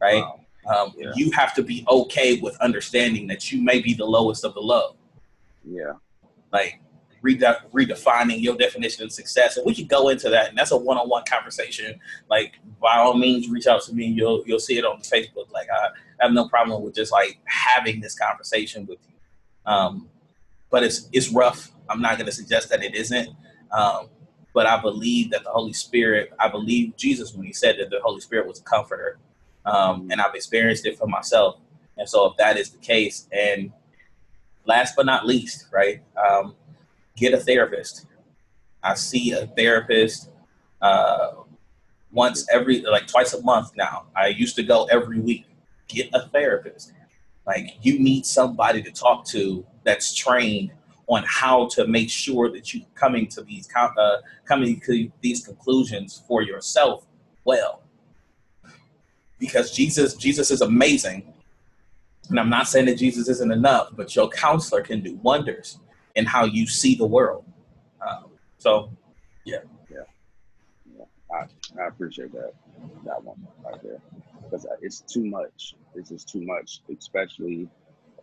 right? 0.00 0.22
Wow. 0.22 0.40
Um, 0.66 0.94
yeah. 0.96 1.12
You 1.14 1.30
have 1.32 1.54
to 1.54 1.62
be 1.62 1.84
okay 1.88 2.38
with 2.40 2.56
understanding 2.60 3.26
that 3.26 3.52
you 3.52 3.62
may 3.62 3.80
be 3.80 3.92
the 3.94 4.04
lowest 4.04 4.44
of 4.44 4.54
the 4.54 4.60
low. 4.60 4.96
Yeah. 5.64 5.94
Like 6.52 6.80
rede- 7.20 7.40
redefining 7.72 8.40
your 8.40 8.56
definition 8.56 9.04
of 9.04 9.12
success, 9.12 9.56
and 9.56 9.66
we 9.66 9.74
could 9.74 9.88
go 9.88 10.08
into 10.08 10.30
that, 10.30 10.48
and 10.48 10.56
that's 10.56 10.70
a 10.70 10.76
one-on-one 10.76 11.24
conversation. 11.28 11.98
Like 12.30 12.54
by 12.80 12.96
all 12.96 13.14
means, 13.14 13.48
reach 13.48 13.66
out 13.66 13.82
to 13.82 13.94
me. 13.94 14.06
You'll 14.06 14.44
you'll 14.46 14.60
see 14.60 14.78
it 14.78 14.84
on 14.84 15.00
Facebook. 15.00 15.50
Like 15.52 15.68
I 15.70 15.88
have 16.20 16.32
no 16.32 16.48
problem 16.48 16.82
with 16.82 16.94
just 16.94 17.12
like 17.12 17.38
having 17.46 18.00
this 18.00 18.14
conversation 18.14 18.86
with 18.86 18.98
you. 19.08 19.16
Um, 19.66 20.08
but 20.70 20.82
it's 20.82 21.08
it's 21.12 21.30
rough. 21.30 21.72
I'm 21.88 22.00
not 22.00 22.16
going 22.16 22.26
to 22.26 22.32
suggest 22.32 22.70
that 22.70 22.82
it 22.82 22.94
isn't. 22.94 23.28
Um, 23.70 24.08
but 24.54 24.66
I 24.66 24.80
believe 24.80 25.32
that 25.32 25.42
the 25.42 25.50
Holy 25.50 25.72
Spirit, 25.72 26.32
I 26.38 26.48
believe 26.48 26.96
Jesus 26.96 27.34
when 27.34 27.44
he 27.44 27.52
said 27.52 27.76
that 27.80 27.90
the 27.90 28.00
Holy 28.02 28.20
Spirit 28.20 28.46
was 28.46 28.60
a 28.60 28.62
comforter. 28.62 29.18
Um, 29.66 30.08
and 30.10 30.20
I've 30.20 30.34
experienced 30.34 30.86
it 30.86 30.96
for 30.96 31.08
myself. 31.08 31.58
And 31.98 32.08
so 32.08 32.26
if 32.26 32.36
that 32.36 32.56
is 32.56 32.70
the 32.70 32.78
case, 32.78 33.28
and 33.32 33.72
last 34.64 34.94
but 34.96 35.06
not 35.06 35.26
least, 35.26 35.66
right, 35.72 36.02
um, 36.16 36.54
get 37.16 37.34
a 37.34 37.38
therapist. 37.38 38.06
I 38.82 38.94
see 38.94 39.32
a 39.32 39.46
therapist 39.48 40.30
uh, 40.80 41.32
once 42.12 42.46
every, 42.52 42.80
like 42.82 43.08
twice 43.08 43.34
a 43.34 43.42
month 43.42 43.72
now. 43.76 44.06
I 44.14 44.28
used 44.28 44.54
to 44.56 44.62
go 44.62 44.84
every 44.84 45.18
week. 45.18 45.46
Get 45.88 46.10
a 46.14 46.28
therapist. 46.28 46.92
Like 47.46 47.76
you 47.82 47.98
need 47.98 48.24
somebody 48.24 48.82
to 48.82 48.92
talk 48.92 49.26
to 49.28 49.66
that's 49.82 50.14
trained 50.14 50.72
on 51.06 51.24
how 51.26 51.66
to 51.66 51.86
make 51.86 52.10
sure 52.10 52.50
that 52.50 52.72
you 52.72 52.82
coming 52.94 53.26
to 53.28 53.42
these 53.42 53.68
uh, 53.76 54.16
coming 54.44 54.80
to 54.80 55.10
these 55.20 55.44
conclusions 55.44 56.22
for 56.26 56.42
yourself 56.42 57.06
well. 57.44 57.82
Because 59.38 59.70
jesus 59.70 60.14
jesus 60.14 60.50
is 60.50 60.60
amazing. 60.60 61.32
And 62.30 62.40
i'm 62.40 62.48
not 62.48 62.68
saying 62.68 62.86
that 62.86 62.98
jesus 62.98 63.28
isn't 63.28 63.52
enough 63.52 63.90
but 63.92 64.16
your 64.16 64.28
counselor 64.28 64.82
can 64.82 65.02
do 65.02 65.16
wonders 65.16 65.78
in 66.14 66.24
how 66.24 66.44
you 66.44 66.66
see 66.66 66.94
the 66.94 67.06
world. 67.06 67.44
Um, 68.06 68.26
so 68.58 68.90
yeah. 69.44 69.58
Yeah, 69.90 69.98
yeah. 70.96 71.04
I, 71.30 71.82
I 71.82 71.88
appreciate 71.88 72.32
that 72.32 72.52
that 73.04 73.22
one 73.22 73.46
right 73.62 73.82
there. 73.82 74.00
Because 74.42 74.66
it's 74.80 75.00
too 75.00 75.24
much. 75.24 75.74
It's 75.94 76.08
just 76.08 76.28
too 76.28 76.42
much 76.42 76.80
especially 76.96 77.68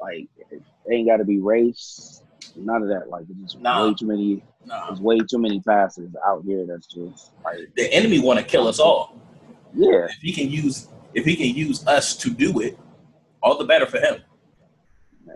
like 0.02 0.28
it 0.50 0.62
ain't 0.90 1.08
got 1.08 1.18
to 1.18 1.26
be 1.26 1.40
race 1.40 2.24
None 2.56 2.84
of 2.84 2.90
that. 2.90 3.10
Like 3.10 3.26
it's 3.44 3.56
nah. 3.56 3.88
way 3.88 3.94
too 3.94 4.08
many. 4.08 4.44
Nah. 4.66 4.88
There's 4.88 5.02
way 5.02 5.20
too 5.20 5.40
many 5.40 5.60
passes 5.62 6.16
out 6.26 6.44
here. 6.46 6.66
That's 6.68 6.88
just 6.88 7.32
like 7.44 7.74
the 7.76 7.92
enemy 7.94 8.20
want 8.20 8.40
to 8.40 8.46
kill 8.46 8.68
us 8.68 8.80
all. 8.80 9.20
Yeah. 9.74 10.06
If 10.06 10.22
he 10.22 10.34
can 10.34 10.50
use 10.50 10.88
if 11.14 11.26
he 11.26 11.36
can 11.36 11.56
use 11.56 11.86
us 11.88 12.16
to 12.18 12.30
do 12.30 12.62
it, 12.62 12.78
all 13.42 13.58
the 13.58 13.66
better 13.66 13.86
for 13.86 14.00
him. 14.00 14.22
Man. 15.26 15.36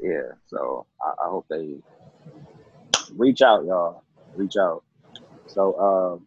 Yeah. 0.00 0.32
So 0.46 0.86
I, 1.02 1.24
I 1.24 1.28
hope 1.28 1.46
they 1.48 1.76
reach 3.16 3.42
out, 3.42 3.64
y'all. 3.64 4.02
Reach 4.34 4.56
out. 4.56 4.84
So 5.46 5.72
uh, 5.72 6.18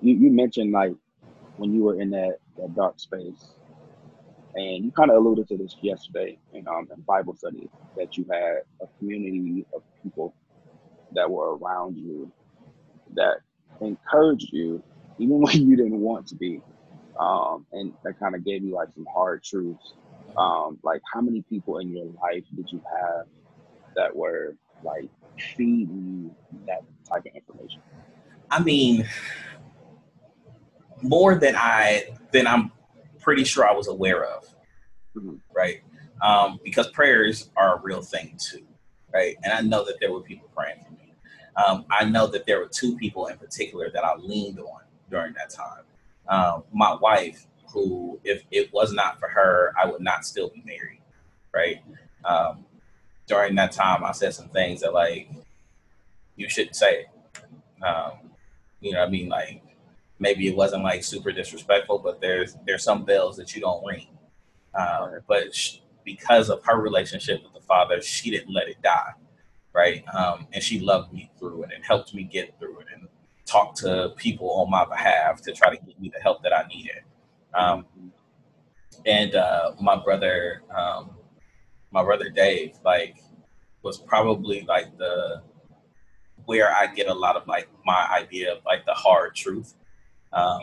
you 0.00 0.14
you 0.14 0.30
mentioned 0.30 0.72
like 0.72 0.94
when 1.56 1.72
you 1.74 1.84
were 1.84 2.00
in 2.00 2.10
that 2.10 2.38
that 2.56 2.74
dark 2.74 2.98
space 2.98 3.53
and 4.54 4.84
you 4.84 4.92
kind 4.92 5.10
of 5.10 5.16
alluded 5.16 5.48
to 5.48 5.56
this 5.56 5.76
yesterday 5.80 6.38
in, 6.52 6.66
um, 6.68 6.88
in 6.94 7.00
Bible 7.02 7.34
study 7.36 7.68
that 7.96 8.16
you 8.16 8.24
had 8.30 8.62
a 8.80 8.86
community 8.98 9.66
of 9.74 9.82
people 10.02 10.34
that 11.12 11.28
were 11.28 11.56
around 11.56 11.96
you 11.96 12.30
that 13.14 13.38
encouraged 13.80 14.52
you 14.52 14.82
even 15.18 15.40
when 15.40 15.68
you 15.68 15.76
didn't 15.76 16.00
want 16.00 16.26
to 16.28 16.34
be. 16.36 16.60
Um, 17.18 17.66
and 17.72 17.92
that 18.02 18.18
kind 18.18 18.34
of 18.34 18.44
gave 18.44 18.64
you 18.64 18.74
like 18.74 18.88
some 18.94 19.06
hard 19.12 19.42
truths. 19.42 19.94
Um, 20.36 20.78
like 20.82 21.00
how 21.12 21.20
many 21.20 21.42
people 21.42 21.78
in 21.78 21.96
your 21.96 22.06
life 22.22 22.44
did 22.56 22.70
you 22.72 22.82
have 22.90 23.26
that 23.94 24.14
were 24.14 24.56
like 24.82 25.08
feeding 25.56 26.32
you 26.50 26.60
that 26.66 26.82
type 27.08 27.24
of 27.26 27.34
information? 27.34 27.80
I 28.50 28.60
mean, 28.60 29.08
more 31.02 31.36
than 31.36 31.54
I 31.56 32.06
than 32.32 32.48
I'm 32.48 32.72
pretty 33.24 33.42
sure 33.42 33.66
I 33.66 33.72
was 33.72 33.88
aware 33.88 34.24
of, 34.24 34.44
mm-hmm. 35.16 35.36
right? 35.52 35.80
Um, 36.22 36.60
because 36.62 36.88
prayers 36.90 37.50
are 37.56 37.78
a 37.78 37.80
real 37.80 38.02
thing 38.02 38.38
too, 38.38 38.64
right? 39.12 39.36
And 39.42 39.52
I 39.52 39.62
know 39.62 39.84
that 39.84 39.98
there 39.98 40.12
were 40.12 40.20
people 40.20 40.48
praying 40.54 40.84
for 40.84 40.92
me. 40.92 41.14
Um, 41.56 41.86
I 41.90 42.04
know 42.04 42.26
that 42.28 42.46
there 42.46 42.60
were 42.60 42.68
two 42.68 42.96
people 42.96 43.26
in 43.26 43.38
particular 43.38 43.90
that 43.92 44.04
I 44.04 44.14
leaned 44.16 44.60
on 44.60 44.82
during 45.10 45.32
that 45.34 45.50
time. 45.50 45.84
Um, 46.28 46.64
my 46.72 46.94
wife, 46.94 47.46
who, 47.72 48.20
if 48.24 48.44
it 48.50 48.72
was 48.72 48.92
not 48.92 49.18
for 49.18 49.28
her, 49.28 49.72
I 49.80 49.86
would 49.86 50.00
not 50.00 50.24
still 50.24 50.50
be 50.50 50.62
married, 50.64 51.00
right? 51.52 51.82
Um, 52.24 52.64
during 53.26 53.54
that 53.56 53.72
time, 53.72 54.04
I 54.04 54.12
said 54.12 54.34
some 54.34 54.48
things 54.48 54.82
that 54.82 54.92
like 54.92 55.28
you 56.36 56.48
shouldn't 56.48 56.76
say. 56.76 57.06
Um, 57.82 58.12
you 58.80 58.92
know, 58.92 59.02
I 59.02 59.08
mean, 59.08 59.28
like 59.28 59.62
maybe 60.24 60.48
it 60.48 60.56
wasn't 60.56 60.82
like 60.82 61.04
super 61.04 61.30
disrespectful, 61.30 61.98
but 61.98 62.20
there's 62.20 62.56
there's 62.66 62.82
some 62.82 63.04
bells 63.04 63.36
that 63.36 63.54
you 63.54 63.60
don't 63.60 63.84
ring. 63.84 64.08
Um, 64.74 65.20
but 65.28 65.54
she, 65.54 65.82
because 66.02 66.48
of 66.50 66.64
her 66.64 66.80
relationship 66.80 67.42
with 67.44 67.52
the 67.52 67.60
father, 67.60 68.00
she 68.00 68.30
didn't 68.30 68.52
let 68.52 68.68
it 68.68 68.80
die, 68.82 69.12
right? 69.74 70.02
Um, 70.14 70.48
and 70.52 70.62
she 70.62 70.80
loved 70.80 71.12
me 71.12 71.30
through 71.38 71.64
it 71.64 71.70
and 71.74 71.84
helped 71.84 72.14
me 72.14 72.24
get 72.24 72.58
through 72.58 72.80
it 72.80 72.86
and 72.94 73.06
talked 73.44 73.76
to 73.78 74.14
people 74.16 74.50
on 74.60 74.70
my 74.70 74.84
behalf 74.84 75.42
to 75.42 75.52
try 75.52 75.68
to 75.76 75.80
get 75.84 76.00
me 76.00 76.10
the 76.12 76.20
help 76.20 76.42
that 76.42 76.52
I 76.52 76.66
needed. 76.66 77.02
Um, 77.52 77.86
and 79.06 79.34
uh, 79.34 79.72
my 79.80 79.96
brother, 80.02 80.62
um, 80.74 81.10
my 81.90 82.02
brother 82.02 82.30
Dave, 82.30 82.72
like, 82.84 83.18
was 83.82 83.98
probably 83.98 84.62
like 84.62 84.96
the 84.96 85.42
where 86.46 86.74
I 86.74 86.86
get 86.86 87.08
a 87.08 87.14
lot 87.14 87.36
of 87.36 87.46
like 87.46 87.68
my 87.84 88.06
idea 88.10 88.52
of 88.54 88.58
like 88.64 88.84
the 88.84 88.92
hard 88.92 89.34
truth. 89.34 89.74
Um, 90.34 90.60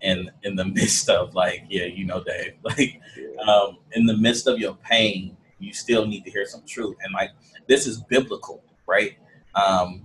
and 0.00 0.30
in 0.42 0.56
the 0.56 0.64
midst 0.76 1.08
of 1.08 1.34
like, 1.34 1.64
yeah, 1.68 1.84
you 1.84 2.04
know, 2.04 2.22
Dave, 2.22 2.54
like, 2.62 3.00
um, 3.46 3.78
in 3.92 4.06
the 4.06 4.16
midst 4.16 4.46
of 4.46 4.58
your 4.58 4.74
pain, 4.76 5.36
you 5.58 5.72
still 5.72 6.06
need 6.06 6.24
to 6.24 6.30
hear 6.30 6.46
some 6.46 6.62
truth. 6.66 6.96
And 7.04 7.14
like, 7.14 7.30
this 7.68 7.86
is 7.86 8.00
biblical, 8.00 8.64
right? 8.86 9.16
Um, 9.54 10.04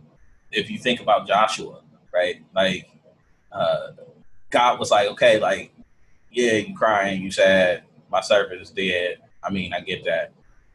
if 0.51 0.69
you 0.69 0.77
think 0.77 1.01
about 1.01 1.27
Joshua, 1.27 1.81
right? 2.13 2.43
Like, 2.55 2.89
uh, 3.51 3.87
God 4.49 4.79
was 4.79 4.91
like, 4.91 5.07
okay, 5.09 5.39
like, 5.39 5.73
yeah, 6.31 6.53
you 6.53 6.75
crying, 6.75 7.21
you 7.21 7.31
sad, 7.31 7.83
my 8.11 8.21
servant 8.21 8.61
is 8.61 8.69
dead. 8.69 9.17
I 9.43 9.49
mean, 9.49 9.73
I 9.73 9.81
get 9.81 10.03
that, 10.05 10.33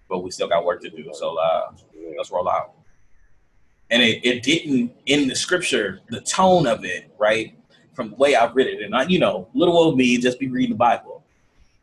but 0.08 0.20
we 0.20 0.30
still 0.30 0.48
got 0.48 0.64
work 0.64 0.82
to 0.82 0.90
do. 0.90 1.10
So 1.12 1.36
uh, 1.38 1.72
let's 2.16 2.30
roll 2.30 2.48
out. 2.48 2.72
And 3.90 4.02
it, 4.02 4.24
it 4.24 4.42
didn't 4.42 4.92
in 5.06 5.28
the 5.28 5.36
scripture, 5.36 6.00
the 6.08 6.20
tone 6.20 6.66
of 6.66 6.84
it, 6.84 7.14
right? 7.18 7.54
From 7.94 8.10
the 8.10 8.16
way 8.16 8.34
I've 8.34 8.54
read 8.54 8.68
it, 8.68 8.82
and 8.82 8.94
I, 8.94 9.04
you 9.04 9.18
know, 9.18 9.48
little 9.54 9.76
old 9.76 9.96
me 9.96 10.16
just 10.18 10.38
be 10.38 10.48
reading 10.48 10.70
the 10.70 10.76
Bible. 10.76 11.22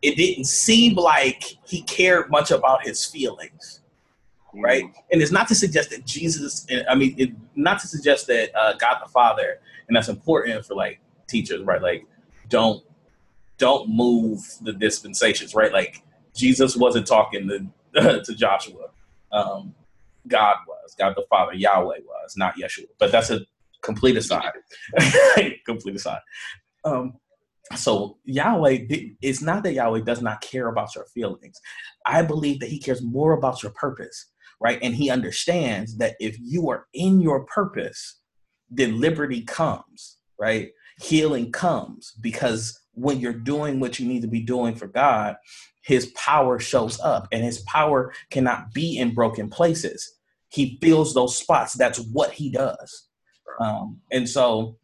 It 0.01 0.15
didn't 0.15 0.45
seem 0.45 0.95
like 0.95 1.43
he 1.65 1.81
cared 1.83 2.31
much 2.31 2.51
about 2.51 2.85
his 2.85 3.05
feelings, 3.05 3.81
right? 4.53 4.85
Mm. 4.85 4.93
And 5.11 5.21
it's 5.21 5.31
not 5.31 5.47
to 5.49 5.55
suggest 5.55 5.89
that 5.91 6.05
Jesus, 6.05 6.65
I 6.89 6.95
mean, 6.95 7.15
it, 7.17 7.31
not 7.55 7.79
to 7.81 7.87
suggest 7.87 8.27
that 8.27 8.55
uh, 8.55 8.73
God 8.73 9.01
the 9.03 9.09
Father, 9.09 9.59
and 9.87 9.95
that's 9.95 10.09
important 10.09 10.65
for 10.65 10.75
like 10.75 10.99
teachers, 11.27 11.61
right? 11.63 11.81
Like, 11.81 12.05
don't 12.47 12.83
don't 13.57 13.89
move 13.89 14.41
the 14.61 14.73
dispensations, 14.73 15.53
right? 15.53 15.71
Like 15.71 16.01
Jesus 16.35 16.75
wasn't 16.75 17.05
talking 17.05 17.47
to 17.93 18.21
to 18.23 18.35
Joshua. 18.35 18.89
Um, 19.31 19.75
God 20.27 20.57
was, 20.67 20.95
God 20.97 21.13
the 21.15 21.25
Father, 21.29 21.53
Yahweh 21.53 21.99
was, 22.05 22.37
not 22.37 22.55
Yeshua. 22.57 22.87
But 22.97 23.11
that's 23.11 23.29
a 23.29 23.41
complete 23.83 24.17
aside. 24.17 24.51
complete 25.65 25.95
aside. 25.95 26.21
Um, 26.83 27.13
so 27.75 28.17
Yahweh, 28.25 28.85
it's 29.21 29.41
not 29.41 29.63
that 29.63 29.73
Yahweh 29.73 30.01
does 30.01 30.21
not 30.21 30.41
care 30.41 30.67
about 30.69 30.95
your 30.95 31.05
feelings. 31.05 31.59
I 32.05 32.21
believe 32.23 32.59
that 32.59 32.69
He 32.69 32.79
cares 32.79 33.01
more 33.01 33.33
about 33.33 33.61
your 33.61 33.71
purpose, 33.73 34.31
right? 34.59 34.79
And 34.81 34.95
He 34.95 35.09
understands 35.09 35.97
that 35.97 36.15
if 36.19 36.37
you 36.39 36.69
are 36.69 36.87
in 36.93 37.21
your 37.21 37.45
purpose, 37.45 38.19
then 38.69 38.99
liberty 38.99 39.41
comes, 39.41 40.17
right? 40.39 40.71
Healing 41.01 41.51
comes 41.51 42.13
because 42.21 42.79
when 42.93 43.19
you're 43.19 43.33
doing 43.33 43.79
what 43.79 43.99
you 43.99 44.07
need 44.07 44.21
to 44.21 44.27
be 44.27 44.41
doing 44.41 44.75
for 44.75 44.87
God, 44.87 45.37
his 45.83 46.07
power 46.07 46.59
shows 46.59 46.99
up 46.99 47.27
and 47.31 47.43
his 47.43 47.59
power 47.61 48.13
cannot 48.29 48.73
be 48.73 48.97
in 48.97 49.13
broken 49.13 49.49
places. 49.49 50.17
He 50.49 50.77
fills 50.81 51.13
those 51.13 51.37
spots. 51.37 51.73
That's 51.73 51.99
what 51.99 52.31
he 52.31 52.51
does. 52.51 53.08
Um, 53.59 54.01
and 54.11 54.27
so 54.27 54.77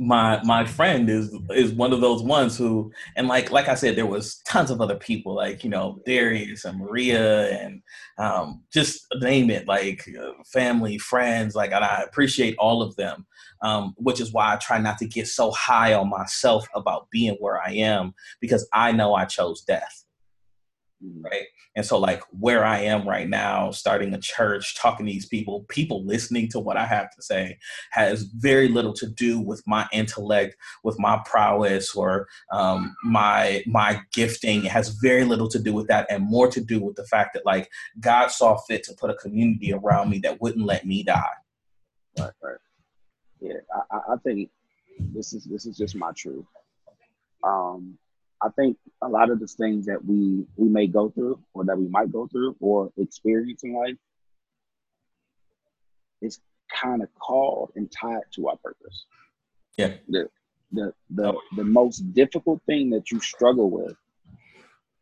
my 0.00 0.42
my 0.44 0.64
friend 0.64 1.10
is 1.10 1.34
is 1.50 1.72
one 1.72 1.92
of 1.92 2.00
those 2.00 2.22
ones 2.22 2.56
who 2.56 2.90
and 3.16 3.28
like 3.28 3.50
like 3.50 3.68
I 3.68 3.74
said 3.74 3.96
there 3.96 4.06
was 4.06 4.40
tons 4.46 4.70
of 4.70 4.80
other 4.80 4.96
people 4.96 5.34
like 5.34 5.62
you 5.62 5.68
know 5.68 6.00
Darius 6.06 6.64
and 6.64 6.78
Maria 6.78 7.50
and 7.60 7.82
um, 8.16 8.62
just 8.72 9.06
name 9.20 9.50
it 9.50 9.68
like 9.68 10.08
uh, 10.18 10.32
family 10.52 10.96
friends 10.96 11.54
like 11.54 11.72
and 11.72 11.84
I 11.84 12.02
appreciate 12.02 12.56
all 12.58 12.82
of 12.82 12.96
them. 12.96 13.26
Um, 13.62 13.92
which 13.98 14.20
is 14.20 14.32
why 14.32 14.54
I 14.54 14.56
try 14.56 14.78
not 14.78 14.96
to 14.98 15.06
get 15.06 15.28
so 15.28 15.50
high 15.50 15.92
on 15.92 16.08
myself 16.08 16.66
about 16.74 17.10
being 17.10 17.36
where 17.40 17.60
I 17.60 17.72
am 17.72 18.14
because 18.40 18.66
I 18.72 18.92
know 18.92 19.12
I 19.12 19.26
chose 19.26 19.60
death 19.60 20.06
right? 21.20 21.46
And 21.76 21.86
so 21.86 21.98
like 21.98 22.22
where 22.30 22.64
i 22.64 22.78
am 22.78 23.08
right 23.08 23.28
now 23.28 23.70
starting 23.70 24.12
a 24.12 24.18
church 24.18 24.76
talking 24.76 25.06
to 25.06 25.12
these 25.12 25.26
people 25.26 25.64
people 25.68 26.04
listening 26.04 26.48
to 26.48 26.58
what 26.58 26.76
i 26.76 26.84
have 26.84 27.14
to 27.14 27.22
say 27.22 27.56
has 27.90 28.24
very 28.24 28.68
little 28.68 28.92
to 28.94 29.06
do 29.06 29.40
with 29.40 29.62
my 29.66 29.86
intellect 29.92 30.56
with 30.82 30.98
my 30.98 31.20
prowess 31.24 31.94
or 31.94 32.28
um, 32.52 32.94
my 33.04 33.62
my 33.66 34.00
gifting. 34.12 34.64
It 34.64 34.70
has 34.70 34.90
very 34.90 35.24
little 35.24 35.48
to 35.48 35.58
do 35.58 35.72
with 35.72 35.88
that 35.88 36.06
and 36.10 36.24
more 36.24 36.48
to 36.48 36.60
do 36.60 36.80
with 36.80 36.96
the 36.96 37.06
fact 37.06 37.34
that 37.34 37.46
like 37.46 37.70
god 38.00 38.28
saw 38.28 38.56
fit 38.56 38.82
to 38.84 38.94
put 38.94 39.10
a 39.10 39.14
community 39.14 39.72
around 39.72 40.10
me 40.10 40.18
that 40.20 40.40
wouldn't 40.40 40.66
let 40.66 40.86
me 40.86 41.02
die. 41.02 41.24
Right 42.18 42.32
right. 42.42 42.56
Yeah 43.40 43.60
i, 43.90 44.12
I 44.12 44.16
think 44.24 44.50
this 44.98 45.32
is 45.32 45.44
this 45.44 45.66
is 45.66 45.76
just 45.76 45.94
my 45.94 46.12
truth. 46.12 46.46
Um 47.44 47.98
I 48.42 48.48
think 48.50 48.78
a 49.02 49.08
lot 49.08 49.30
of 49.30 49.38
the 49.38 49.46
things 49.46 49.86
that 49.86 50.04
we 50.04 50.46
we 50.56 50.68
may 50.68 50.86
go 50.86 51.10
through 51.10 51.40
or 51.52 51.64
that 51.64 51.78
we 51.78 51.88
might 51.88 52.10
go 52.10 52.26
through 52.26 52.56
or 52.60 52.90
experience 52.96 53.62
in 53.62 53.74
life 53.74 53.96
is 56.22 56.40
kind 56.72 57.02
of 57.02 57.08
called 57.18 57.72
and 57.76 57.90
tied 57.90 58.22
to 58.34 58.48
our 58.48 58.56
purpose. 58.56 59.04
Yeah. 59.76 59.94
The 60.08 60.28
the 60.72 60.94
the, 61.10 61.32
oh. 61.32 61.40
the 61.56 61.64
most 61.64 62.14
difficult 62.14 62.62
thing 62.66 62.90
that 62.90 63.10
you 63.10 63.20
struggle 63.20 63.70
with 63.70 63.96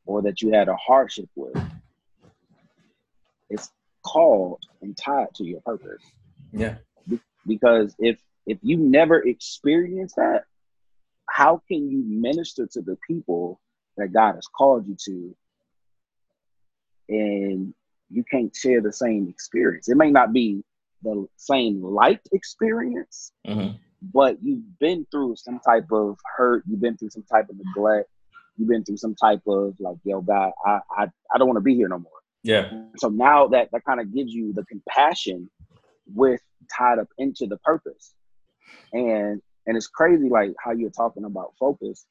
or 0.07 0.23
that 0.23 0.43
you 0.43 0.53
had 0.53 0.69
a 0.69 0.77
hardship 0.77 1.29
with 1.37 1.57
is 3.51 3.71
called 4.03 4.63
and 4.83 4.97
tied 4.97 5.35
to 5.37 5.45
your 5.45 5.61
purpose. 5.61 6.03
Yeah. 6.53 6.77
Be- 7.07 7.21
because 7.47 7.95
if 7.99 8.19
if 8.47 8.59
you 8.63 8.79
never 8.79 9.21
experience 9.21 10.15
that, 10.17 10.45
how 11.31 11.63
can 11.69 11.91
you 11.91 12.03
minister 12.07 12.67
to 12.73 12.83
the 12.83 12.97
people 13.07 13.61
that 13.97 14.13
God 14.13 14.35
has 14.35 14.47
called 14.47 14.87
you 14.87 14.97
to 15.07 15.37
and 17.09 17.75
you 18.11 18.25
can't 18.31 18.55
share 18.55 18.81
the 18.81 18.93
same 18.93 19.29
experience? 19.29 19.89
It 19.89 19.97
may 19.97 20.11
not 20.11 20.33
be 20.33 20.63
the 21.03 21.27
same 21.37 21.83
light 21.83 22.21
experience, 22.33 23.33
mm-hmm. 23.47 23.77
but 24.13 24.39
you've 24.43 24.79
been 24.79 25.07
through 25.11 25.37
some 25.37 25.61
type 25.61 25.87
of 25.93 26.19
hurt, 26.37 26.65
you've 26.67 26.81
been 26.81 26.97
through 26.97 27.11
some 27.11 27.25
type 27.25 27.49
of 27.49 27.57
neglect, 27.57 28.09
you've 28.57 28.69
been 28.69 28.85
through 28.85 28.97
some 28.97 29.15
type 29.15 29.43
of 29.47 29.75
like, 29.79 29.97
yo, 30.05 30.21
God, 30.21 30.53
I 30.67 30.81
I, 30.97 31.07
I 31.33 31.39
don't 31.39 31.47
want 31.47 31.59
to 31.59 31.63
be 31.63 31.75
here 31.75 31.89
no 31.89 31.99
more. 31.99 32.13
Yeah. 32.43 32.71
So 32.97 33.09
now 33.09 33.49
that 33.49 33.71
that 33.73 33.85
kind 33.85 34.01
of 34.01 34.13
gives 34.15 34.33
you 34.33 34.53
the 34.53 34.65
compassion 34.65 35.51
with 36.15 36.41
tied 36.77 36.99
up 36.99 37.09
into 37.19 37.47
the 37.47 37.59
purpose. 37.59 38.15
And 38.93 39.41
and 39.69 39.77
it's 39.77 39.87
crazy, 39.87 40.31
like 40.31 40.55
how 40.59 40.73
you're 40.73 40.91
talking 40.91 41.25
about 41.25 41.53
focus. 41.61 42.07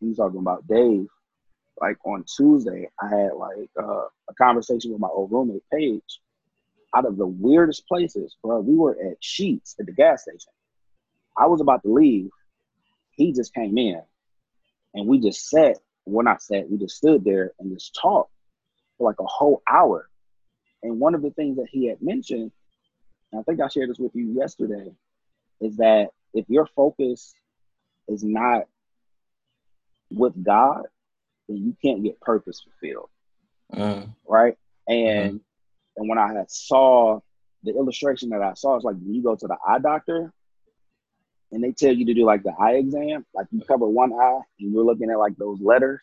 You 0.00 0.14
talking 0.14 0.38
about 0.38 0.68
Dave. 0.68 1.06
Like 1.80 1.96
on 2.04 2.24
Tuesday, 2.24 2.90
I 3.02 3.08
had 3.08 3.32
like 3.34 3.70
uh, 3.82 4.04
a 4.28 4.34
conversation 4.38 4.92
with 4.92 5.00
my 5.00 5.08
old 5.08 5.32
roommate 5.32 5.64
Paige. 5.72 6.20
Out 6.94 7.06
of 7.06 7.16
the 7.16 7.26
weirdest 7.26 7.86
places, 7.88 8.36
bro. 8.42 8.60
We 8.60 8.76
were 8.76 8.92
at 8.92 9.20
Sheetz 9.22 9.74
at 9.80 9.86
the 9.86 9.92
gas 9.92 10.22
station. 10.22 10.52
I 11.36 11.46
was 11.46 11.60
about 11.60 11.82
to 11.82 11.92
leave. 11.92 12.30
He 13.10 13.32
just 13.32 13.54
came 13.54 13.76
in, 13.78 14.00
and 14.94 15.06
we 15.06 15.18
just 15.18 15.48
sat. 15.48 15.78
Well, 16.04 16.24
not 16.24 16.42
sat. 16.42 16.70
We 16.70 16.76
just 16.76 16.96
stood 16.96 17.24
there 17.24 17.52
and 17.58 17.72
just 17.72 17.98
talked 18.00 18.30
for 18.96 19.08
like 19.08 19.18
a 19.18 19.26
whole 19.26 19.62
hour. 19.70 20.08
And 20.82 21.00
one 21.00 21.14
of 21.14 21.22
the 21.22 21.30
things 21.30 21.56
that 21.56 21.68
he 21.70 21.88
had 21.88 22.00
mentioned, 22.02 22.52
I 23.36 23.42
think 23.42 23.60
I 23.60 23.68
shared 23.68 23.90
this 23.90 23.98
with 23.98 24.14
you 24.14 24.26
yesterday, 24.38 24.92
is 25.60 25.76
that 25.78 26.10
if 26.36 26.44
your 26.48 26.66
focus 26.76 27.34
is 28.08 28.22
not 28.22 28.64
with 30.10 30.34
God, 30.44 30.82
then 31.48 31.56
you 31.56 31.76
can't 31.82 32.04
get 32.04 32.20
purpose 32.20 32.62
fulfilled. 32.62 33.08
Mm. 33.72 34.14
Right. 34.28 34.56
And 34.86 35.34
mm. 35.34 35.40
and 35.96 36.08
when 36.08 36.18
I 36.18 36.44
saw 36.48 37.20
the 37.64 37.72
illustration 37.72 38.28
that 38.30 38.42
I 38.42 38.54
saw, 38.54 38.76
it's 38.76 38.84
like 38.84 38.96
when 38.96 39.14
you 39.14 39.22
go 39.22 39.34
to 39.34 39.46
the 39.46 39.56
eye 39.66 39.78
doctor 39.78 40.32
and 41.50 41.64
they 41.64 41.72
tell 41.72 41.92
you 41.92 42.04
to 42.06 42.14
do 42.14 42.24
like 42.24 42.42
the 42.42 42.52
eye 42.60 42.74
exam, 42.74 43.24
like 43.34 43.46
you 43.50 43.62
cover 43.62 43.86
one 43.86 44.12
eye 44.12 44.40
and 44.60 44.72
you're 44.72 44.84
looking 44.84 45.10
at 45.10 45.18
like 45.18 45.36
those 45.36 45.60
letters 45.60 46.00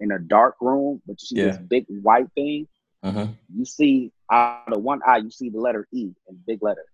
in 0.00 0.10
a 0.10 0.18
dark 0.18 0.56
room, 0.60 1.02
but 1.06 1.20
you 1.20 1.26
see 1.26 1.36
yeah. 1.36 1.46
this 1.48 1.58
big 1.58 1.84
white 2.02 2.32
thing. 2.34 2.66
Uh-huh. 3.02 3.26
You 3.54 3.64
see 3.64 4.10
out 4.30 4.72
of 4.72 4.82
one 4.82 5.00
eye, 5.06 5.18
you 5.18 5.30
see 5.30 5.50
the 5.50 5.60
letter 5.60 5.86
E 5.92 6.12
in 6.28 6.40
big 6.46 6.62
letters 6.62 6.86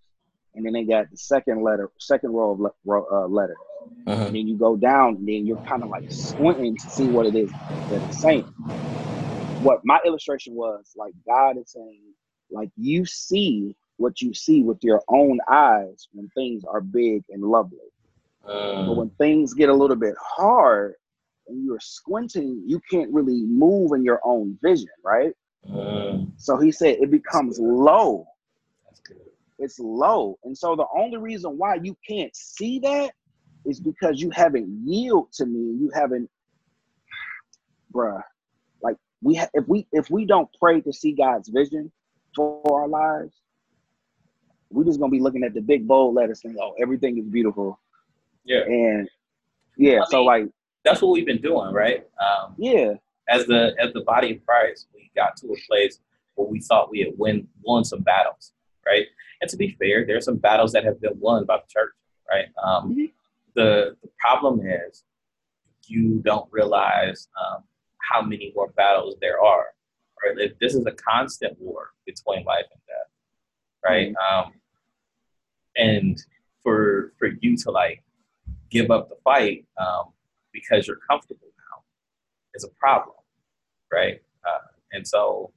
and 0.57 0.65
then 0.65 0.73
they 0.73 0.83
got 0.83 1.09
the 1.11 1.17
second 1.17 1.63
letter, 1.63 1.91
second 1.99 2.31
row 2.31 2.51
of 2.51 2.59
le- 2.59 2.71
row, 2.83 3.05
uh, 3.11 3.27
letters. 3.27 3.57
Uh-huh. 4.07 4.25
And 4.25 4.35
then 4.35 4.47
you 4.47 4.57
go 4.57 4.75
down, 4.75 5.17
and 5.17 5.27
then 5.27 5.45
you're 5.45 5.61
kind 5.69 5.83
of 5.83 5.89
like 5.89 6.11
squinting 6.11 6.75
to 6.75 6.89
see 6.89 7.05
what 7.05 7.27
it 7.27 7.35
is 7.35 7.49
that 7.89 8.01
it's 8.01 8.21
saying. 8.21 8.51
What 9.61 9.81
my 9.83 9.99
illustration 10.03 10.55
was 10.55 10.93
like, 10.95 11.13
God 11.27 11.57
is 11.57 11.71
saying, 11.71 12.01
like 12.49 12.69
you 12.75 13.05
see 13.05 13.75
what 13.97 14.19
you 14.21 14.33
see 14.33 14.63
with 14.63 14.83
your 14.83 15.01
own 15.09 15.39
eyes 15.47 16.07
when 16.11 16.27
things 16.29 16.63
are 16.65 16.81
big 16.81 17.23
and 17.29 17.43
lovely. 17.43 17.77
Uh, 18.47 18.87
but 18.87 18.95
when 18.95 19.09
things 19.11 19.53
get 19.53 19.69
a 19.69 19.73
little 19.73 19.95
bit 19.95 20.15
hard 20.19 20.95
and 21.47 21.63
you're 21.63 21.79
squinting, 21.79 22.63
you 22.65 22.81
can't 22.89 23.13
really 23.13 23.43
move 23.43 23.91
in 23.93 24.03
your 24.03 24.21
own 24.23 24.57
vision, 24.61 24.89
right? 25.03 25.33
Uh, 25.71 26.19
so 26.37 26.57
he 26.57 26.71
said 26.71 26.97
it 26.99 27.11
becomes 27.11 27.59
low 27.59 28.25
it's 29.59 29.79
low. 29.79 30.37
And 30.43 30.57
so 30.57 30.75
the 30.75 30.85
only 30.95 31.17
reason 31.17 31.57
why 31.57 31.75
you 31.75 31.95
can't 32.07 32.35
see 32.35 32.79
that 32.79 33.11
is 33.65 33.79
because 33.79 34.21
you 34.21 34.29
haven't 34.31 34.67
yielded 34.85 35.33
to 35.33 35.45
me. 35.45 35.59
You 35.79 35.91
haven't, 35.93 36.29
bruh, 37.93 38.21
like 38.81 38.95
we 39.21 39.35
ha- 39.35 39.49
if 39.53 39.67
we 39.67 39.87
if 39.91 40.09
we 40.09 40.25
don't 40.25 40.49
pray 40.59 40.81
to 40.81 40.93
see 40.93 41.11
God's 41.13 41.49
vision 41.49 41.91
for 42.35 42.61
our 42.81 42.87
lives, 42.87 43.33
we're 44.69 44.83
just 44.85 44.99
gonna 44.99 45.11
be 45.11 45.19
looking 45.19 45.43
at 45.43 45.53
the 45.53 45.61
big 45.61 45.87
bold 45.87 46.15
letters 46.15 46.41
and 46.43 46.57
"Oh, 46.59 46.73
everything 46.79 47.17
is 47.17 47.25
beautiful." 47.25 47.79
Yeah. 48.45 48.61
And 48.65 49.09
yeah, 49.77 50.01
I 50.01 50.05
so 50.09 50.17
mean- 50.19 50.25
like 50.25 50.49
That's 50.83 51.01
what 51.01 51.11
we've 51.11 51.25
been 51.25 51.41
doing, 51.41 51.73
right? 51.73 52.07
Um, 52.21 52.55
yeah, 52.57 52.93
as 53.27 53.45
the 53.47 53.75
as 53.79 53.91
the 53.93 54.01
body 54.01 54.35
of 54.35 54.45
Christ, 54.45 54.87
we 54.93 55.11
got 55.15 55.35
to 55.37 55.47
a 55.47 55.55
place 55.67 55.99
where 56.35 56.47
we 56.47 56.59
thought 56.61 56.89
we 56.91 56.99
had 56.99 57.09
win 57.17 57.47
won 57.63 57.83
some 57.83 58.01
battles, 58.01 58.53
right? 58.87 59.07
And 59.41 59.49
to 59.51 59.57
be 59.57 59.69
fair, 59.79 60.05
there 60.05 60.17
are 60.17 60.27
some 60.29 60.37
battles 60.37 60.71
that 60.73 60.83
have 60.83 60.99
been 61.01 61.19
won 61.19 61.45
by 61.45 61.57
the 61.57 61.67
church, 61.75 61.93
right? 62.33 62.47
Um, 62.63 62.81
Mhm. 62.95 63.11
the 63.55 63.69
the 64.03 64.09
problem 64.23 64.55
is 64.65 65.03
you 65.87 66.05
don't 66.29 66.47
realize 66.51 67.19
um, 67.41 67.59
how 68.09 68.21
many 68.21 68.51
more 68.55 68.69
battles 68.81 69.15
there 69.21 69.39
are, 69.53 69.67
right? 70.23 70.35
This 70.59 70.73
is 70.75 70.85
a 70.85 70.95
constant 71.11 71.53
war 71.59 71.81
between 72.05 72.43
life 72.53 72.67
and 72.73 72.81
death, 72.91 73.09
right? 73.89 74.09
Um, 74.27 74.53
and 75.75 76.15
for 76.63 77.13
for 77.17 77.27
you 77.41 77.55
to 77.63 77.71
like 77.71 78.03
give 78.69 78.91
up 78.95 79.03
the 79.09 79.17
fight 79.23 79.65
um, 79.83 80.05
because 80.51 80.87
you're 80.87 81.03
comfortable 81.09 81.47
now 81.71 81.75
is 82.55 82.63
a 82.63 82.73
problem, 82.85 83.15
right? 83.91 84.17
Uh, 84.47 84.67
and 84.93 85.07
so 85.07 85.51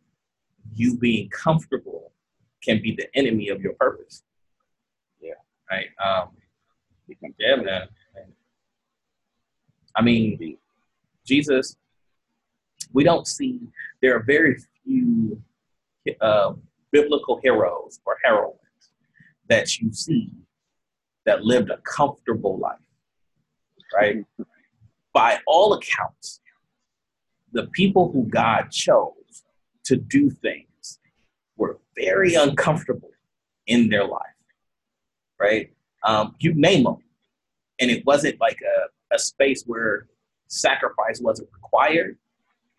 you 0.74 0.97
being 0.97 1.28
comfortable 1.31 1.99
can 2.62 2.80
be 2.82 2.94
the 2.94 3.08
enemy 3.16 3.48
of 3.48 3.61
your 3.61 3.74
purpose. 3.74 4.22
Yeah. 5.20 5.34
Right. 5.70 5.88
Um, 6.04 6.30
yeah, 7.38 7.56
man. 7.56 7.88
I 9.96 10.02
mean, 10.02 10.56
Jesus, 11.26 11.76
we 12.92 13.04
don't 13.04 13.26
see, 13.26 13.61
there 14.00 14.16
are 14.16 14.22
very 14.22 14.56
few 14.84 15.42
uh, 16.20 16.52
biblical 16.92 17.40
heroes 17.42 18.00
or 18.06 18.16
heroines 18.22 18.56
that 19.48 19.78
you 19.78 19.92
see 19.92 20.30
that 21.26 21.44
lived 21.44 21.70
a 21.70 21.78
comfortable 21.78 22.58
life, 22.58 22.78
right? 23.94 24.24
By 25.12 25.40
all 25.46 25.72
accounts, 25.74 26.40
the 27.52 27.66
people 27.68 28.12
who 28.12 28.24
God 28.28 28.70
chose 28.70 29.44
to 29.84 29.96
do 29.96 30.30
things 30.30 30.70
were 31.61 31.78
very 31.96 32.34
uncomfortable 32.34 33.11
in 33.66 33.88
their 33.90 34.06
life, 34.06 34.38
right? 35.38 35.70
Um, 36.04 36.34
you 36.38 36.54
name 36.54 36.84
them. 36.84 36.96
And 37.80 37.90
it 37.90 38.04
wasn't 38.06 38.40
like 38.40 38.58
a, 38.74 39.14
a 39.14 39.18
space 39.18 39.64
where 39.66 40.06
sacrifice 40.48 41.20
wasn't 41.20 41.48
required 41.52 42.16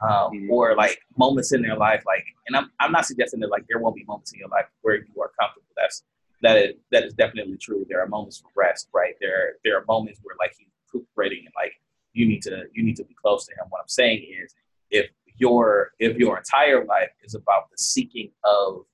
um, 0.02 0.32
Mhm. 0.34 0.50
or 0.50 0.76
like 0.76 0.98
moments 1.18 1.52
in 1.54 1.62
their 1.62 1.78
life. 1.78 2.04
Like, 2.06 2.26
and 2.48 2.56
I'm, 2.58 2.72
I'm 2.80 2.92
not 2.92 3.06
suggesting 3.06 3.40
that 3.42 3.52
like 3.52 3.66
there 3.70 3.80
won't 3.80 3.96
be 3.96 4.04
moments 4.06 4.34
in 4.34 4.40
your 4.40 4.50
life 4.50 4.66
where 4.82 4.96
you 4.96 5.22
are 5.22 5.32
comfortable. 5.40 5.68
That's, 5.78 6.04
that 6.42 6.58
is, 6.58 6.72
that 6.92 7.04
is 7.06 7.14
definitely 7.14 7.58
true. 7.58 7.86
There 7.88 8.02
are 8.04 8.08
moments 8.08 8.38
for 8.42 8.50
rest, 8.56 8.90
right? 8.94 9.14
There, 9.22 9.54
there 9.64 9.78
are 9.78 9.86
moments 9.88 10.20
where 10.24 10.36
like 10.40 10.54
he's 10.58 10.68
recuperating 10.92 11.44
and 11.46 11.54
like 11.56 11.74
you 12.14 12.28
need 12.28 12.42
to, 12.44 12.64
you 12.74 12.84
need 12.84 12.96
to 12.98 13.04
be 13.06 13.14
close 13.24 13.46
to 13.46 13.52
him. 13.54 13.66
What 13.70 13.82
I'm 13.82 13.88
saying 14.02 14.26
is 14.44 14.56
if 14.90 15.08
your, 15.42 15.92
if 16.00 16.18
your 16.18 16.38
entire 16.38 16.86
life 16.86 17.10
is 17.24 17.34
about 17.36 17.70
the 17.72 17.78
seeking 17.78 18.30
of 18.44 18.86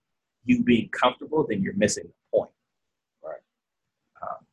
you 0.46 0.64
being 0.64 0.90
comfortable, 0.90 1.46
then 1.48 1.62
you're 1.62 1.76
missing 1.76 2.06
the 2.06 2.38
point. 2.38 2.52
Right. 3.24 3.44
Um, 4.24 4.46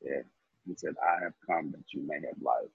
yeah, 0.00 0.20
he 0.66 0.74
said, 0.76 0.94
"I 1.02 1.22
have 1.24 1.32
come 1.46 1.70
that 1.72 1.84
you 1.92 2.00
may 2.06 2.14
have 2.26 2.40
life 2.40 2.70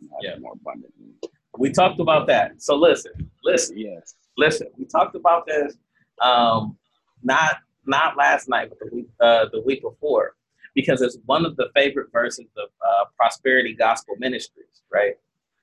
and 0.00 0.10
have 0.10 0.22
Yeah. 0.22 0.38
more 0.38 0.52
abundantly." 0.54 1.14
we 1.58 1.70
talked 1.70 2.00
about 2.00 2.26
that. 2.28 2.62
So 2.62 2.74
listen, 2.76 3.12
listen, 3.44 3.76
Yes. 3.78 4.14
listen. 4.36 4.68
We 4.78 4.84
talked 4.86 5.16
about 5.16 5.46
this 5.46 5.76
um, 6.20 6.78
not 7.22 7.56
not 7.84 8.16
last 8.16 8.48
night, 8.48 8.68
but 8.70 8.78
the 8.78 8.88
week 8.94 9.08
uh, 9.20 9.46
the 9.52 9.60
week 9.62 9.82
before, 9.82 10.36
because 10.74 11.02
it's 11.02 11.18
one 11.26 11.44
of 11.44 11.56
the 11.56 11.68
favorite 11.74 12.10
verses 12.12 12.46
of 12.56 12.68
uh, 12.88 13.04
Prosperity 13.16 13.74
Gospel 13.74 14.14
Ministries. 14.18 14.82
Right? 14.92 15.14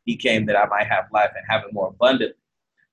He 0.09 0.15
came 0.15 0.47
that 0.47 0.55
I 0.55 0.65
might 0.65 0.87
have 0.87 1.05
life 1.13 1.29
and 1.35 1.45
have 1.47 1.61
it 1.67 1.71
more 1.71 1.89
abundantly. 1.89 2.33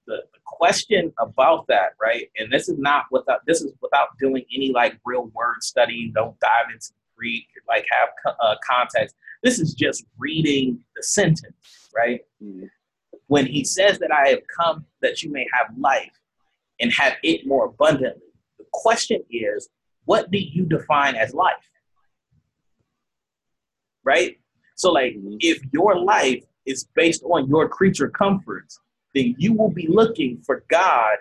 The, 0.07 0.17
the 0.35 0.39
question 0.45 1.15
about 1.19 1.67
that, 1.69 1.93
right? 1.99 2.29
And 2.37 2.53
this 2.53 2.69
is 2.69 2.79
not 2.79 3.05
without 3.11 3.41
this 3.47 3.63
is 3.63 3.73
without 3.81 4.09
doing 4.19 4.45
any 4.55 4.71
like 4.71 4.99
real 5.03 5.25
word 5.39 5.63
study. 5.63 6.13
Don't 6.15 6.39
dive 6.41 6.67
into 6.71 6.91
Greek, 7.17 7.47
like 7.67 7.87
have 7.91 8.11
co- 8.23 8.47
uh, 8.47 8.57
context. 8.73 9.17
This 9.43 9.59
is 9.59 9.73
just 9.73 10.05
reading 10.19 10.79
the 10.95 11.03
sentence, 11.03 11.89
right? 11.97 12.21
Mhm. 12.45 12.69
when 13.29 13.47
he 13.47 13.65
says 13.65 13.99
that 13.99 14.13
I 14.13 14.29
have 14.29 14.43
come 14.61 14.85
that 15.01 15.23
you 15.23 15.33
may 15.33 15.47
have 15.55 15.69
life 15.79 16.17
and 16.81 16.93
have 16.93 17.15
it 17.23 17.47
more 17.47 17.65
abundantly, 17.73 18.31
the 18.59 18.67
question 18.73 19.21
is, 19.31 19.71
what 20.05 20.31
do 20.31 20.39
you 20.39 20.65
define 20.67 21.15
as 21.17 21.33
life? 21.33 21.67
Right? 24.05 24.39
So, 24.77 24.93
like, 24.93 25.15
Mhm. 25.15 25.39
if 25.41 25.59
your 25.73 25.99
life 25.99 26.45
is 26.67 26.89
based 26.95 27.23
on 27.25 27.49
your 27.49 27.69
creature 27.69 28.09
comforts, 28.09 28.81
then 29.15 29.35
you 29.39 29.55
will 29.55 29.71
be 29.71 29.87
looking 29.89 30.43
for 30.43 30.65
God 30.69 31.17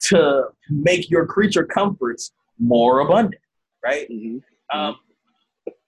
to 0.00 0.44
make 0.70 1.10
your 1.10 1.26
creature 1.26 1.64
comforts 1.64 2.32
more 2.58 3.00
abundant, 3.00 3.42
right? 3.82 4.08
Mhm. 4.08 4.42
Um, 4.72 5.00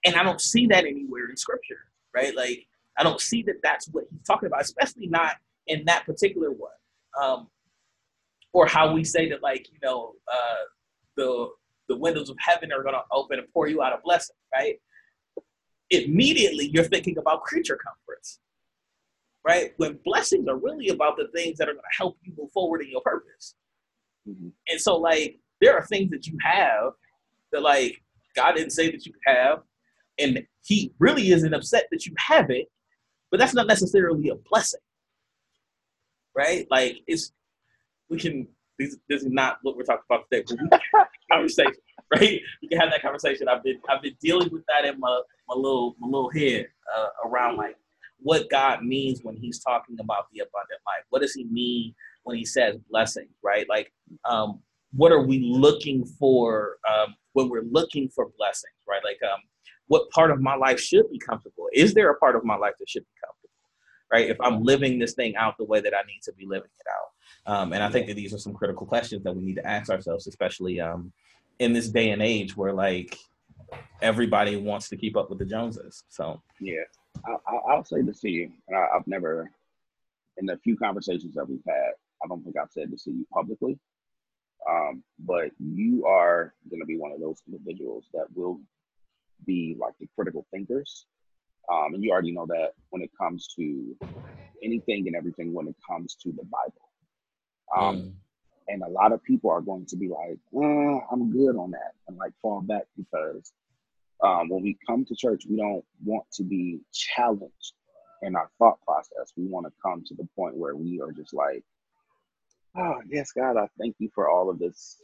and 0.04 0.16
I 0.16 0.22
don't 0.22 0.40
see 0.40 0.66
that 0.68 0.84
anywhere 0.84 1.28
in 1.28 1.36
scripture, 1.36 1.90
right? 2.14 2.34
Like, 2.34 2.66
I 2.96 3.02
don't 3.02 3.20
see 3.20 3.42
that 3.44 3.62
that's 3.62 3.88
what 3.88 4.04
he's 4.10 4.22
talking 4.22 4.46
about, 4.46 4.62
especially 4.62 5.06
not 5.06 5.36
in 5.66 5.84
that 5.84 6.04
particular 6.06 6.50
one. 6.50 6.72
Um, 7.20 7.50
or 8.52 8.66
how 8.66 8.92
we 8.92 9.04
say 9.04 9.28
that, 9.28 9.42
like, 9.42 9.68
you 9.70 9.78
know, 9.82 10.14
uh, 10.32 10.64
the 11.16 11.50
the 11.88 11.96
windows 11.96 12.30
of 12.30 12.36
heaven 12.38 12.72
are 12.72 12.82
going 12.82 12.94
to 12.94 13.02
open 13.10 13.40
and 13.40 13.52
pour 13.52 13.66
you 13.66 13.82
out 13.82 13.92
a 13.92 13.98
blessing, 14.04 14.36
right? 14.54 14.80
Immediately, 15.90 16.66
you're 16.72 16.84
thinking 16.84 17.18
about 17.18 17.42
creature 17.42 17.76
comforts, 17.76 18.38
right? 19.44 19.72
When 19.78 19.98
blessings 20.04 20.48
are 20.48 20.56
really 20.56 20.88
about 20.88 21.16
the 21.16 21.28
things 21.34 21.58
that 21.58 21.68
are 21.68 21.72
going 21.72 21.82
to 21.82 21.96
help 21.96 22.18
you 22.22 22.32
move 22.36 22.50
forward 22.52 22.82
in 22.82 22.90
your 22.90 23.00
purpose. 23.02 23.54
Mhm. 24.28 24.52
And 24.68 24.80
so, 24.80 24.96
like, 24.96 25.38
there 25.60 25.74
are 25.76 25.86
things 25.86 26.10
that 26.10 26.26
you 26.26 26.36
have 26.42 26.92
that, 27.52 27.62
like, 27.62 28.02
God 28.36 28.52
didn't 28.52 28.72
say 28.72 28.90
that 28.90 29.06
you 29.06 29.12
have, 29.26 29.62
and 30.18 30.46
He 30.64 30.92
really 30.98 31.30
isn't 31.30 31.54
upset 31.54 31.86
that 31.90 32.06
you 32.06 32.14
have 32.18 32.50
it, 32.50 32.70
but 33.30 33.40
that's 33.40 33.54
not 33.54 33.66
necessarily 33.66 34.28
a 34.28 34.34
blessing, 34.34 34.80
right? 36.36 36.66
Like, 36.70 36.98
it's 37.06 37.32
we 38.08 38.18
can. 38.18 38.48
This, 38.78 38.96
this 39.10 39.22
is 39.22 39.28
not 39.30 39.58
what 39.62 39.76
we're 39.76 39.82
talking 39.84 40.04
about 40.08 40.24
today. 40.30 40.42
But 40.48 40.58
we 40.62 40.68
can 40.68 40.80
conversation, 41.30 41.74
right? 42.14 42.40
We 42.62 42.68
can 42.68 42.80
have 42.80 42.90
that 42.90 43.02
conversation. 43.02 43.46
I've 43.48 43.62
been 43.62 43.78
I've 43.90 44.02
been 44.02 44.16
dealing 44.22 44.50
with 44.50 44.64
that 44.68 44.86
in 44.88 44.98
my 44.98 45.20
my 45.48 45.54
little 45.54 45.96
my 45.98 46.06
little 46.06 46.30
head 46.30 46.68
uh, 46.96 47.28
around 47.28 47.56
like 47.56 47.76
what 48.22 48.50
God 48.50 48.84
means 48.84 49.20
when 49.22 49.36
He's 49.36 49.60
talking 49.60 49.96
about 50.00 50.26
the 50.32 50.40
abundant 50.40 50.80
life. 50.86 51.04
What 51.10 51.22
does 51.22 51.34
He 51.34 51.44
mean 51.44 51.94
when 52.24 52.36
He 52.36 52.44
says 52.44 52.76
blessings, 52.90 53.34
right? 53.42 53.68
Like, 53.68 53.92
um, 54.24 54.60
what 54.92 55.12
are 55.12 55.22
we 55.22 55.40
looking 55.40 56.04
for 56.04 56.76
um, 56.90 57.14
when 57.32 57.48
we're 57.48 57.64
looking 57.70 58.08
for 58.08 58.30
blessings, 58.36 58.74
right? 58.88 59.02
Like, 59.04 59.20
um, 59.22 59.40
what 59.86 60.08
part 60.10 60.30
of 60.30 60.40
my 60.40 60.54
life 60.54 60.80
should 60.80 61.10
be 61.10 61.18
comfortable? 61.18 61.66
Is 61.72 61.94
there 61.94 62.10
a 62.10 62.16
part 62.16 62.36
of 62.36 62.44
my 62.44 62.56
life 62.56 62.74
that 62.78 62.88
should 62.88 63.02
be 63.02 63.20
comfortable, 63.24 63.50
right? 64.12 64.28
If 64.28 64.40
I'm 64.40 64.62
living 64.62 64.98
this 64.98 65.14
thing 65.14 65.34
out 65.36 65.56
the 65.58 65.64
way 65.64 65.80
that 65.80 65.94
I 65.94 66.02
need 66.06 66.20
to 66.24 66.32
be 66.32 66.46
living 66.46 66.70
it 66.78 66.86
out. 66.88 67.52
Um, 67.52 67.72
and 67.72 67.82
I 67.82 67.88
think 67.88 68.06
that 68.06 68.14
these 68.14 68.32
are 68.32 68.38
some 68.38 68.52
critical 68.52 68.86
questions 68.86 69.24
that 69.24 69.34
we 69.34 69.42
need 69.42 69.56
to 69.56 69.66
ask 69.66 69.90
ourselves, 69.90 70.26
especially 70.26 70.80
um, 70.80 71.12
in 71.58 71.72
this 71.72 71.88
day 71.88 72.10
and 72.10 72.22
age 72.22 72.56
where 72.56 72.72
like 72.72 73.16
everybody 74.02 74.56
wants 74.56 74.88
to 74.90 74.96
keep 74.96 75.16
up 75.16 75.30
with 75.30 75.38
the 75.38 75.44
Joneses. 75.44 76.04
So 76.08 76.40
Yeah, 76.60 76.82
I, 77.26 77.32
I, 77.46 77.56
I'll 77.72 77.84
say 77.84 78.02
this 78.02 78.20
to 78.20 78.30
you, 78.30 78.50
and 78.68 78.76
I, 78.76 78.86
I've 78.96 79.06
never, 79.06 79.50
in 80.38 80.46
the 80.46 80.58
few 80.58 80.76
conversations 80.76 81.34
that 81.34 81.48
we've 81.48 81.62
had, 81.66 81.92
I 82.22 82.28
don't 82.28 82.42
think 82.42 82.56
I've 82.56 82.70
said 82.70 82.90
this 82.90 83.04
to 83.04 83.10
you 83.10 83.26
publicly, 83.32 83.78
um, 84.68 85.02
but 85.18 85.50
you 85.58 86.06
are 86.06 86.54
going 86.70 86.80
to 86.80 86.86
be 86.86 86.98
one 86.98 87.12
of 87.12 87.20
those 87.20 87.42
individuals 87.46 88.06
that 88.12 88.26
will 88.34 88.60
be 89.46 89.76
like 89.78 89.94
the 90.00 90.08
critical 90.14 90.46
thinkers, 90.50 91.06
um, 91.72 91.94
and 91.94 92.02
you 92.02 92.10
already 92.10 92.32
know 92.32 92.46
that 92.46 92.72
when 92.90 93.02
it 93.02 93.10
comes 93.18 93.48
to 93.56 93.96
anything 94.62 95.06
and 95.06 95.16
everything, 95.16 95.52
when 95.52 95.68
it 95.68 95.76
comes 95.88 96.14
to 96.22 96.30
the 96.32 96.44
Bible, 96.44 96.88
um, 97.76 97.96
mm, 97.96 98.12
and 98.68 98.82
a 98.82 98.88
lot 98.88 99.12
of 99.12 99.22
people 99.22 99.50
are 99.50 99.60
going 99.60 99.86
to 99.86 99.96
be 99.96 100.08
like, 100.08 100.38
eh, 100.54 100.98
I'm 101.10 101.32
good 101.32 101.56
on 101.56 101.70
that, 101.72 101.92
and 102.08 102.16
like 102.16 102.32
fall 102.42 102.60
back 102.60 102.84
because 102.96 103.52
um, 104.22 104.48
when 104.48 104.62
we 104.62 104.78
come 104.86 105.04
to 105.06 105.14
church, 105.14 105.44
we 105.48 105.56
don't 105.56 105.84
want 106.04 106.24
to 106.32 106.42
be 106.42 106.80
challenged 106.92 107.72
in 108.22 108.36
our 108.36 108.50
thought 108.58 108.80
process. 108.82 109.32
We 109.36 109.46
want 109.46 109.66
to 109.66 109.72
come 109.82 110.02
to 110.06 110.14
the 110.14 110.28
point 110.36 110.56
where 110.56 110.76
we 110.76 111.00
are 111.00 111.12
just 111.12 111.32
like, 111.32 111.64
oh, 112.76 113.00
yes, 113.08 113.32
God, 113.32 113.56
I 113.56 113.68
thank 113.78 113.96
you 113.98 114.10
for 114.14 114.28
all 114.30 114.50
of 114.50 114.58
this, 114.58 114.96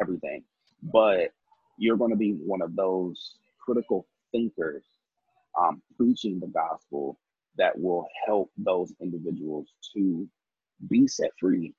everything. 0.00 0.44
But 0.82 1.32
you're 1.78 1.96
going 1.96 2.10
to 2.10 2.16
be 2.16 2.32
one 2.32 2.62
of 2.62 2.74
those 2.74 3.34
critical 3.60 4.06
thinkers 4.32 4.84
um, 5.60 5.82
preaching 5.96 6.40
the 6.40 6.46
gospel 6.48 7.18
that 7.58 7.78
will 7.78 8.06
help 8.26 8.50
those 8.56 8.92
individuals 9.00 9.68
to 9.94 10.28
be 10.88 11.06
set 11.08 11.30
free. 11.40 11.74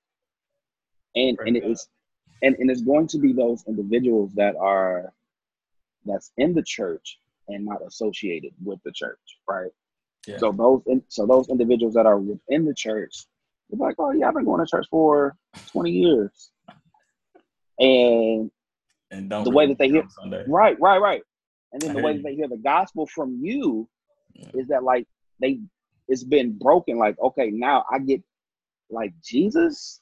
And 1.15 1.38
and 1.45 1.57
it's 1.57 1.88
and, 2.41 2.55
and 2.59 2.69
it's 2.69 2.81
going 2.81 3.07
to 3.07 3.17
be 3.17 3.33
those 3.33 3.63
individuals 3.67 4.33
that 4.35 4.55
are 4.55 5.13
that's 6.08 6.32
in 6.38 6.53
the 6.53 6.64
church 6.64 7.20
and 7.47 7.66
not 7.66 7.86
associated 7.86 8.51
with 8.64 8.80
the 8.84 8.91
church, 8.91 9.20
right? 9.47 9.72
Yeah. 10.26 10.38
So 10.38 10.51
those 10.51 10.82
so 11.08 11.26
those 11.26 11.49
individuals 11.49 11.93
that 11.93 12.05
are 12.05 12.20
within 12.20 12.66
the 12.66 12.74
church, 12.74 13.26
they're 13.70 13.86
like, 13.86 13.95
oh 13.99 14.12
yeah, 14.12 14.28
I've 14.28 14.34
been 14.34 14.45
going 14.45 14.60
to 14.60 14.70
church 14.70 14.88
for 14.89 15.36
20 15.72 15.91
years. 15.91 16.51
And 17.80 18.51
and 19.12 19.32
the 19.32 19.51
way 19.51 19.68
that 19.68 19.78
they 19.78 19.88
hear 19.88 20.03
right, 20.47 20.78
right, 20.80 20.97
right. 21.01 21.22
And 21.72 21.82
then 21.82 21.91
I 21.91 21.93
the 21.93 22.01
way 22.01 22.14
that 22.14 22.24
they 22.24 22.36
hear 22.36 22.47
the 22.47 22.58
gospel 22.58 23.08
from 23.08 23.39
you 23.41 23.88
yeah. 24.34 24.49
is 24.53 24.68
that 24.68 24.84
like 24.84 25.08
they 25.39 25.60
it's 26.08 26.24
been 26.24 26.58
broken. 26.58 26.97
Like, 26.97 27.18
okay, 27.20 27.49
now 27.51 27.86
I 27.91 27.99
get 27.99 28.22
like 28.89 29.14
Jesus 29.24 30.01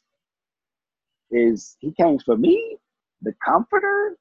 is 1.32 1.78
he 1.80 1.92
came 1.92 2.20
for 2.20 2.38
me. 2.38 2.78
The 3.22 3.34
comforter 3.44 4.18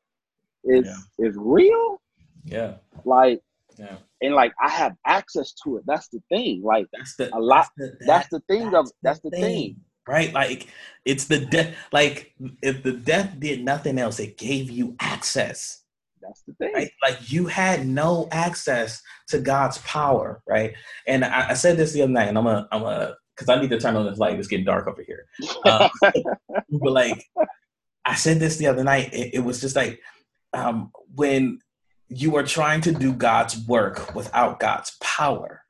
is 0.65 0.87
yeah. 0.87 1.27
is 1.29 1.35
real. 1.39 2.01
Yeah. 2.45 2.75
Like 3.05 3.41
yeah. 3.79 3.97
And 4.23 4.35
like 4.35 4.53
I 4.61 4.71
have 4.71 4.97
access 5.07 5.53
to 5.65 5.77
it. 5.79 5.85
That's 5.87 6.09
the 6.09 6.23
thing. 6.29 6.63
Like 6.63 6.87
that's 6.93 7.17
the 7.17 7.35
a 7.35 7.39
lot. 7.39 7.69
That's 7.77 7.93
the, 7.93 7.97
that, 7.99 8.07
that's 8.07 8.29
the 8.29 8.41
thing 8.49 8.71
that's 8.71 8.91
of 8.91 8.97
that's 9.03 9.21
the 9.21 9.31
thing. 9.31 9.43
thing. 9.43 9.77
Right? 10.07 10.33
Like 10.33 10.69
it's 11.05 11.27
the 11.27 11.41
death. 11.41 11.75
Like 11.93 12.35
if 12.63 12.83
the 12.83 12.93
death 12.93 13.39
did 13.39 13.65
nothing 13.65 13.99
else, 13.99 14.19
it 14.21 14.37
gave 14.37 14.71
you 14.71 14.97
access. 15.01 15.85
That's 16.21 16.43
the 16.43 16.55
thing. 16.55 16.73
Right? 16.75 16.91
Like 17.03 17.31
you 17.31 17.47
had 17.47 17.87
no 17.87 18.29
access 18.31 19.03
to 19.29 19.39
God's 19.41 19.79
power, 19.79 20.43
right? 20.47 20.75
And 21.07 21.25
I, 21.25 21.51
I 21.51 21.55
said 21.55 21.77
this 21.77 21.93
the 21.93 22.03
other 22.03 22.13
night, 22.13 22.29
and 22.29 22.39
I'm 22.39 22.47
a, 22.47 22.67
I'm 22.73 22.83
a, 22.83 23.15
because 23.35 23.49
I 23.49 23.61
need 23.61 23.71
to 23.71 23.81
turn 23.81 23.97
on 23.97 24.07
this 24.07 24.19
light. 24.19 24.39
It's 24.39 24.49
getting 24.49 24.65
dark 24.65 24.87
over 24.87 25.03
here. 25.03 25.27
Um, 25.67 25.91
but 26.71 26.93
like, 26.93 27.25
I 28.05 28.15
said 28.15 28.39
this 28.39 28.57
the 28.57 28.69
other 28.69 28.85
night. 28.85 29.13
It, 29.13 29.35
it 29.35 29.41
was 29.41 29.61
just 29.61 29.77
like 29.77 30.01
um, 30.55 30.91
when 31.15 31.59
you 32.09 32.37
are 32.37 32.43
trying 32.43 32.81
to 32.83 32.93
do 32.93 33.13
God's 33.13 33.59
work 33.67 34.15
without 34.15 34.61
God's 34.61 34.97
power, 35.01 35.63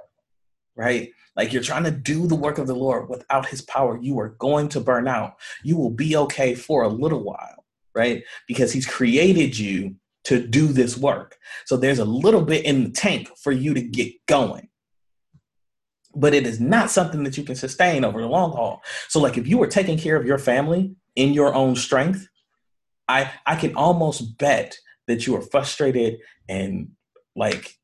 right? 0.77 1.11
Like 1.37 1.53
you're 1.53 1.63
trying 1.63 1.85
to 1.85 1.91
do 1.91 2.27
the 2.27 2.35
work 2.35 2.59
of 2.59 2.67
the 2.67 2.75
Lord 2.75 3.09
without 3.09 3.47
his 3.47 3.63
power, 3.63 3.99
you 4.01 4.19
are 4.21 4.31
going 4.39 4.69
to 4.71 4.81
burn 4.81 5.09
out. 5.09 5.35
You 5.63 5.77
will 5.77 5.91
be 5.91 6.17
okay 6.17 6.55
for 6.55 6.83
a 6.83 6.89
little 6.89 7.23
while, 7.23 7.65
right? 7.95 8.23
Because 8.47 8.73
he's 8.73 8.87
created 8.87 9.59
you 9.59 9.97
to 10.25 10.47
do 10.47 10.69
this 10.69 10.97
work. 10.97 11.37
So 11.67 11.77
there's 11.77 11.99
a 11.99 12.05
little 12.05 12.43
bit 12.43 12.65
in 12.65 12.85
the 12.85 12.91
tank 12.91 13.31
for 13.37 13.53
you 13.53 13.75
to 13.75 13.83
get 13.83 14.13
going. 14.27 14.69
But 16.15 16.35
it 16.35 16.47
is 16.47 16.61
not 16.61 16.91
something 16.91 17.25
that 17.25 17.37
you 17.37 17.43
can 17.43 17.57
sustain 17.57 18.05
over 18.05 18.21
the 18.21 18.29
long 18.29 18.53
haul. 18.53 18.83
So 19.09 19.21
like 19.21 19.37
if 19.37 19.49
you 19.49 19.59
were 19.59 19.67
taking 19.67 19.99
care 19.99 20.17
of 20.17 20.27
your 20.27 20.39
family 20.39 20.95
in 21.17 21.33
your 21.33 21.55
own 21.55 21.75
strength, 21.75 22.29
I 23.09 23.31
I 23.47 23.57
can 23.57 23.75
almost 23.75 24.39
bet 24.39 24.77
that 25.07 25.27
you 25.27 25.37
are 25.37 25.43
frustrated 25.43 26.19
and 26.49 26.89
like 27.37 27.77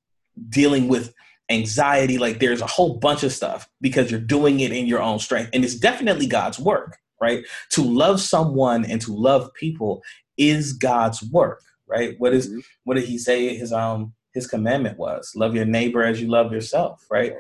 dealing 0.49 0.89
with 0.89 1.13
anxiety 1.51 2.17
like 2.17 2.39
there's 2.39 2.61
a 2.61 2.67
whole 2.67 2.99
bunch 2.99 3.25
of 3.25 3.33
stuff 3.33 3.69
because 3.81 4.11
you're 4.11 4.21
doing 4.21 4.61
it 4.61 4.73
in 4.73 4.87
your 4.87 5.03
own 5.03 5.19
strength 5.19 5.51
and 5.53 5.65
it's 5.65 5.75
definitely 5.75 6.27
God's 6.27 6.59
work 6.59 6.97
right? 7.21 7.45
To 7.73 7.83
love 7.83 8.19
someone 8.19 8.87
and 8.87 8.99
to 9.03 9.15
love 9.15 9.53
people 9.53 10.03
is 10.39 10.73
God's 10.73 11.23
work 11.23 11.63
right? 11.87 12.15
What 12.19 12.33
is, 12.33 12.49
mm-hmm. 12.49 12.61
what 12.85 12.95
did 12.95 13.05
he 13.05 13.19
say 13.19 13.57
his 13.57 13.73
um 13.73 14.15
his 14.33 14.47
commandment 14.47 14.97
was? 14.97 15.33
Love 15.35 15.57
your 15.57 15.65
neighbor 15.65 16.05
as 16.05 16.21
you 16.21 16.29
love 16.29 16.53
yourself 16.53 17.05
right? 17.11 17.35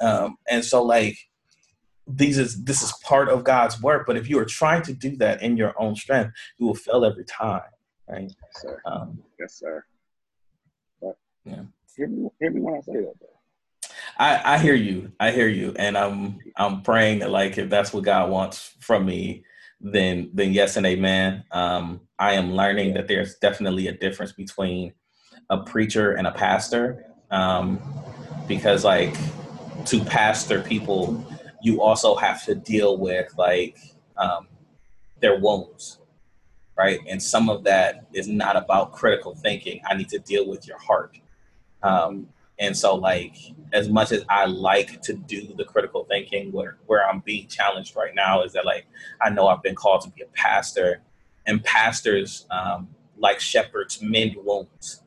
Um 0.00 0.36
and 0.48 0.64
so 0.64 0.82
like 0.82 1.18
these 2.16 2.38
is 2.38 2.64
this 2.64 2.82
is 2.82 2.92
part 3.02 3.28
of 3.28 3.44
God's 3.44 3.80
work 3.80 4.06
but 4.06 4.16
if 4.16 4.28
you 4.28 4.38
are 4.38 4.44
trying 4.44 4.82
to 4.82 4.92
do 4.92 5.16
that 5.16 5.42
in 5.42 5.56
your 5.56 5.74
own 5.80 5.94
strength 5.94 6.32
you 6.58 6.66
will 6.66 6.74
fail 6.74 7.04
every 7.04 7.24
time 7.24 7.62
right? 8.10 8.22
Yes, 8.22 8.62
sir. 8.62 8.80
Um, 8.84 9.22
yes 9.38 9.54
sir. 9.54 9.84
But, 11.00 11.16
yeah. 11.44 11.62
hear 11.96 12.08
me, 12.08 12.28
hear 12.40 12.50
me 12.50 12.60
when 12.60 12.74
I 12.74 12.80
say 12.80 12.92
that 12.92 13.14
though. 13.20 13.26
I, 14.18 14.54
I 14.54 14.58
hear 14.58 14.74
you. 14.74 15.12
I 15.18 15.30
hear 15.30 15.48
you, 15.48 15.74
and 15.78 15.96
I'm 15.96 16.38
I'm 16.56 16.82
praying 16.82 17.20
that 17.20 17.30
like 17.30 17.58
if 17.58 17.70
that's 17.70 17.92
what 17.92 18.04
God 18.04 18.30
wants 18.30 18.74
from 18.80 19.06
me, 19.06 19.44
then 19.80 20.30
then 20.34 20.52
yes 20.52 20.76
and 20.76 20.84
amen. 20.84 21.44
Um, 21.50 22.02
I 22.18 22.34
am 22.34 22.52
learning 22.52 22.94
that 22.94 23.08
there's 23.08 23.36
definitely 23.36 23.88
a 23.88 23.92
difference 23.92 24.32
between 24.32 24.92
a 25.48 25.58
preacher 25.58 26.12
and 26.12 26.26
a 26.26 26.32
pastor, 26.32 27.06
um, 27.30 27.80
because 28.46 28.84
like 28.84 29.16
to 29.86 30.04
pastor 30.04 30.60
people, 30.60 31.24
you 31.62 31.82
also 31.82 32.14
have 32.16 32.44
to 32.44 32.54
deal 32.54 32.96
with 32.96 33.32
like 33.36 33.76
um, 34.16 34.48
their 35.20 35.38
wounds, 35.38 35.98
right? 36.76 37.00
And 37.08 37.22
some 37.22 37.48
of 37.48 37.64
that 37.64 38.06
is 38.12 38.28
not 38.28 38.56
about 38.56 38.92
critical 38.92 39.34
thinking. 39.34 39.80
I 39.88 39.94
need 39.94 40.08
to 40.10 40.18
deal 40.18 40.48
with 40.48 40.66
your 40.66 40.78
heart. 40.78 41.18
Um, 41.82 42.28
and 42.58 42.76
so, 42.76 42.94
like, 42.94 43.34
as 43.72 43.88
much 43.88 44.12
as 44.12 44.22
I 44.28 44.44
like 44.44 45.00
to 45.02 45.14
do 45.14 45.54
the 45.56 45.64
critical 45.64 46.04
thinking, 46.04 46.52
where 46.52 46.76
where 46.86 47.08
I'm 47.08 47.20
being 47.20 47.48
challenged 47.48 47.96
right 47.96 48.14
now 48.14 48.42
is 48.42 48.52
that, 48.52 48.66
like, 48.66 48.86
I 49.22 49.30
know 49.30 49.48
I've 49.48 49.62
been 49.62 49.74
called 49.74 50.02
to 50.02 50.10
be 50.10 50.22
a 50.22 50.26
pastor, 50.26 51.00
and 51.46 51.64
pastors, 51.64 52.46
um, 52.50 52.88
like 53.16 53.40
shepherds, 53.40 54.02
mend 54.02 54.36
wounds, 54.44 55.02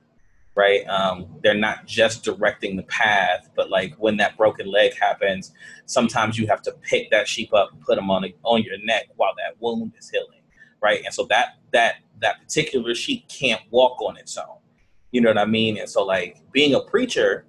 right? 0.55 0.87
Um, 0.87 1.27
they're 1.41 1.53
not 1.53 1.85
just 1.85 2.23
directing 2.23 2.75
the 2.75 2.83
path, 2.83 3.49
but 3.55 3.69
like 3.69 3.95
when 3.97 4.17
that 4.17 4.37
broken 4.37 4.67
leg 4.67 4.93
happens, 4.99 5.51
sometimes 5.85 6.37
you 6.37 6.47
have 6.47 6.61
to 6.63 6.71
pick 6.81 7.09
that 7.11 7.27
sheep 7.27 7.53
up 7.53 7.71
and 7.71 7.81
put 7.81 7.95
them 7.95 8.11
on 8.11 8.25
a, 8.25 8.35
on 8.43 8.63
your 8.63 8.77
neck 8.83 9.09
while 9.15 9.33
that 9.37 9.59
wound 9.59 9.93
is 9.97 10.09
healing, 10.09 10.41
right? 10.81 11.01
And 11.05 11.13
so 11.13 11.25
that 11.29 11.57
that 11.71 11.95
that 12.21 12.39
particular 12.41 12.93
sheep 12.93 13.27
can't 13.27 13.61
walk 13.71 14.01
on 14.01 14.17
its 14.17 14.37
own 14.37 14.57
you 15.13 15.21
know 15.21 15.29
what 15.29 15.37
I 15.37 15.45
mean? 15.45 15.77
And 15.77 15.87
so, 15.87 16.03
like, 16.03 16.37
being 16.51 16.73
a 16.73 16.81
preacher, 16.81 17.45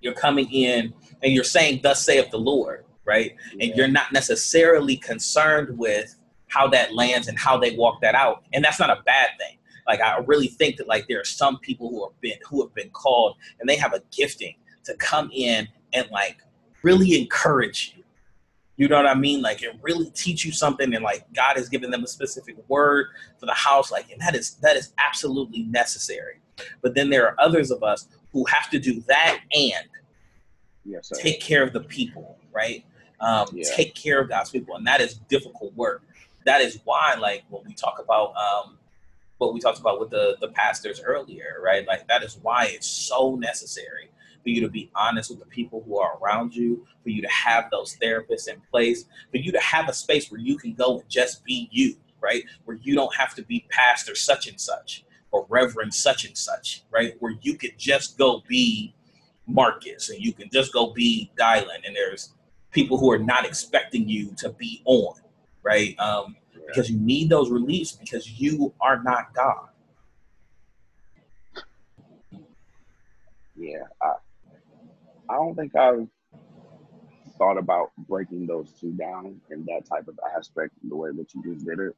you're 0.00 0.14
coming 0.14 0.48
in 0.52 0.94
and 1.22 1.32
you're 1.32 1.42
saying, 1.42 1.80
Thus 1.82 2.06
saith 2.06 2.30
the 2.30 2.38
Lord, 2.38 2.84
right? 3.04 3.34
Yeah. 3.56 3.66
And 3.66 3.76
you're 3.76 3.88
not 3.88 4.12
necessarily 4.12 4.96
concerned 4.96 5.76
with 5.76 6.14
how 6.46 6.68
that 6.68 6.94
lands 6.94 7.26
and 7.26 7.36
how 7.36 7.58
they 7.58 7.72
walk 7.72 8.00
that 8.02 8.14
out. 8.14 8.44
And 8.52 8.64
that's 8.64 8.78
not 8.78 8.88
a 8.88 9.02
bad 9.04 9.30
thing. 9.36 9.58
Like, 9.86 10.00
I 10.00 10.18
really 10.26 10.48
think 10.48 10.76
that, 10.76 10.88
like, 10.88 11.06
there 11.08 11.20
are 11.20 11.24
some 11.24 11.58
people 11.58 11.90
who 11.90 12.04
have 12.04 12.20
been 12.20 12.38
who 12.48 12.62
have 12.62 12.74
been 12.74 12.90
called 12.90 13.36
and 13.60 13.68
they 13.68 13.76
have 13.76 13.94
a 13.94 14.02
gifting 14.10 14.54
to 14.84 14.94
come 14.96 15.30
in 15.32 15.68
and 15.92 16.06
like 16.10 16.38
really 16.82 17.18
encourage 17.18 17.94
you 17.96 18.04
you 18.76 18.88
know 18.88 18.96
what 18.96 19.06
I 19.06 19.14
mean? 19.14 19.40
Like 19.40 19.62
it 19.62 19.76
really 19.82 20.10
teach 20.10 20.44
you 20.44 20.50
something, 20.50 20.94
and 20.94 21.04
like 21.04 21.24
God 21.32 21.56
has 21.56 21.68
given 21.68 21.90
them 21.90 22.02
a 22.02 22.08
specific 22.08 22.56
word 22.68 23.06
for 23.38 23.46
the 23.46 23.54
house, 23.54 23.92
like, 23.92 24.10
and 24.10 24.20
that 24.20 24.34
is 24.34 24.56
that 24.62 24.76
is 24.76 24.92
absolutely 25.04 25.62
necessary. 25.64 26.40
But 26.82 26.94
then 26.94 27.08
there 27.10 27.26
are 27.28 27.36
others 27.38 27.70
of 27.70 27.82
us 27.82 28.08
who 28.32 28.44
have 28.46 28.70
to 28.70 28.78
do 28.78 29.00
that 29.02 29.40
and 29.52 29.88
yes, 30.84 31.10
take 31.14 31.40
care 31.40 31.62
of 31.62 31.72
the 31.72 31.80
people, 31.80 32.36
right? 32.52 32.84
Um, 33.20 33.46
yeah. 33.52 33.64
Take 33.74 33.94
care 33.94 34.20
of 34.20 34.28
God's 34.28 34.50
people, 34.50 34.74
and 34.74 34.86
that 34.86 35.00
is 35.00 35.14
difficult 35.28 35.72
work. 35.74 36.02
That 36.44 36.60
is 36.60 36.80
why, 36.84 37.14
like, 37.18 37.44
when 37.48 37.62
we 37.66 37.74
talk 37.74 38.00
about 38.02 38.34
um, 38.36 38.76
what 39.38 39.52
we 39.52 39.60
talked 39.60 39.80
about 39.80 40.00
with 40.00 40.10
the 40.10 40.36
the 40.40 40.48
pastors 40.48 41.00
earlier, 41.00 41.60
right? 41.62 41.86
Like 41.86 42.06
that 42.08 42.22
is 42.22 42.38
why 42.42 42.66
it's 42.66 42.86
so 42.86 43.34
necessary 43.36 44.10
for 44.42 44.50
you 44.50 44.60
to 44.60 44.68
be 44.68 44.90
honest 44.94 45.30
with 45.30 45.40
the 45.40 45.46
people 45.46 45.82
who 45.86 45.98
are 45.98 46.18
around 46.18 46.54
you, 46.54 46.86
for 47.02 47.08
you 47.08 47.22
to 47.22 47.28
have 47.28 47.70
those 47.70 47.96
therapists 47.96 48.46
in 48.46 48.60
place, 48.70 49.06
for 49.30 49.38
you 49.38 49.50
to 49.50 49.60
have 49.60 49.88
a 49.88 49.92
space 49.92 50.30
where 50.30 50.40
you 50.40 50.58
can 50.58 50.74
go 50.74 51.00
and 51.00 51.08
just 51.08 51.42
be 51.44 51.68
you, 51.72 51.96
right? 52.20 52.44
Where 52.64 52.78
you 52.82 52.94
don't 52.94 53.14
have 53.16 53.34
to 53.36 53.42
be 53.42 53.66
pastor 53.70 54.14
such 54.14 54.46
and 54.46 54.60
such 54.60 55.04
or 55.32 55.46
reverend 55.48 55.94
such 55.94 56.24
and 56.26 56.36
such, 56.36 56.84
right? 56.90 57.14
Where 57.18 57.34
you 57.40 57.56
could 57.56 57.76
just 57.78 58.18
go 58.18 58.42
be 58.46 58.94
Marcus 59.46 60.10
and 60.10 60.22
you 60.22 60.32
can 60.32 60.48
just 60.52 60.72
go 60.72 60.90
be 60.92 61.32
Dylan 61.36 61.84
and 61.84 61.96
there's 61.96 62.34
people 62.70 62.98
who 62.98 63.10
are 63.10 63.18
not 63.18 63.46
expecting 63.46 64.08
you 64.08 64.32
to 64.36 64.50
be 64.50 64.82
on, 64.84 65.14
right? 65.62 65.98
Um, 65.98 66.36
because 66.66 66.90
you 66.90 66.98
need 66.98 67.28
those 67.28 67.50
reliefs 67.50 67.92
because 67.92 68.40
you 68.40 68.72
are 68.80 69.02
not 69.02 69.34
God. 69.34 69.68
Yeah, 73.56 73.84
I, 74.02 74.14
I 75.28 75.34
don't 75.34 75.54
think 75.54 75.76
I've 75.76 76.08
thought 77.38 77.58
about 77.58 77.90
breaking 78.08 78.46
those 78.46 78.72
two 78.80 78.92
down 78.92 79.40
in 79.50 79.64
that 79.66 79.82
type 79.88 80.08
of 80.08 80.18
aspect, 80.36 80.72
the 80.88 80.96
way 80.96 81.10
that 81.12 81.34
you 81.34 81.42
just 81.42 81.64
did 81.64 81.78
it. 81.78 81.96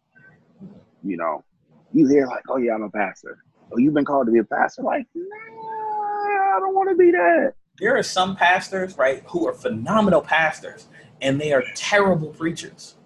You 1.05 1.17
know, 1.17 1.45
you 1.93 2.07
hear 2.09 2.27
like, 2.27 2.45
oh 2.49 2.57
yeah, 2.57 2.75
I'm 2.75 2.83
a 2.83 2.91
pastor. 2.91 3.39
Oh, 3.73 3.79
you've 3.79 3.95
been 3.95 4.05
called 4.05 4.27
to 4.27 4.33
be 4.33 4.39
a 4.39 4.45
pastor? 4.45 4.83
Like, 4.83 5.07
nah, 5.15 5.25
I 5.25 6.59
don't 6.61 6.75
want 6.75 6.91
to 6.91 6.97
be 6.97 7.11
that. 7.11 7.55
There 7.79 7.97
are 7.97 8.03
some 8.03 8.37
pastors, 8.37 8.97
right, 8.97 9.23
who 9.27 9.47
are 9.47 9.53
phenomenal 9.53 10.23
pastors, 10.23 10.89
and 11.21 11.41
they 11.41 11.53
are 11.53 11.63
terrible 11.75 12.29
preachers, 12.29 12.97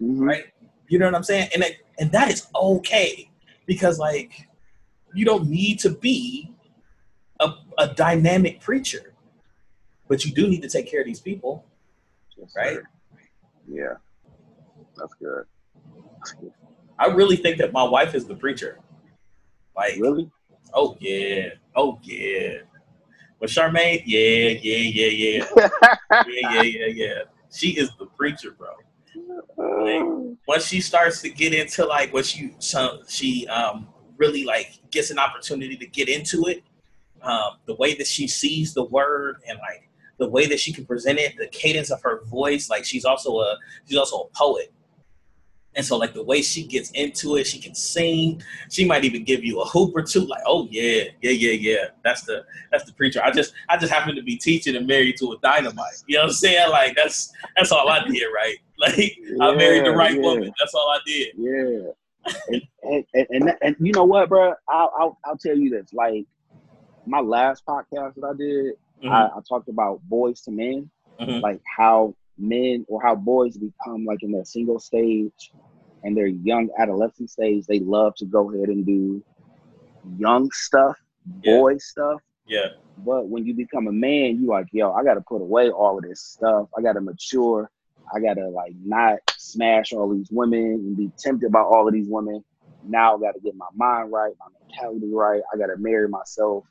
mm-hmm. 0.00 0.22
right? 0.22 0.44
You 0.92 0.98
know 0.98 1.06
what 1.06 1.14
I'm 1.14 1.22
saying? 1.22 1.48
And 1.54 1.62
it, 1.62 1.78
and 1.98 2.12
that 2.12 2.30
is 2.30 2.48
okay 2.54 3.30
because 3.64 3.98
like 3.98 4.46
you 5.14 5.24
don't 5.24 5.48
need 5.48 5.78
to 5.78 5.88
be 5.88 6.52
a, 7.40 7.54
a 7.78 7.88
dynamic 7.94 8.60
preacher 8.60 9.14
but 10.06 10.26
you 10.26 10.32
do 10.32 10.46
need 10.48 10.60
to 10.60 10.68
take 10.68 10.90
care 10.90 11.00
of 11.00 11.06
these 11.06 11.20
people, 11.20 11.64
Yes, 12.36 12.52
right? 12.54 12.74
sir. 12.74 12.84
Yeah, 13.66 13.94
that's 14.94 15.14
good. 15.14 15.46
That's 16.18 16.32
good. 16.32 16.52
I 16.98 17.06
really 17.06 17.36
think 17.36 17.56
that 17.56 17.72
my 17.72 17.82
wife 17.82 18.14
is 18.14 18.26
the 18.26 18.34
preacher. 18.34 18.78
Like, 19.74 19.94
Really? 19.98 20.30
oh 20.74 20.98
yeah, 21.00 21.50
oh 21.74 21.98
yeah. 22.02 22.58
But 23.40 23.48
Charmaine, 23.48 24.02
yeah, 24.04 24.48
yeah, 24.60 24.76
yeah, 24.76 25.06
yeah, 25.06 25.44
yeah, 26.10 26.24
yeah, 26.28 26.62
yeah, 26.62 26.86
yeah. 26.88 27.18
She 27.50 27.70
is 27.70 27.90
the 27.98 28.04
preacher, 28.04 28.50
bro. 28.50 28.72
Once 30.46 30.66
she 30.66 30.80
starts 30.80 31.20
to 31.22 31.30
get 31.30 31.54
into 31.54 31.84
like 31.84 32.12
what 32.12 32.26
she 32.26 32.54
so 32.58 33.02
she 33.08 33.46
um 33.48 33.88
really 34.16 34.44
like 34.44 34.78
gets 34.90 35.10
an 35.10 35.18
opportunity 35.18 35.76
to 35.76 35.86
get 35.86 36.08
into 36.08 36.46
it, 36.46 36.62
um, 37.22 37.58
the 37.66 37.74
way 37.76 37.94
that 37.94 38.06
she 38.06 38.28
sees 38.28 38.74
the 38.74 38.84
word 38.84 39.36
and 39.48 39.58
like 39.58 39.88
the 40.18 40.28
way 40.28 40.46
that 40.46 40.60
she 40.60 40.72
can 40.72 40.84
present 40.84 41.18
it, 41.18 41.36
the 41.36 41.48
cadence 41.48 41.90
of 41.90 42.00
her 42.02 42.22
voice, 42.24 42.70
like 42.70 42.84
she's 42.84 43.04
also 43.04 43.38
a 43.38 43.58
she's 43.86 43.98
also 43.98 44.22
a 44.22 44.28
poet. 44.36 44.72
And 45.74 45.84
so 45.84 45.96
like 45.96 46.12
the 46.12 46.22
way 46.22 46.42
she 46.42 46.66
gets 46.66 46.90
into 46.90 47.36
it, 47.36 47.46
she 47.46 47.58
can 47.58 47.74
sing. 47.74 48.42
She 48.70 48.84
might 48.84 49.04
even 49.04 49.24
give 49.24 49.42
you 49.42 49.60
a 49.60 49.64
hoop 49.64 49.96
or 49.96 50.02
two, 50.02 50.26
like, 50.26 50.42
oh 50.46 50.68
yeah, 50.70 51.04
yeah, 51.22 51.30
yeah, 51.30 51.52
yeah. 51.52 51.84
That's 52.04 52.22
the 52.22 52.44
that's 52.70 52.84
the 52.84 52.92
preacher. 52.92 53.22
I 53.24 53.30
just 53.30 53.54
I 53.68 53.76
just 53.78 53.92
happen 53.92 54.14
to 54.16 54.22
be 54.22 54.36
teaching 54.36 54.76
and 54.76 54.86
married 54.86 55.16
to 55.18 55.32
a 55.32 55.38
dynamite. 55.38 56.02
You 56.06 56.16
know 56.16 56.22
what 56.24 56.28
I'm 56.28 56.32
saying? 56.34 56.70
Like 56.70 56.94
that's 56.96 57.32
that's 57.56 57.72
all 57.72 57.88
I 57.88 58.04
did, 58.06 58.22
right? 58.34 58.56
Like 58.78 59.16
I 59.40 59.54
married 59.54 59.86
the 59.86 59.92
right 59.92 60.14
yeah. 60.16 60.20
woman. 60.20 60.52
That's 60.58 60.74
all 60.74 60.90
I 60.90 60.98
did. 61.06 61.28
Yeah. 61.36 62.32
and, 62.48 62.62
and, 62.82 63.04
and, 63.14 63.26
and, 63.30 63.54
and 63.62 63.76
you 63.78 63.92
know 63.92 64.02
what, 64.02 64.28
bro? 64.28 64.54
I'll, 64.68 64.92
I'll, 64.98 65.18
I'll 65.24 65.36
tell 65.36 65.56
you 65.56 65.70
this. 65.70 65.92
Like, 65.92 66.24
my 67.06 67.20
last 67.20 67.64
podcast 67.64 68.14
that 68.16 68.24
I 68.24 68.36
did, 68.36 68.74
I, 69.08 69.26
I 69.26 69.40
talked 69.48 69.68
about 69.68 70.00
boys 70.08 70.40
to 70.42 70.50
men, 70.50 70.90
Mhm. 71.20 71.42
like 71.42 71.60
how 71.76 72.16
men 72.42 72.84
or 72.88 73.00
how 73.02 73.14
boys 73.14 73.56
become 73.56 74.04
like 74.04 74.22
in 74.22 74.32
their 74.32 74.44
single 74.44 74.78
stage 74.78 75.52
and 76.02 76.16
their 76.16 76.26
young 76.26 76.68
adolescent 76.78 77.30
stage, 77.30 77.64
they 77.66 77.80
love 77.80 78.14
to 78.16 78.26
go 78.26 78.52
ahead 78.52 78.68
and 78.68 78.84
do 78.84 79.24
young 80.18 80.50
stuff, 80.52 80.96
Yeah. 81.42 81.58
boy 81.58 81.78
stuff. 81.78 82.20
Yeah. 82.46 82.68
But 82.98 83.28
when 83.28 83.46
you 83.46 83.54
become 83.54 83.86
a 83.86 83.92
man, 83.92 84.40
you 84.40 84.48
like, 84.48 84.66
yo, 84.72 84.92
I 84.92 85.02
got 85.04 85.14
to 85.14 85.22
put 85.22 85.40
away 85.40 85.70
all 85.70 85.96
of 85.98 86.04
this 86.04 86.22
stuff. 86.22 86.68
I 86.76 86.82
got 86.82 86.94
to 86.94 87.00
mature. 87.00 87.70
I 88.14 88.20
got 88.20 88.34
to 88.34 88.48
like 88.48 88.74
not 88.84 89.18
smash 89.36 89.92
all 89.92 90.12
these 90.12 90.28
women 90.30 90.60
and 90.60 90.96
be 90.96 91.10
tempted 91.18 91.50
by 91.52 91.60
all 91.60 91.86
of 91.86 91.94
these 91.94 92.08
women. 92.08 92.44
Now 92.82 93.16
I 93.16 93.20
got 93.20 93.32
to 93.32 93.40
get 93.40 93.54
my 93.56 93.68
mind 93.74 94.12
right, 94.12 94.32
my 94.38 94.46
mentality 94.60 95.10
right. 95.12 95.40
I 95.52 95.56
got 95.56 95.66
to 95.66 95.76
marry 95.78 96.08
myself, 96.08 96.64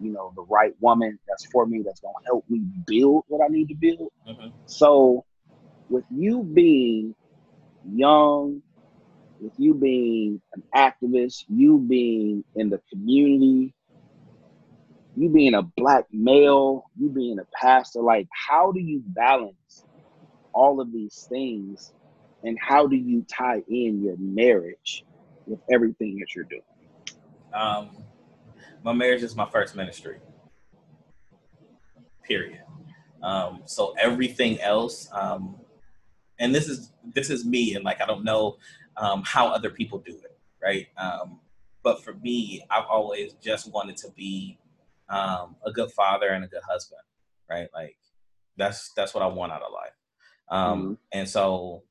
you 0.00 0.12
know, 0.12 0.32
the 0.36 0.42
right 0.42 0.74
woman 0.80 1.18
that's 1.28 1.46
for 1.46 1.66
me, 1.66 1.82
that's 1.84 2.00
going 2.00 2.14
to 2.20 2.26
help 2.26 2.44
me 2.48 2.60
build 2.86 3.24
what 3.28 3.44
I 3.44 3.48
need 3.48 3.68
to 3.68 3.74
build. 3.74 4.10
Mhm. 4.26 4.52
So, 4.66 5.24
with 5.88 6.04
you 6.10 6.42
being 6.42 7.14
young, 7.84 8.62
with 9.40 9.52
you 9.58 9.74
being 9.74 10.40
an 10.54 10.62
activist, 10.74 11.44
you 11.48 11.78
being 11.78 12.44
in 12.54 12.70
the 12.70 12.80
community, 12.90 13.74
you 15.14 15.30
being 15.30 15.54
a 15.54 15.62
black 15.62 16.04
male, 16.12 16.84
you 16.98 17.08
being 17.08 17.38
a 17.38 17.46
pastor, 17.54 18.00
like 18.00 18.28
how 18.30 18.72
do 18.72 18.80
you 18.80 19.02
balance 19.06 19.84
all 20.52 20.80
of 20.80 20.92
these 20.92 21.26
things 21.28 21.92
and 22.42 22.58
how 22.60 22.86
do 22.86 22.96
you 22.96 23.24
tie 23.34 23.62
in 23.68 24.02
your 24.02 24.16
marriage 24.18 25.04
with 25.46 25.60
everything 25.72 26.18
that 26.18 26.34
you're 26.34 26.44
doing? 26.44 26.62
Um, 27.52 27.90
my 28.82 28.92
marriage 28.92 29.22
is 29.22 29.36
my 29.36 29.48
first 29.50 29.74
ministry. 29.74 30.18
Period. 32.22 32.62
Um, 33.22 33.62
so 33.64 33.94
everything 33.98 34.60
else, 34.60 35.08
um, 35.12 35.56
and 36.38 36.54
this 36.54 36.68
is 36.68 36.92
this 37.14 37.30
is 37.30 37.44
me, 37.44 37.74
and 37.74 37.84
like 37.84 38.00
I 38.00 38.06
don't 38.06 38.24
know 38.24 38.56
um, 38.96 39.22
how 39.24 39.48
other 39.48 39.70
people 39.70 39.98
do 39.98 40.12
it, 40.12 40.38
right? 40.62 40.86
Um, 40.96 41.40
but 41.82 42.02
for 42.02 42.14
me, 42.14 42.64
I've 42.70 42.86
always 42.90 43.34
just 43.34 43.72
wanted 43.72 43.96
to 43.98 44.10
be 44.10 44.58
um, 45.08 45.56
a 45.64 45.72
good 45.72 45.90
father 45.92 46.28
and 46.28 46.44
a 46.44 46.48
good 46.48 46.62
husband, 46.68 47.00
right? 47.48 47.68
Like 47.72 47.96
that's 48.56 48.92
that's 48.94 49.14
what 49.14 49.22
I 49.22 49.28
want 49.28 49.52
out 49.52 49.62
of 49.62 49.72
life. 49.72 49.92
Um, 50.48 50.98
And 51.12 51.28
so 51.28 51.82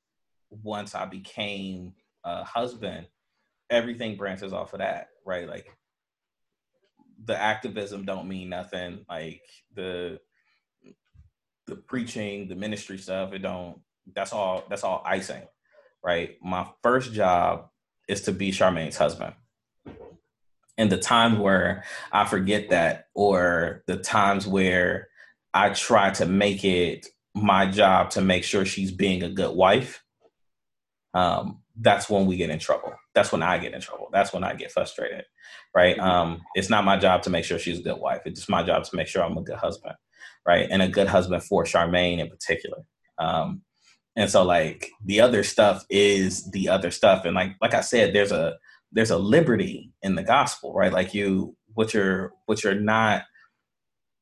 once 0.63 0.95
I 0.95 1.05
became 1.05 1.93
a 2.23 2.43
husband, 2.43 3.07
everything 3.69 4.15
branches 4.15 4.53
off 4.53 4.73
of 4.73 4.79
that, 4.79 5.09
right? 5.25 5.47
Like 5.47 5.75
the 7.24 7.39
activism 7.39 8.05
don't 8.05 8.28
mean 8.28 8.49
nothing. 8.49 9.05
Like 9.09 9.41
the 9.74 10.20
the 11.68 11.76
preaching, 11.76 12.47
the 12.47 12.55
ministry 12.55 12.97
stuff, 12.97 13.34
it 13.34 13.39
don't. 13.39 13.80
That's 14.13 14.34
all. 14.34 14.63
That's 14.70 14.84
all 14.84 15.01
icing, 15.05 15.43
right? 16.03 16.38
My 16.41 16.68
first 16.84 17.13
job 17.13 17.70
is 18.07 18.22
to 18.24 18.32
be 18.32 18.51
Charmaine's 18.51 18.97
husband. 18.97 19.34
And 20.78 20.91
the 20.91 20.97
times 20.97 21.39
where 21.39 21.86
I 22.11 22.26
forget 22.26 22.70
that, 22.70 23.07
or 23.13 23.84
the 23.88 23.97
times 23.97 24.45
where 24.45 25.07
I 25.53 25.70
try 25.70 26.11
to 26.11 26.26
make 26.26 26.63
it 26.66 27.07
my 27.34 27.66
job 27.66 28.11
to 28.11 28.22
make 28.22 28.43
sure 28.43 28.66
she's 28.66 28.91
being 28.91 29.24
a 29.24 29.30
good 29.30 29.55
wife, 29.55 30.03
um, 31.13 31.61
that's 31.80 32.09
when 32.09 32.26
we 32.26 32.36
get 32.36 32.49
in 32.49 32.59
trouble. 32.59 32.93
That's 33.16 33.32
when 33.32 33.41
I 33.41 33.57
get 33.57 33.74
in 33.74 33.82
trouble. 33.82 34.09
That's 34.11 34.34
when 34.34 34.43
I 34.43 34.53
get 34.53 34.72
frustrated, 34.72 35.24
right? 35.74 35.97
Um, 35.97 36.41
it's 36.53 36.70
not 36.70 36.84
my 36.84 36.97
job 36.97 37.24
to 37.24 37.30
make 37.30 37.45
sure 37.45 37.57
she's 37.57 37.80
a 37.80 37.84
good 37.84 37.99
wife. 37.99 38.22
It's 38.26 38.41
just 38.41 38.49
my 38.49 38.61
job 38.61 38.84
to 38.84 38.95
make 38.95 39.07
sure 39.07 39.24
I'm 39.24 39.38
a 39.38 39.41
good 39.41 39.57
husband, 39.57 39.95
right? 40.45 40.68
And 40.70 40.82
a 40.82 40.89
good 40.89 41.07
husband 41.07 41.43
for 41.43 41.63
Charmaine 41.63 42.20
in 42.20 42.30
particular. 42.30 42.80
Um, 43.18 43.61
and 44.18 44.30
so, 44.30 44.43
like 44.43 44.91
the 45.03 45.22
other 45.22 45.43
stuff 45.43 45.86
is 45.89 46.49
the 46.51 46.70
other 46.70 46.91
stuff, 46.91 47.26
and 47.26 47.36
like 47.36 47.53
like 47.61 47.74
I 47.74 47.82
said, 47.82 48.13
there's 48.13 48.32
a 48.32 48.57
there's 48.91 49.11
a 49.11 49.18
liberty 49.18 49.91
in 50.01 50.16
the 50.16 50.24
gospel, 50.24 50.74
right? 50.74 50.93
Like 50.93 51.13
you, 51.13 51.55
what 51.74 51.93
you're 51.93 52.34
what 52.45 52.63
you're 52.63 52.76
not 52.76 53.24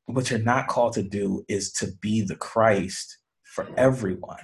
what 0.05 0.29
you're 0.29 0.39
not 0.39 0.67
called 0.67 0.93
to 0.93 1.03
do 1.03 1.45
is 1.47 1.71
to 1.73 1.87
be 2.01 2.21
the 2.21 2.35
Christ 2.35 3.17
for 3.43 3.67
everyone. 3.77 4.39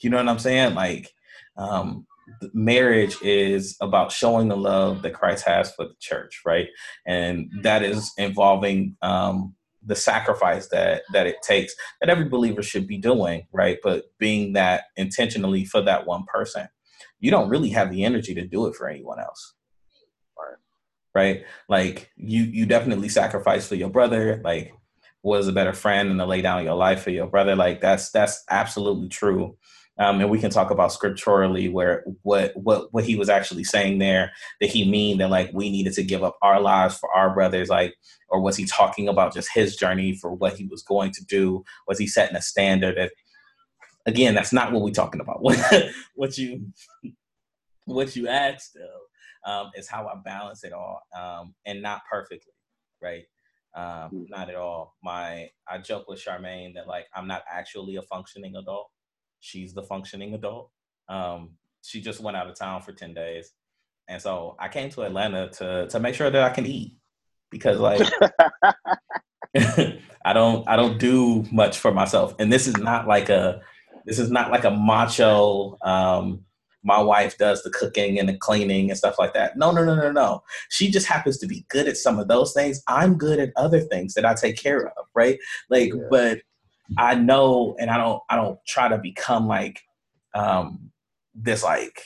You 0.00 0.10
know 0.10 0.16
what 0.18 0.28
I'm 0.28 0.38
saying? 0.38 0.74
Like, 0.74 1.10
um, 1.56 2.06
marriage 2.52 3.16
is 3.22 3.76
about 3.80 4.12
showing 4.12 4.48
the 4.48 4.56
love 4.56 5.02
that 5.02 5.14
Christ 5.14 5.44
has 5.46 5.72
for 5.74 5.84
the 5.86 5.94
church, 6.00 6.42
right? 6.44 6.68
And 7.06 7.50
that 7.62 7.82
is 7.82 8.12
involving 8.18 8.96
um, 9.02 9.54
the 9.84 9.96
sacrifice 9.96 10.68
that 10.68 11.02
that 11.12 11.26
it 11.26 11.36
takes 11.42 11.74
that 12.00 12.10
every 12.10 12.28
believer 12.28 12.62
should 12.62 12.86
be 12.86 12.98
doing, 12.98 13.46
right? 13.52 13.78
But 13.82 14.04
being 14.18 14.54
that 14.54 14.84
intentionally 14.96 15.64
for 15.64 15.80
that 15.82 16.06
one 16.06 16.24
person, 16.24 16.68
you 17.20 17.30
don't 17.30 17.48
really 17.48 17.70
have 17.70 17.90
the 17.90 18.04
energy 18.04 18.34
to 18.34 18.46
do 18.46 18.66
it 18.66 18.74
for 18.74 18.88
anyone 18.88 19.20
else 19.20 19.54
Right. 21.16 21.46
Like 21.66 22.10
you 22.16 22.42
you 22.42 22.66
definitely 22.66 23.08
sacrifice 23.08 23.66
for 23.66 23.74
your 23.74 23.88
brother. 23.88 24.38
Like 24.44 24.74
was 25.22 25.48
a 25.48 25.52
better 25.52 25.72
friend 25.72 26.10
and 26.10 26.20
to 26.20 26.26
lay 26.26 26.42
down 26.42 26.62
your 26.62 26.74
life 26.74 27.02
for 27.02 27.08
your 27.08 27.26
brother. 27.26 27.56
Like 27.56 27.80
that's 27.80 28.10
that's 28.10 28.44
absolutely 28.50 29.08
true. 29.08 29.56
Um, 29.98 30.20
and 30.20 30.28
we 30.28 30.38
can 30.38 30.50
talk 30.50 30.70
about 30.70 30.92
scripturally 30.92 31.68
where 31.70 32.04
what 32.22 32.52
what 32.54 32.92
what 32.92 33.04
he 33.04 33.16
was 33.16 33.30
actually 33.30 33.64
saying 33.64 33.98
there. 33.98 34.32
Did 34.60 34.70
he 34.70 34.88
mean 34.90 35.18
that 35.18 35.30
like 35.30 35.50
we 35.54 35.70
needed 35.70 35.94
to 35.94 36.02
give 36.02 36.22
up 36.22 36.36
our 36.42 36.60
lives 36.60 36.98
for 36.98 37.10
our 37.14 37.32
brothers? 37.32 37.70
Like, 37.70 37.94
or 38.28 38.40
was 38.40 38.56
he 38.56 38.66
talking 38.66 39.08
about 39.08 39.32
just 39.32 39.48
his 39.54 39.74
journey 39.76 40.14
for 40.14 40.34
what 40.34 40.54
he 40.54 40.66
was 40.66 40.82
going 40.82 41.12
to 41.12 41.24
do? 41.24 41.64
Was 41.88 41.98
he 41.98 42.06
setting 42.06 42.36
a 42.36 42.42
standard? 42.42 42.96
That 42.98 43.12
again, 44.04 44.34
that's 44.34 44.52
not 44.52 44.70
what 44.70 44.82
we're 44.82 44.90
talking 44.90 45.20
about. 45.20 45.40
What 45.42 45.90
what 46.14 46.38
you 46.38 46.72
what 47.86 48.16
you 48.16 48.28
asked 48.28 48.74
though 48.74 49.50
um, 49.50 49.70
is 49.74 49.88
how 49.88 50.06
I 50.06 50.14
balance 50.24 50.64
it 50.64 50.72
all, 50.72 51.00
um, 51.16 51.54
and 51.64 51.80
not 51.80 52.02
perfectly, 52.10 52.52
right? 53.00 53.24
Um, 53.74 54.26
not 54.28 54.48
at 54.48 54.56
all. 54.56 54.94
My 55.02 55.48
I 55.68 55.78
joke 55.78 56.06
with 56.08 56.22
Charmaine 56.22 56.74
that 56.74 56.86
like 56.86 57.06
I'm 57.14 57.26
not 57.26 57.44
actually 57.50 57.96
a 57.96 58.02
functioning 58.02 58.56
adult. 58.56 58.90
She's 59.40 59.74
the 59.74 59.82
functioning 59.82 60.34
adult. 60.34 60.70
Um, 61.08 61.50
she 61.82 62.00
just 62.00 62.20
went 62.20 62.36
out 62.36 62.48
of 62.48 62.56
town 62.56 62.82
for 62.82 62.92
ten 62.92 63.14
days, 63.14 63.52
and 64.08 64.20
so 64.20 64.56
I 64.58 64.68
came 64.68 64.90
to 64.90 65.02
Atlanta 65.02 65.48
to 65.50 65.86
to 65.88 66.00
make 66.00 66.14
sure 66.14 66.30
that 66.30 66.42
I 66.42 66.50
can 66.50 66.66
eat 66.66 66.96
because 67.50 67.78
like 67.78 68.00
I 70.24 70.32
don't 70.32 70.68
I 70.68 70.76
don't 70.76 70.98
do 70.98 71.44
much 71.52 71.78
for 71.78 71.92
myself, 71.92 72.34
and 72.38 72.52
this 72.52 72.66
is 72.66 72.76
not 72.76 73.06
like 73.06 73.28
a 73.28 73.60
this 74.04 74.18
is 74.18 74.30
not 74.30 74.50
like 74.50 74.64
a 74.64 74.70
macho. 74.70 75.76
Um, 75.82 76.44
my 76.82 77.00
wife 77.00 77.36
does 77.36 77.64
the 77.64 77.70
cooking 77.70 78.18
and 78.18 78.28
the 78.28 78.36
cleaning 78.36 78.90
and 78.90 78.96
stuff 78.96 79.18
like 79.18 79.34
that. 79.34 79.56
No, 79.58 79.72
no, 79.72 79.84
no, 79.84 79.96
no, 79.96 80.12
no. 80.12 80.44
She 80.68 80.88
just 80.88 81.08
happens 81.08 81.36
to 81.38 81.46
be 81.48 81.66
good 81.68 81.88
at 81.88 81.96
some 81.96 82.20
of 82.20 82.28
those 82.28 82.52
things. 82.52 82.80
I'm 82.86 83.18
good 83.18 83.40
at 83.40 83.50
other 83.56 83.80
things 83.80 84.14
that 84.14 84.24
I 84.24 84.34
take 84.34 84.56
care 84.56 84.86
of, 84.86 85.06
right? 85.12 85.36
Like, 85.68 85.92
Yeah. 85.92 86.02
but 86.10 86.38
I 86.98 87.14
know, 87.14 87.76
and 87.78 87.90
I 87.90 87.98
don't, 87.98 88.22
I 88.30 88.36
don't 88.36 88.58
try 88.66 88.88
to 88.88 88.98
become 88.98 89.46
like 89.46 89.80
um, 90.34 90.90
this 91.34 91.62
like 91.64 92.00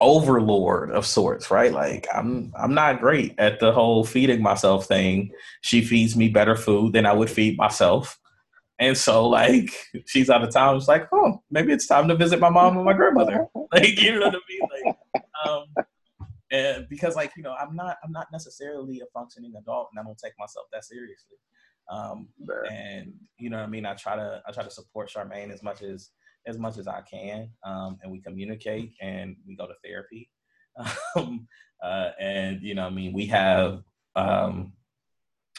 overlord 0.00 0.90
of 0.90 1.06
sorts, 1.06 1.50
right? 1.50 1.72
Like, 1.72 2.06
I'm, 2.14 2.52
I'm 2.58 2.74
not 2.74 3.00
great 3.00 3.34
at 3.38 3.60
the 3.60 3.72
whole 3.72 4.04
feeding 4.04 4.42
myself 4.42 4.86
thing. 4.86 5.32
She 5.60 5.82
feeds 5.82 6.16
me 6.16 6.28
better 6.28 6.56
food 6.56 6.94
than 6.94 7.06
I 7.06 7.12
would 7.12 7.30
feed 7.30 7.56
myself, 7.58 8.18
And 8.78 8.96
so 8.96 9.28
like 9.28 9.70
she's 10.06 10.30
out 10.30 10.42
of 10.42 10.52
town. 10.52 10.76
It's 10.76 10.88
like, 10.88 11.06
oh, 11.12 11.42
maybe 11.50 11.72
it's 11.72 11.86
time 11.86 12.08
to 12.08 12.16
visit 12.16 12.40
my 12.40 12.48
mom 12.48 12.76
and 12.76 12.84
my 12.84 12.94
grandmother. 12.94 13.46
Like 13.72 14.00
you 14.00 14.18
know 14.18 14.26
what 14.26 14.34
I 14.34 14.38
mean? 14.48 14.84
Like, 14.84 15.24
um, 15.46 15.84
and 16.50 16.88
because 16.88 17.14
like 17.14 17.30
you 17.36 17.42
know, 17.44 17.54
I'm 17.54 17.76
not 17.76 17.98
I'm 18.02 18.10
not 18.10 18.26
necessarily 18.32 19.00
a 19.00 19.06
functioning 19.14 19.52
adult, 19.56 19.90
and 19.92 20.00
I 20.00 20.02
don't 20.02 20.18
take 20.18 20.32
myself 20.40 20.66
that 20.72 20.84
seriously. 20.84 21.36
Um, 21.88 22.28
and 22.70 23.12
you 23.38 23.50
know 23.50 23.58
what 23.58 23.64
I 23.64 23.68
mean. 23.68 23.86
I 23.86 23.94
try 23.94 24.16
to 24.16 24.42
I 24.46 24.52
try 24.52 24.62
to 24.62 24.70
support 24.70 25.10
Charmaine 25.10 25.52
as 25.52 25.62
much 25.62 25.82
as 25.82 26.10
as 26.46 26.58
much 26.58 26.78
as 26.78 26.86
I 26.86 27.02
can, 27.02 27.50
um, 27.64 27.98
and 28.02 28.10
we 28.10 28.20
communicate 28.20 28.92
and 29.00 29.36
we 29.46 29.56
go 29.56 29.66
to 29.66 29.74
therapy. 29.84 30.30
Um, 31.16 31.48
uh, 31.82 32.10
and 32.20 32.62
you 32.62 32.74
know, 32.74 32.86
I 32.86 32.90
mean, 32.90 33.12
we 33.12 33.26
have 33.26 33.82
um, 34.14 34.72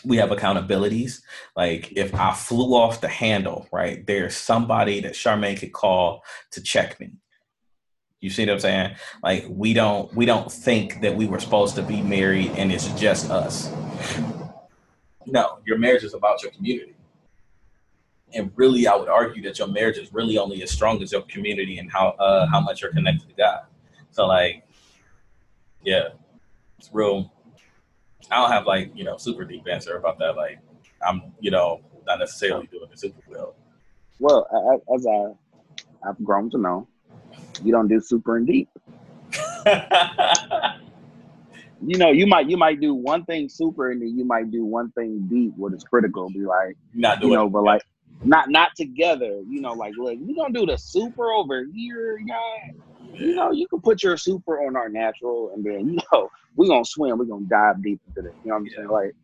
we 0.05 0.17
have 0.17 0.29
accountabilities. 0.29 1.21
Like 1.55 1.91
if 1.95 2.13
I 2.15 2.33
flew 2.33 2.75
off 2.75 3.01
the 3.01 3.07
handle, 3.07 3.67
right, 3.71 4.05
there's 4.05 4.35
somebody 4.35 5.01
that 5.01 5.13
Charmaine 5.13 5.59
could 5.59 5.73
call 5.73 6.23
to 6.51 6.61
check 6.61 6.99
me. 6.99 7.11
You 8.19 8.29
see 8.29 8.45
what 8.45 8.53
I'm 8.53 8.59
saying? 8.59 8.95
Like 9.23 9.45
we 9.49 9.73
don't 9.73 10.13
we 10.15 10.25
don't 10.25 10.51
think 10.51 11.01
that 11.01 11.15
we 11.15 11.27
were 11.27 11.39
supposed 11.39 11.75
to 11.75 11.81
be 11.81 12.01
married 12.01 12.51
and 12.51 12.71
it's 12.71 12.87
just 12.99 13.31
us. 13.31 13.71
No, 15.25 15.59
your 15.65 15.77
marriage 15.77 16.03
is 16.03 16.13
about 16.13 16.41
your 16.43 16.51
community. 16.51 16.95
And 18.33 18.51
really, 18.55 18.87
I 18.87 18.95
would 18.95 19.09
argue 19.09 19.43
that 19.43 19.59
your 19.59 19.67
marriage 19.67 19.97
is 19.97 20.13
really 20.13 20.37
only 20.37 20.63
as 20.63 20.71
strong 20.71 21.01
as 21.03 21.11
your 21.11 21.23
community 21.23 21.79
and 21.79 21.91
how 21.91 22.09
uh, 22.19 22.47
how 22.47 22.61
much 22.61 22.81
you're 22.81 22.93
connected 22.93 23.27
to 23.27 23.35
God. 23.35 23.61
So, 24.11 24.25
like, 24.25 24.63
yeah, 25.83 26.09
it's 26.79 26.89
real 26.93 27.31
I 28.31 28.37
don't 28.37 28.51
have 28.51 28.65
like 28.65 28.91
you 28.95 29.03
know 29.03 29.17
super 29.17 29.43
deep 29.45 29.67
answer 29.69 29.97
about 29.97 30.19
that. 30.19 30.35
Like 30.35 30.59
I'm 31.05 31.33
you 31.39 31.51
know 31.51 31.81
not 32.05 32.19
necessarily 32.19 32.67
doing 32.67 32.89
it 32.91 32.99
super 32.99 33.21
well. 33.27 33.55
Well, 34.19 34.47
as 34.93 35.05
I 35.05 36.07
I've 36.07 36.23
grown 36.23 36.49
to 36.51 36.57
know, 36.57 36.87
you 37.63 37.71
don't 37.71 37.87
do 37.87 37.99
super 37.99 38.37
and 38.37 38.47
deep. 38.47 38.69
you 41.85 41.97
know, 41.97 42.11
you 42.11 42.27
might 42.27 42.49
you 42.49 42.57
might 42.57 42.79
do 42.79 42.93
one 42.93 43.25
thing 43.25 43.49
super 43.49 43.91
and 43.91 44.01
then 44.01 44.17
you 44.17 44.23
might 44.23 44.51
do 44.51 44.65
one 44.65 44.91
thing 44.91 45.27
deep, 45.29 45.53
what 45.55 45.73
is 45.73 45.83
critical. 45.83 46.29
Be 46.29 46.41
like, 46.41 46.77
not 46.93 47.19
doing 47.19 47.31
you 47.31 47.37
know, 47.37 47.49
but 47.49 47.63
like 47.63 47.81
not 48.23 48.49
not 48.49 48.75
together. 48.75 49.41
You 49.47 49.61
know, 49.61 49.73
like 49.73 49.93
look, 49.97 50.17
we 50.19 50.35
gonna 50.35 50.53
do 50.53 50.65
the 50.65 50.77
super 50.77 51.31
over 51.31 51.65
here, 51.73 52.19
guy. 52.27 52.73
You 53.13 53.35
know, 53.35 53.51
you 53.51 53.67
can 53.67 53.81
put 53.81 54.03
your 54.03 54.17
super 54.17 54.61
on 54.61 54.75
our 54.75 54.89
natural, 54.89 55.51
and 55.53 55.63
then 55.63 55.89
you 55.93 55.99
know 56.11 56.29
we're 56.55 56.67
gonna 56.67 56.85
swim. 56.85 57.17
We're 57.17 57.25
gonna 57.25 57.45
dive 57.45 57.83
deep 57.83 57.99
into 58.07 58.21
this. 58.21 58.33
You 58.43 58.49
know 58.49 58.55
what 58.55 58.61
I'm 58.61 58.69
saying? 58.69 58.87
Like, 58.89 59.15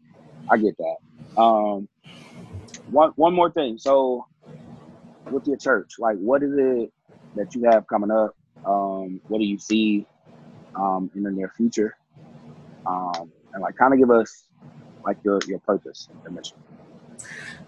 I 0.50 0.58
get 0.58 0.76
that. 0.78 1.42
Um, 1.42 1.88
one 2.90 3.12
one 3.16 3.34
more 3.34 3.52
thing. 3.52 3.78
So, 3.78 4.26
with 5.30 5.48
your 5.48 5.58
church, 5.58 5.94
like, 6.00 6.18
what 6.18 6.42
is 6.42 6.54
it 6.58 6.92
that 7.36 7.54
you 7.54 7.66
have 7.66 7.86
coming 7.88 8.12
up? 8.12 8.36
Um, 8.66 9.22
what 9.28 9.38
do 9.38 9.46
you 9.46 9.60
see 9.60 10.08
um, 10.76 11.12
in 11.16 11.24
the 11.24 11.32
near 11.32 11.54
future? 11.56 11.96
Um, 12.88 13.32
and 13.54 13.62
like, 13.62 13.76
kind 13.76 13.94
of 13.94 14.00
give 14.00 14.12
us 14.12 14.46
like 15.06 15.18
your 15.24 15.40
your 15.48 15.60
purpose, 15.60 16.10
and 16.26 16.36
mission. 16.36 16.58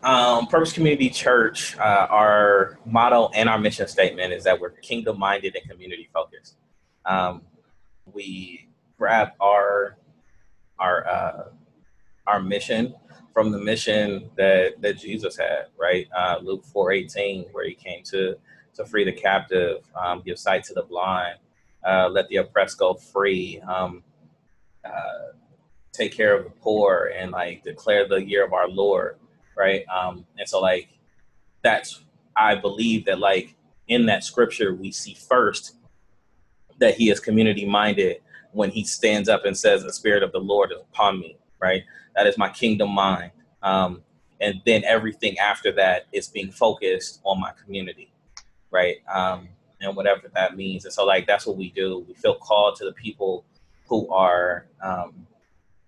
Um, 0.04 0.48
Purpose 0.48 0.72
Community 0.72 1.10
Church, 1.10 1.78
uh, 1.78 2.08
our 2.10 2.80
motto 2.86 3.30
and 3.34 3.50
our 3.50 3.60
mission 3.60 3.88
statement 3.88 4.32
is 4.32 4.44
that 4.46 4.60
we're 4.60 4.70
kingdom 4.70 5.20
minded 5.20 5.56
and 5.56 5.70
community 5.70 6.10
focused. 6.14 6.56
Um, 7.06 7.42
we 8.14 8.70
grab 8.98 9.30
our 9.42 9.98
our 10.80 11.08
uh, 11.08 11.44
our 12.28 12.42
mission 12.42 12.96
from 13.34 13.52
the 13.52 13.58
mission 13.58 14.30
that 14.38 14.82
that 14.82 14.98
Jesus 14.98 15.38
had, 15.38 15.66
right? 15.78 16.08
Uh, 16.16 16.38
Luke 16.42 16.64
four 16.64 16.92
eighteen, 16.92 17.46
where 17.52 17.68
he 17.68 17.74
came 17.74 18.04
to 18.06 18.36
to 18.76 18.86
free 18.86 19.04
the 19.04 19.12
captive, 19.12 19.80
um, 19.96 20.22
give 20.26 20.40
sight 20.40 20.64
to 20.64 20.74
the 20.74 20.84
blind, 20.84 21.38
uh, 21.86 22.08
let 22.10 22.30
the 22.30 22.38
oppressed 22.38 22.78
go 22.78 22.94
free, 22.94 23.60
um, 23.68 24.04
uh, 24.86 25.34
take 25.92 26.14
care 26.14 26.38
of 26.38 26.46
the 26.46 26.52
poor, 26.52 27.12
and 27.18 27.32
like 27.32 27.64
declare 27.64 28.08
the 28.08 28.24
year 28.24 28.46
of 28.46 28.54
our 28.54 28.68
Lord 28.70 29.18
right? 29.60 29.84
Um, 29.90 30.26
and 30.40 30.48
so 30.48 30.60
like 30.60 30.88
that's 31.64 32.02
I 32.36 32.56
believe 32.56 33.06
that 33.06 33.20
like 33.20 33.56
in 33.88 34.06
that 34.08 34.24
scripture 34.24 34.74
we 34.74 34.92
see 34.92 35.14
first 35.14 35.76
that 36.80 36.96
he 36.96 37.10
is 37.10 37.20
community 37.20 37.66
minded 37.66 38.22
when 38.54 38.72
he 38.72 38.86
stands 38.86 39.28
up 39.28 39.46
and 39.46 39.56
says 39.56 39.84
the 39.84 39.94
spirit 39.94 40.24
of 40.24 40.32
the 40.32 40.40
Lord 40.40 40.72
is 40.72 40.80
upon 40.82 41.20
me, 41.20 41.38
right? 41.62 41.84
That 42.16 42.26
is 42.26 42.38
my 42.38 42.50
kingdom 42.50 42.90
mind. 42.92 43.32
Um, 43.62 44.02
and 44.40 44.62
then 44.66 44.84
everything 44.86 45.38
after 45.38 45.72
that 45.74 46.08
is 46.14 46.30
being 46.30 46.52
focused 46.52 47.20
on 47.26 47.42
my 47.42 47.52
community, 47.64 48.14
right? 48.72 48.98
Um, 49.14 49.50
and 49.82 49.96
whatever 49.96 50.30
that 50.34 50.56
means. 50.56 50.86
And 50.86 50.94
so 50.94 51.06
like 51.06 51.28
that's 51.28 51.46
what 51.46 51.58
we 51.58 51.72
do. 51.72 52.06
We 52.08 52.14
feel 52.14 52.36
called 52.36 52.78
to 52.78 52.86
the 52.86 52.94
people 52.94 53.44
who 53.90 54.08
are 54.14 54.68
um, 54.82 55.28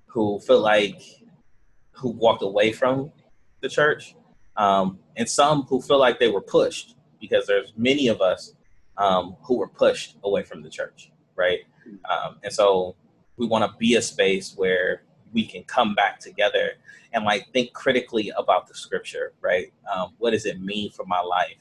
who 0.08 0.40
feel 0.40 0.60
like 0.60 1.02
who 1.92 2.10
walked 2.10 2.42
away 2.42 2.74
from 2.74 3.12
the 3.62 3.70
church, 3.70 4.16
um, 4.58 5.00
and 5.16 5.30
some 5.30 5.64
who 5.64 5.80
feel 5.80 6.00
like 6.00 6.20
they 6.20 6.30
were 6.30 6.42
pushed 6.42 6.96
because 7.20 7.46
there's 7.46 7.72
many 7.78 8.08
of 8.08 8.20
us 8.20 8.56
um, 8.98 9.38
who 9.44 9.58
were 9.58 9.68
pushed 9.68 10.18
away 10.24 10.44
from 10.44 10.64
the 10.64 10.70
church, 10.70 11.12
right? 11.36 11.60
Um, 12.10 12.38
and 12.44 12.52
so 12.52 12.96
we 13.38 13.46
want 13.48 13.64
to 13.64 13.78
be 13.78 13.96
a 13.96 14.02
space 14.02 14.54
where 14.56 15.04
we 15.32 15.46
can 15.46 15.64
come 15.64 15.96
back 15.96 16.20
together 16.20 16.72
and 17.14 17.24
like 17.24 17.52
think 17.54 17.74
critically 17.74 18.32
about 18.38 18.68
the 18.68 18.74
scripture, 18.74 19.34
right? 19.42 19.72
Um, 19.94 20.14
what 20.18 20.32
does 20.32 20.46
it 20.46 20.60
mean 20.60 20.92
for 20.92 21.06
my 21.06 21.20
life? 21.20 21.58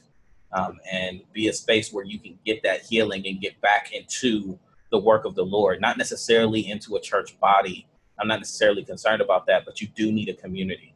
Um, 0.53 0.79
and 0.91 1.21
be 1.33 1.47
a 1.47 1.53
space 1.53 1.93
where 1.93 2.05
you 2.05 2.19
can 2.19 2.37
get 2.45 2.63
that 2.65 2.83
healing 2.83 3.25
and 3.27 3.41
get 3.41 3.61
back 3.61 3.93
into 3.93 4.59
the 4.91 4.99
work 4.99 5.25
of 5.25 5.35
the 5.35 5.45
Lord, 5.45 5.81
not 5.81 5.99
necessarily 5.99 6.69
into 6.71 6.97
a 6.97 7.01
church 7.01 7.39
body. 7.41 7.87
I'm 8.19 8.29
not 8.29 8.41
necessarily 8.41 8.85
concerned 8.85 9.23
about 9.23 9.47
that, 9.47 9.65
but 9.65 9.81
you 9.81 9.89
do 9.89 10.13
need 10.13 10.29
a 10.29 10.35
community 10.35 10.95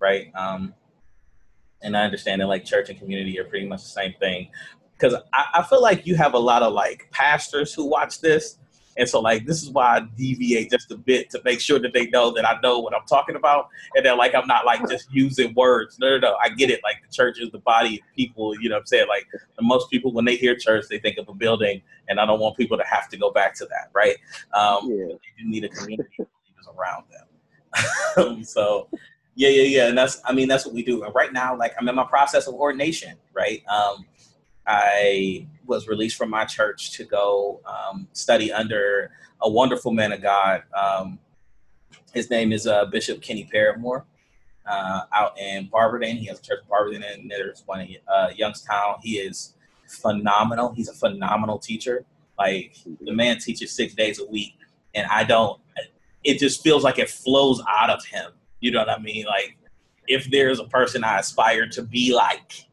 right? 0.00 0.30
Um, 0.34 0.74
and 1.82 1.96
I 1.96 2.04
understand 2.04 2.40
that 2.40 2.46
like 2.46 2.64
church 2.64 2.88
and 2.88 2.98
community 2.98 3.38
are 3.38 3.44
pretty 3.44 3.66
much 3.66 3.82
the 3.82 3.88
same 3.88 4.14
thing. 4.18 4.48
Because 4.92 5.14
I, 5.32 5.46
I 5.54 5.62
feel 5.62 5.82
like 5.82 6.06
you 6.06 6.16
have 6.16 6.34
a 6.34 6.38
lot 6.38 6.62
of 6.62 6.72
like 6.72 7.08
pastors 7.10 7.74
who 7.74 7.84
watch 7.84 8.20
this. 8.20 8.58
And 8.96 9.08
so, 9.08 9.20
like, 9.20 9.46
this 9.46 9.62
is 9.62 9.70
why 9.70 9.96
I 9.96 10.00
deviate 10.00 10.70
just 10.70 10.90
a 10.90 10.96
bit 10.96 11.30
to 11.30 11.40
make 11.44 11.60
sure 11.60 11.78
that 11.78 11.92
they 11.92 12.06
know 12.08 12.32
that 12.32 12.48
I 12.48 12.58
know 12.62 12.78
what 12.78 12.94
I'm 12.94 13.06
talking 13.06 13.36
about, 13.36 13.68
and 13.94 14.04
that 14.06 14.16
like 14.16 14.34
I'm 14.34 14.46
not 14.46 14.64
like 14.64 14.88
just 14.88 15.12
using 15.12 15.54
words. 15.54 15.98
No, 15.98 16.10
no, 16.10 16.18
no. 16.18 16.36
I 16.42 16.48
get 16.50 16.70
it. 16.70 16.80
Like 16.82 17.02
the 17.02 17.12
church 17.12 17.38
is 17.40 17.50
the 17.50 17.58
body 17.58 18.00
of 18.00 18.16
people. 18.16 18.58
You 18.60 18.68
know 18.68 18.76
what 18.76 18.80
I'm 18.80 18.86
saying? 18.86 19.06
Like 19.08 19.26
most 19.60 19.90
people, 19.90 20.12
when 20.12 20.24
they 20.24 20.36
hear 20.36 20.56
church, 20.56 20.86
they 20.88 20.98
think 20.98 21.18
of 21.18 21.28
a 21.28 21.34
building, 21.34 21.82
and 22.08 22.18
I 22.18 22.26
don't 22.26 22.40
want 22.40 22.56
people 22.56 22.76
to 22.78 22.84
have 22.84 23.08
to 23.10 23.16
go 23.16 23.30
back 23.30 23.54
to 23.56 23.66
that, 23.66 23.90
right? 23.92 24.16
Um, 24.54 24.90
yeah. 24.90 25.06
They 25.06 25.42
do 25.42 25.48
need 25.48 25.64
a 25.64 25.68
community 25.68 26.16
of 26.20 26.26
believers 26.44 26.68
around 26.76 27.04
them. 27.10 28.44
so 28.44 28.88
yeah, 29.36 29.50
yeah, 29.50 29.62
yeah. 29.62 29.88
And 29.88 29.98
that's, 29.98 30.20
I 30.24 30.32
mean, 30.32 30.48
that's 30.48 30.64
what 30.64 30.74
we 30.74 30.82
do. 30.82 31.04
And 31.04 31.14
right 31.14 31.32
now, 31.32 31.56
like, 31.56 31.74
I'm 31.78 31.86
in 31.88 31.94
my 31.94 32.06
process 32.06 32.46
of 32.46 32.54
ordination, 32.54 33.16
right? 33.34 33.62
Um, 33.68 34.06
I 34.66 35.46
was 35.66 35.88
released 35.88 36.16
from 36.16 36.30
my 36.30 36.44
church 36.44 36.92
to 36.92 37.04
go 37.04 37.60
um, 37.66 38.08
study 38.12 38.52
under 38.52 39.10
a 39.42 39.50
wonderful 39.50 39.92
man 39.92 40.12
of 40.12 40.22
God. 40.22 40.62
Um, 40.74 41.18
his 42.14 42.30
name 42.30 42.52
is 42.52 42.66
uh, 42.66 42.86
Bishop 42.86 43.20
Kenny 43.20 43.48
Paramore 43.50 44.06
uh, 44.66 45.02
out 45.12 45.38
in 45.38 45.68
Barberton. 45.68 46.16
He 46.16 46.26
has 46.26 46.38
a 46.38 46.42
church 46.42 46.60
in 46.62 46.68
Barberton, 46.68 47.02
and 47.02 47.30
there's 47.30 47.62
one 47.66 47.80
in 47.80 47.96
uh, 48.08 48.28
Youngstown. 48.34 48.96
He 49.02 49.18
is 49.18 49.54
phenomenal. 49.86 50.72
He's 50.72 50.88
a 50.88 50.94
phenomenal 50.94 51.58
teacher. 51.58 52.04
Like, 52.38 52.76
the 53.00 53.12
man 53.12 53.38
teaches 53.38 53.72
six 53.72 53.94
days 53.94 54.20
a 54.20 54.26
week, 54.26 54.54
and 54.94 55.06
I 55.08 55.24
don't, 55.24 55.60
it 56.24 56.38
just 56.38 56.62
feels 56.62 56.84
like 56.84 56.98
it 56.98 57.08
flows 57.08 57.62
out 57.68 57.90
of 57.90 58.04
him 58.04 58.32
you 58.60 58.70
know 58.70 58.80
what 58.80 58.90
I 58.90 58.98
mean? 58.98 59.26
Like, 59.26 59.56
if 60.08 60.30
there's 60.30 60.60
a 60.60 60.64
person 60.64 61.04
I 61.04 61.18
aspire 61.18 61.68
to 61.68 61.82
be 61.82 62.14
like, 62.14 62.65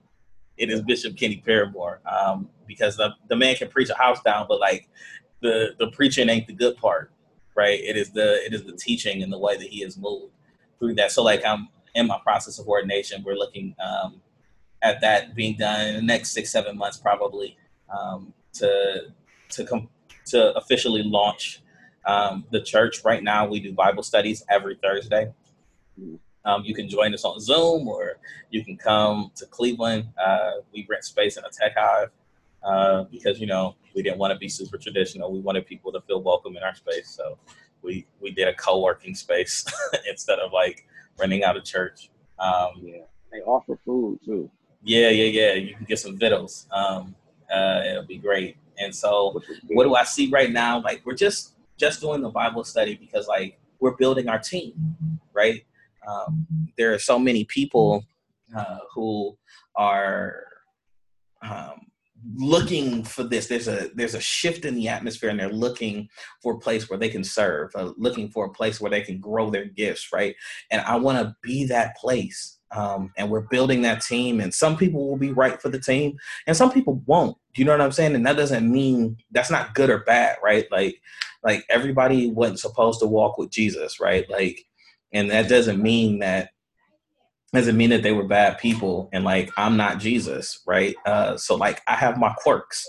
it 0.63 0.69
is 0.69 0.81
Bishop 0.81 1.17
Kenny 1.17 1.43
Paramore. 1.45 1.99
Um, 2.05 2.49
because 2.65 2.95
the, 2.95 3.13
the 3.27 3.35
man 3.35 3.55
can 3.55 3.67
preach 3.67 3.89
a 3.89 3.95
house 3.95 4.21
down, 4.23 4.45
but 4.47 4.59
like 4.59 4.87
the 5.41 5.75
the 5.77 5.87
preaching 5.87 6.29
ain't 6.29 6.47
the 6.47 6.53
good 6.53 6.77
part, 6.77 7.11
right? 7.55 7.79
It 7.79 7.97
is 7.97 8.11
the 8.11 8.43
it 8.45 8.53
is 8.53 8.63
the 8.63 8.71
teaching 8.71 9.21
and 9.21 9.31
the 9.31 9.37
way 9.37 9.57
that 9.57 9.67
he 9.67 9.81
has 9.81 9.97
moved 9.97 10.33
through 10.79 10.95
that. 10.95 11.11
So 11.11 11.21
like 11.21 11.45
I'm 11.45 11.67
in 11.95 12.07
my 12.07 12.19
process 12.23 12.59
of 12.59 12.67
ordination. 12.67 13.23
We're 13.25 13.35
looking 13.35 13.75
um, 13.83 14.21
at 14.81 15.01
that 15.01 15.35
being 15.35 15.57
done 15.57 15.87
in 15.87 15.95
the 15.95 16.01
next 16.01 16.31
six 16.31 16.51
seven 16.51 16.77
months 16.77 16.97
probably 16.97 17.57
um, 17.95 18.33
to 18.53 19.13
to 19.49 19.65
come 19.65 19.89
to 20.27 20.55
officially 20.55 21.03
launch 21.03 21.61
um, 22.05 22.45
the 22.51 22.61
church. 22.61 23.03
Right 23.03 23.21
now, 23.21 23.45
we 23.45 23.59
do 23.59 23.73
Bible 23.73 24.03
studies 24.03 24.43
every 24.49 24.77
Thursday. 24.81 25.31
Um, 26.45 26.63
you 26.65 26.73
can 26.73 26.89
join 26.89 27.13
us 27.13 27.23
on 27.23 27.39
Zoom 27.39 27.87
or 27.87 28.17
you 28.49 28.63
can 28.63 28.77
come 28.77 29.31
to 29.35 29.45
Cleveland. 29.45 30.07
Uh, 30.23 30.51
we 30.73 30.85
rent 30.89 31.03
space 31.03 31.37
in 31.37 31.43
a 31.45 31.49
tech 31.49 31.73
hive 31.77 32.09
uh, 32.63 33.03
because, 33.05 33.39
you 33.39 33.47
know, 33.47 33.75
we 33.95 34.01
didn't 34.01 34.17
want 34.17 34.33
to 34.33 34.37
be 34.37 34.49
super 34.49 34.77
traditional. 34.77 35.31
We 35.31 35.39
wanted 35.39 35.65
people 35.65 35.91
to 35.93 36.01
feel 36.01 36.21
welcome 36.21 36.57
in 36.57 36.63
our 36.63 36.75
space. 36.75 37.09
So 37.09 37.37
we, 37.81 38.05
we 38.19 38.31
did 38.31 38.47
a 38.47 38.53
co 38.53 38.81
working 38.81 39.15
space 39.15 39.65
instead 40.09 40.39
of 40.39 40.51
like 40.51 40.85
renting 41.17 41.43
out 41.43 41.55
a 41.55 41.61
church. 41.61 42.09
Um, 42.39 42.71
yeah. 42.81 43.03
They 43.31 43.39
offer 43.39 43.79
food 43.83 44.19
too. 44.25 44.49
Yeah, 44.83 45.09
yeah, 45.09 45.25
yeah. 45.25 45.53
You 45.53 45.75
can 45.75 45.85
get 45.85 45.99
some 45.99 46.17
vittles. 46.17 46.67
Um, 46.71 47.15
uh, 47.51 47.81
it'll 47.89 48.05
be 48.05 48.17
great. 48.17 48.57
And 48.77 48.93
so, 48.93 49.41
what 49.67 49.83
do 49.83 49.95
I 49.95 50.03
see 50.03 50.29
right 50.29 50.51
now? 50.51 50.81
Like 50.81 51.01
we're 51.05 51.15
just 51.15 51.53
just 51.77 52.01
doing 52.01 52.21
the 52.21 52.29
Bible 52.29 52.63
study 52.63 52.95
because 52.95 53.27
like 53.27 53.59
we're 53.79 53.95
building 53.95 54.29
our 54.29 54.39
team, 54.39 54.73
right? 55.33 55.65
Um, 56.07 56.47
there 56.77 56.93
are 56.93 56.99
so 56.99 57.17
many 57.17 57.45
people 57.45 58.05
uh, 58.55 58.79
who 58.93 59.37
are 59.75 60.45
um, 61.41 61.87
looking 62.35 63.03
for 63.03 63.23
this. 63.23 63.47
There's 63.47 63.67
a 63.67 63.89
there's 63.95 64.15
a 64.15 64.21
shift 64.21 64.65
in 64.65 64.75
the 64.75 64.87
atmosphere, 64.87 65.29
and 65.29 65.39
they're 65.39 65.49
looking 65.49 66.09
for 66.41 66.53
a 66.53 66.59
place 66.59 66.89
where 66.89 66.99
they 66.99 67.09
can 67.09 67.23
serve, 67.23 67.71
uh, 67.75 67.93
looking 67.97 68.29
for 68.29 68.45
a 68.45 68.51
place 68.51 68.79
where 68.79 68.91
they 68.91 69.01
can 69.01 69.19
grow 69.19 69.49
their 69.49 69.65
gifts, 69.65 70.09
right? 70.13 70.35
And 70.71 70.81
I 70.81 70.95
want 70.95 71.19
to 71.19 71.35
be 71.41 71.65
that 71.65 71.95
place. 71.97 72.59
Um, 72.71 73.11
and 73.17 73.29
we're 73.29 73.41
building 73.41 73.83
that 73.83 74.01
team, 74.01 74.39
and 74.39 74.51
some 74.51 74.75
people 74.75 75.07
will 75.07 75.17
be 75.17 75.31
right 75.31 75.61
for 75.61 75.69
the 75.69 75.79
team, 75.79 76.17
and 76.47 76.57
some 76.57 76.71
people 76.71 77.03
won't. 77.05 77.37
Do 77.53 77.61
you 77.61 77.65
know 77.65 77.71
what 77.73 77.81
I'm 77.81 77.91
saying? 77.91 78.15
And 78.15 78.25
that 78.25 78.37
doesn't 78.37 78.71
mean 78.71 79.17
that's 79.31 79.51
not 79.51 79.75
good 79.75 79.91
or 79.91 79.99
bad, 79.99 80.37
right? 80.43 80.65
Like, 80.71 80.99
like 81.43 81.63
everybody 81.69 82.31
wasn't 82.31 82.59
supposed 82.59 82.99
to 83.01 83.05
walk 83.05 83.37
with 83.37 83.51
Jesus, 83.51 83.99
right? 83.99 84.27
Like, 84.27 84.65
and 85.13 85.29
that 85.29 85.47
doesn't 85.47 85.81
mean 85.81 86.19
that 86.19 86.49
doesn't 87.53 87.77
mean 87.77 87.91
that 87.91 88.01
they 88.01 88.11
were 88.11 88.27
bad 88.27 88.57
people 88.57 89.09
and 89.13 89.23
like 89.23 89.49
i'm 89.57 89.77
not 89.77 89.99
jesus 89.99 90.61
right? 90.65 90.95
Uh, 91.05 91.37
so 91.37 91.55
like 91.55 91.81
i 91.87 91.93
have 91.95 92.17
my 92.17 92.33
quirks. 92.37 92.85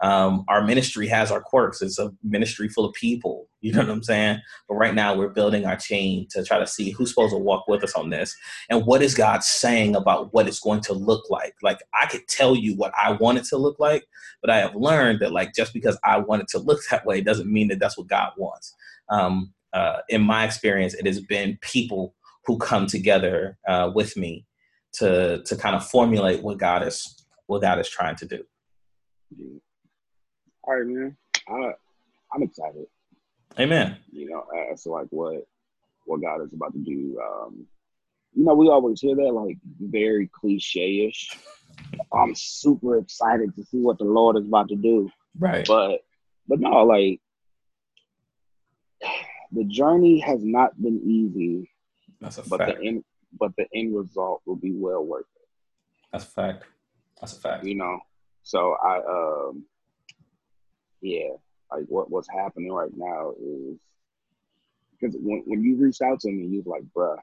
Um, 0.00 0.44
our 0.48 0.64
ministry 0.64 1.08
has 1.08 1.30
our 1.32 1.40
quirks. 1.40 1.82
It's 1.82 1.98
a 1.98 2.12
ministry 2.22 2.68
full 2.68 2.84
of 2.84 2.94
people. 2.94 3.48
You 3.60 3.72
know 3.72 3.80
what 3.80 3.90
i'm 3.90 4.02
saying? 4.02 4.40
But 4.68 4.76
right 4.76 4.94
now 4.94 5.14
we're 5.16 5.28
building 5.28 5.66
our 5.66 5.76
team 5.76 6.26
to 6.30 6.44
try 6.44 6.58
to 6.58 6.66
see 6.66 6.90
who's 6.90 7.10
supposed 7.10 7.32
to 7.32 7.38
walk 7.38 7.66
with 7.68 7.84
us 7.84 7.94
on 7.94 8.10
this 8.10 8.36
and 8.70 8.86
what 8.86 9.02
is 9.02 9.14
god 9.14 9.42
saying 9.44 9.94
about 9.94 10.32
what 10.32 10.48
it's 10.48 10.60
going 10.60 10.80
to 10.82 10.92
look 10.92 11.30
like. 11.30 11.54
Like 11.62 11.78
i 12.00 12.06
could 12.06 12.26
tell 12.28 12.56
you 12.56 12.74
what 12.74 12.92
i 13.00 13.12
want 13.12 13.38
it 13.38 13.44
to 13.46 13.56
look 13.56 13.78
like 13.78 14.04
but 14.40 14.50
i 14.50 14.58
have 14.58 14.74
learned 14.74 15.20
that 15.20 15.32
like 15.32 15.54
just 15.54 15.72
because 15.72 15.98
i 16.04 16.18
want 16.18 16.42
it 16.42 16.48
to 16.48 16.58
look 16.58 16.80
that 16.90 17.06
way 17.06 17.20
doesn't 17.20 17.52
mean 17.52 17.68
that 17.68 17.78
that's 17.78 17.96
what 17.96 18.08
god 18.08 18.32
wants. 18.36 18.74
Um, 19.10 19.52
uh, 19.72 19.98
in 20.08 20.22
my 20.22 20.44
experience 20.44 20.94
it 20.94 21.06
has 21.06 21.20
been 21.20 21.58
people 21.60 22.14
who 22.46 22.58
come 22.58 22.86
together 22.86 23.58
uh, 23.68 23.90
with 23.94 24.16
me 24.16 24.46
to 24.94 25.42
to 25.44 25.56
kind 25.56 25.76
of 25.76 25.86
formulate 25.86 26.42
what 26.42 26.58
God 26.58 26.82
is 26.86 27.24
what 27.46 27.62
God 27.62 27.78
is 27.78 27.88
trying 27.88 28.16
to 28.16 28.26
do. 28.26 28.44
All 30.62 30.74
right, 30.74 30.86
man. 30.86 31.16
I 31.48 31.72
I'm 32.34 32.42
excited. 32.42 32.86
Amen. 33.58 33.96
You 34.10 34.30
know, 34.30 34.44
as 34.72 34.82
to 34.84 34.90
like 34.90 35.06
what 35.10 35.46
what 36.06 36.22
God 36.22 36.42
is 36.42 36.52
about 36.52 36.72
to 36.72 36.78
do. 36.78 37.20
Um, 37.20 37.66
you 38.34 38.44
know, 38.44 38.54
we 38.54 38.68
always 38.68 39.00
hear 39.00 39.16
that 39.16 39.32
like 39.32 39.56
very 39.80 40.30
cliche 40.32 41.06
ish. 41.08 41.30
I'm 42.12 42.34
super 42.34 42.98
excited 42.98 43.54
to 43.56 43.64
see 43.64 43.78
what 43.78 43.98
the 43.98 44.04
Lord 44.04 44.36
is 44.36 44.46
about 44.46 44.68
to 44.68 44.76
do. 44.76 45.10
Right. 45.38 45.66
But 45.66 46.00
but 46.46 46.60
no, 46.60 46.84
like 46.84 47.20
the 49.52 49.64
journey 49.64 50.18
has 50.18 50.44
not 50.44 50.80
been 50.80 51.00
easy 51.04 51.70
that's 52.20 52.38
a 52.38 52.48
but 52.48 52.58
fact. 52.58 52.78
the 52.78 52.86
end 52.86 53.04
but 53.38 53.52
the 53.56 53.66
end 53.74 53.94
result 53.94 54.42
will 54.46 54.56
be 54.56 54.72
well 54.72 55.04
worth 55.04 55.26
it. 55.36 55.48
That's 56.12 56.24
a 56.24 56.28
fact. 56.28 56.64
That's 57.20 57.36
a 57.36 57.40
fact. 57.40 57.64
You 57.64 57.74
know. 57.74 57.98
So 58.42 58.76
I 58.82 58.98
um 58.98 59.64
yeah, 61.00 61.30
like 61.70 61.84
what 61.88 62.10
what's 62.10 62.28
happening 62.30 62.72
right 62.72 62.90
now 62.94 63.32
is 63.40 63.78
because 64.98 65.16
when 65.20 65.42
when 65.46 65.62
you 65.62 65.76
reached 65.76 66.02
out 66.02 66.20
to 66.20 66.30
me, 66.30 66.46
you 66.46 66.58
was 66.58 66.66
like, 66.66 66.82
bruh, 66.96 67.18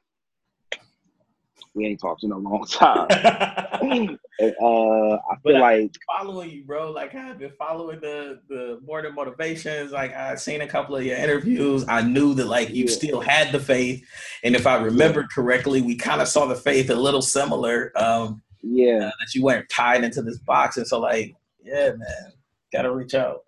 we 1.76 1.86
ain't 1.86 2.00
talked 2.00 2.24
in 2.24 2.32
a 2.32 2.38
long 2.38 2.66
time. 2.72 3.08
and, 3.12 4.18
uh, 4.62 5.16
I 5.16 5.36
feel 5.44 5.60
like 5.60 5.94
following 6.08 6.50
you, 6.50 6.64
bro. 6.64 6.90
Like 6.92 7.14
I've 7.14 7.38
been 7.38 7.52
following 7.60 8.00
the 8.00 8.40
the 8.48 8.80
than 9.04 9.14
motivations. 9.14 9.92
Like 9.92 10.16
I've 10.16 10.40
seen 10.40 10.62
a 10.62 10.68
couple 10.68 10.96
of 10.96 11.04
your 11.06 11.18
interviews. 11.18 11.84
I 11.88 12.02
knew 12.02 12.34
that 12.36 12.46
like 12.48 12.70
you 12.70 12.86
Yeah. 12.86 12.92
still 12.92 13.20
had 13.20 13.52
the 13.52 13.60
faith, 13.60 14.04
and 14.44 14.56
if 14.56 14.66
I 14.66 14.78
remember 14.78 15.28
correctly, 15.34 15.82
we 15.82 15.96
kind 15.96 16.22
of 16.22 16.30
saw 16.30 16.46
the 16.46 16.56
faith 16.56 16.90
a 16.90 16.96
little 16.96 17.22
similar. 17.22 17.92
Um, 17.96 18.42
yeah, 18.62 18.98
uh, 19.08 19.12
that 19.20 19.36
you 19.36 19.44
weren't 19.44 19.70
tied 19.70 20.04
into 20.04 20.22
this 20.22 20.40
box, 20.40 20.78
and 20.78 20.88
so 20.88 21.00
like, 21.00 21.36
yeah, 21.64 21.92
man, 21.92 22.32
gotta 22.72 22.92
reach 22.92 23.14
out. 23.14 23.42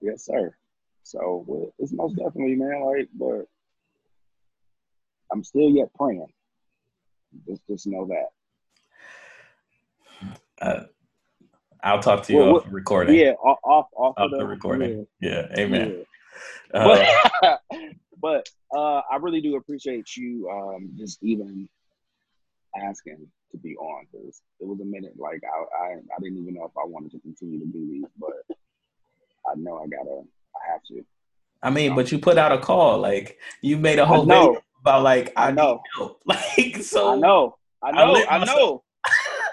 yes, 0.00 0.24
sir. 0.24 0.54
So 1.02 1.44
well, 1.46 1.74
it's 1.80 1.92
most 1.92 2.14
definitely, 2.16 2.54
man. 2.54 2.82
Like, 2.84 3.08
but 3.14 3.46
I'm 5.32 5.42
still 5.42 5.70
yet 5.70 5.88
praying. 5.94 6.26
Just 7.46 7.66
just 7.68 7.86
know 7.86 8.06
that. 8.06 8.28
Uh, 10.60 10.84
I'll 11.82 12.00
talk 12.00 12.22
to 12.24 12.32
you 12.32 12.38
Well, 12.38 12.56
off 12.56 12.64
the 12.64 12.70
recording. 12.70 13.14
Yeah, 13.14 13.32
off 13.32 13.58
off, 13.62 13.86
off 13.96 14.14
of 14.16 14.30
the 14.30 14.46
recording. 14.46 15.06
Yeah, 15.20 15.46
yeah, 15.50 15.58
amen. 15.58 16.04
yeah. 16.72 16.80
Uh, 16.80 17.04
but 17.40 17.60
but 18.20 18.48
uh, 18.74 19.02
I 19.10 19.16
really 19.20 19.40
do 19.40 19.56
appreciate 19.56 20.16
you 20.16 20.48
um, 20.50 20.90
just 20.96 21.22
even 21.22 21.68
asking 22.76 23.26
to 23.52 23.58
be 23.58 23.76
on 23.76 24.06
because 24.10 24.42
it 24.60 24.66
was 24.66 24.80
a 24.80 24.84
minute 24.84 25.12
like 25.16 25.42
I, 25.44 25.84
I 25.84 25.88
I 25.92 26.20
didn't 26.20 26.38
even 26.38 26.54
know 26.54 26.64
if 26.64 26.72
I 26.76 26.86
wanted 26.86 27.12
to 27.12 27.20
continue 27.20 27.60
to 27.60 27.66
do 27.66 27.86
these, 27.86 28.04
but 28.18 28.56
I 29.46 29.54
know 29.56 29.78
I 29.78 29.86
gotta 29.86 30.22
I 30.56 30.72
have 30.72 30.82
to. 30.88 31.04
I 31.62 31.70
mean, 31.70 31.94
but 31.94 32.10
you 32.12 32.18
put 32.18 32.38
out 32.38 32.52
a 32.52 32.58
call. 32.58 32.98
Like 32.98 33.38
you 33.60 33.78
made 33.78 33.98
a 33.98 34.06
whole 34.06 34.24
video 34.24 34.62
about 34.84 35.02
like 35.02 35.32
I, 35.34 35.48
I 35.48 35.50
know. 35.50 35.80
help. 35.94 36.20
Like 36.26 36.76
so. 36.82 37.12
I 37.14 37.16
know, 37.16 37.56
I 37.82 37.88
I 37.88 37.92
know, 38.04 38.12
lit 38.12 38.26
I, 38.30 38.44
know, 38.44 38.82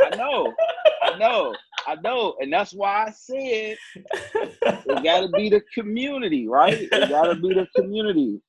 I 0.02 0.16
know, 0.18 0.54
I 1.02 1.18
know, 1.18 1.56
I 1.88 1.96
know, 1.96 2.36
and 2.42 2.52
that's 2.52 2.74
why 2.74 3.06
I 3.08 3.12
said 3.12 3.78
it 3.96 5.04
got 5.04 5.22
to 5.22 5.30
be 5.30 5.50
the 5.50 5.62
community, 5.74 6.48
right? 6.48 6.74
It 6.82 7.10
got 7.10 7.28
to 7.28 7.36
be 7.36 7.54
the 7.54 7.66
community. 7.76 8.42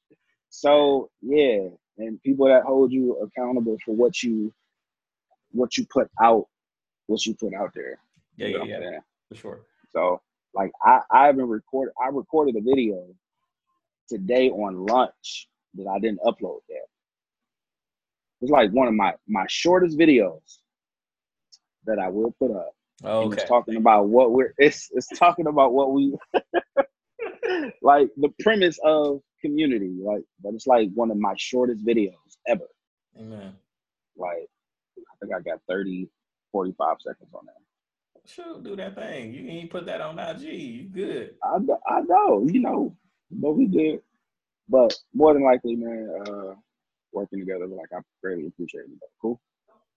So 0.51 1.09
yeah, 1.20 1.68
and 1.99 2.20
people 2.22 2.47
that 2.47 2.64
hold 2.64 2.91
you 2.91 3.16
accountable 3.18 3.76
for 3.85 3.95
what 3.95 4.20
you 4.22 4.53
what 5.53 5.76
you 5.76 5.87
put 5.89 6.11
out, 6.20 6.47
what 7.07 7.24
you 7.24 7.35
put 7.35 7.55
out 7.55 7.70
there. 7.74 7.99
yeah, 8.37 8.47
You 8.49 8.59
yeah, 8.64 8.78
know 8.78 8.91
yeah, 8.91 8.99
for 9.28 9.35
sure. 9.37 9.61
So 9.91 10.20
like 10.53 10.72
I 10.85 11.01
I 11.12 11.26
haven't 11.26 11.49
recorded 11.49 11.95
I 12.03 12.09
recorded 12.09 12.57
a 12.57 12.61
video 12.61 13.07
today 14.09 14.51
on 14.51 14.85
lunch 14.87 15.49
that 15.75 15.87
I 15.89 15.99
didn't 15.99 16.20
upload 16.20 16.61
yet. 16.68 16.87
It's 18.41 18.51
like 18.51 18.70
one 18.73 18.89
of 18.89 18.95
my 18.95 19.14
my 19.29 19.45
shortest 19.49 19.99
videos 19.99 20.59
that 21.87 21.99
I 21.99 22.09
will 22.09 22.33
put 22.39 22.51
up. 22.51 22.73
And 23.03 23.11
Okay. 23.11 23.35
It's 23.35 23.49
talking 23.49 23.77
about 23.77 24.09
what 24.09 24.33
we're 24.33 24.55
it's 24.59 24.89
it's 24.93 25.09
talking 25.18 25.47
about 25.47 25.73
what 25.73 25.93
we 25.93 26.16
like 27.83 28.09
the 28.17 28.29
premise 28.41 28.79
of 28.84 29.21
community, 29.41 29.95
like 30.01 30.22
but 30.42 30.55
it's 30.55 30.67
like 30.67 30.91
one 30.95 31.11
of 31.11 31.17
my 31.18 31.34
shortest 31.37 31.84
videos 31.84 32.14
ever. 32.46 32.67
Amen. 33.18 33.55
Like 34.17 34.49
I 34.99 35.14
think 35.21 35.34
I 35.34 35.41
got 35.41 35.61
30, 35.68 36.09
45 36.53 36.96
seconds 37.01 37.30
on 37.34 37.46
that. 37.46 37.55
Shoot, 38.25 38.63
do 38.63 38.76
that 38.76 38.95
thing. 38.95 39.34
You 39.34 39.49
ain't 39.49 39.71
put 39.71 39.87
that 39.87 40.01
on 40.01 40.18
IG. 40.18 40.42
You 40.42 40.84
good. 40.84 41.34
I, 41.42 41.59
kn- 41.59 41.79
I 41.88 42.01
know, 42.03 42.46
you 42.49 42.61
know, 42.61 42.96
but 43.30 43.53
we 43.53 43.67
did. 43.67 44.01
But 44.72 44.94
more 45.12 45.34
than 45.34 45.44
likely, 45.44 45.76
man, 45.76 46.08
uh, 46.26 46.54
working 47.12 47.40
together, 47.40 47.66
like 47.66 47.90
I 47.94 47.99
greatly 48.22 48.46
appreciate 48.46 48.84
it. 48.84 48.99
Cool. 49.20 49.38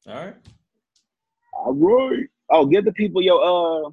All 0.06 0.14
right. 0.14 0.35
All 1.53 1.73
right. 1.73 2.27
Oh, 2.49 2.65
give 2.65 2.84
the 2.84 2.91
people 2.91 3.22
your 3.22 3.41
uh 3.41 3.89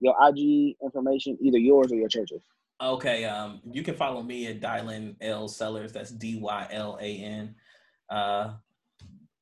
your 0.00 0.14
IG 0.28 0.76
information, 0.82 1.38
either 1.40 1.56
yours 1.56 1.90
or 1.90 1.96
your 1.96 2.10
church's. 2.10 2.42
Okay. 2.78 3.24
Um, 3.24 3.62
you 3.72 3.82
can 3.82 3.94
follow 3.94 4.22
me 4.22 4.46
at 4.48 4.60
Dylan 4.60 5.16
L 5.22 5.48
Sellers. 5.48 5.92
That's 5.92 6.10
D 6.10 6.38
Y 6.38 6.68
L 6.70 6.98
A 7.00 7.16
N. 7.16 7.54
Uh, 8.10 8.52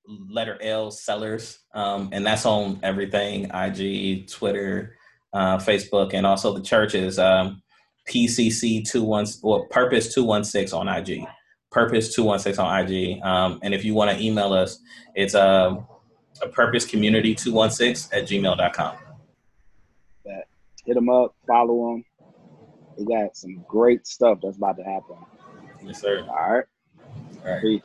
letter 0.06 0.56
L 0.62 0.92
Sellers. 0.92 1.58
Um, 1.74 2.10
and 2.12 2.24
that's 2.24 2.46
on 2.46 2.78
everything: 2.84 3.50
IG, 3.52 4.28
Twitter, 4.28 4.96
uh, 5.32 5.58
Facebook, 5.58 6.14
and 6.14 6.24
also 6.24 6.52
the 6.52 6.62
churches. 6.62 7.18
Um, 7.18 7.63
PCC 8.08 8.88
two 8.88 9.02
one 9.02 9.26
or 9.42 9.66
Purpose 9.68 10.14
two 10.14 10.24
one 10.24 10.44
six 10.44 10.72
on 10.72 10.88
IG. 10.88 11.24
Purpose 11.70 12.14
two 12.14 12.24
one 12.24 12.38
six 12.38 12.58
on 12.58 12.84
IG. 12.84 13.22
Um, 13.22 13.58
and 13.62 13.74
if 13.74 13.84
you 13.84 13.94
want 13.94 14.10
to 14.10 14.22
email 14.24 14.52
us, 14.52 14.78
it's 15.14 15.34
um, 15.34 15.86
a 16.42 16.48
Purpose 16.48 16.84
Community 16.84 17.34
two 17.34 17.52
one 17.52 17.70
six 17.70 18.08
at 18.12 18.24
gmail.com. 18.24 18.96
Hit 20.86 20.94
them 20.94 21.08
up, 21.08 21.34
follow 21.46 21.92
them. 21.92 22.04
They 22.98 23.04
got 23.04 23.36
some 23.36 23.64
great 23.66 24.06
stuff 24.06 24.38
that's 24.42 24.56
about 24.58 24.76
to 24.76 24.84
happen. 24.84 25.16
Yes, 25.82 26.00
sir. 26.00 26.26
All 26.28 26.52
right. 26.52 26.64
All 27.44 27.52
right. 27.52 27.62
Peace. 27.62 27.82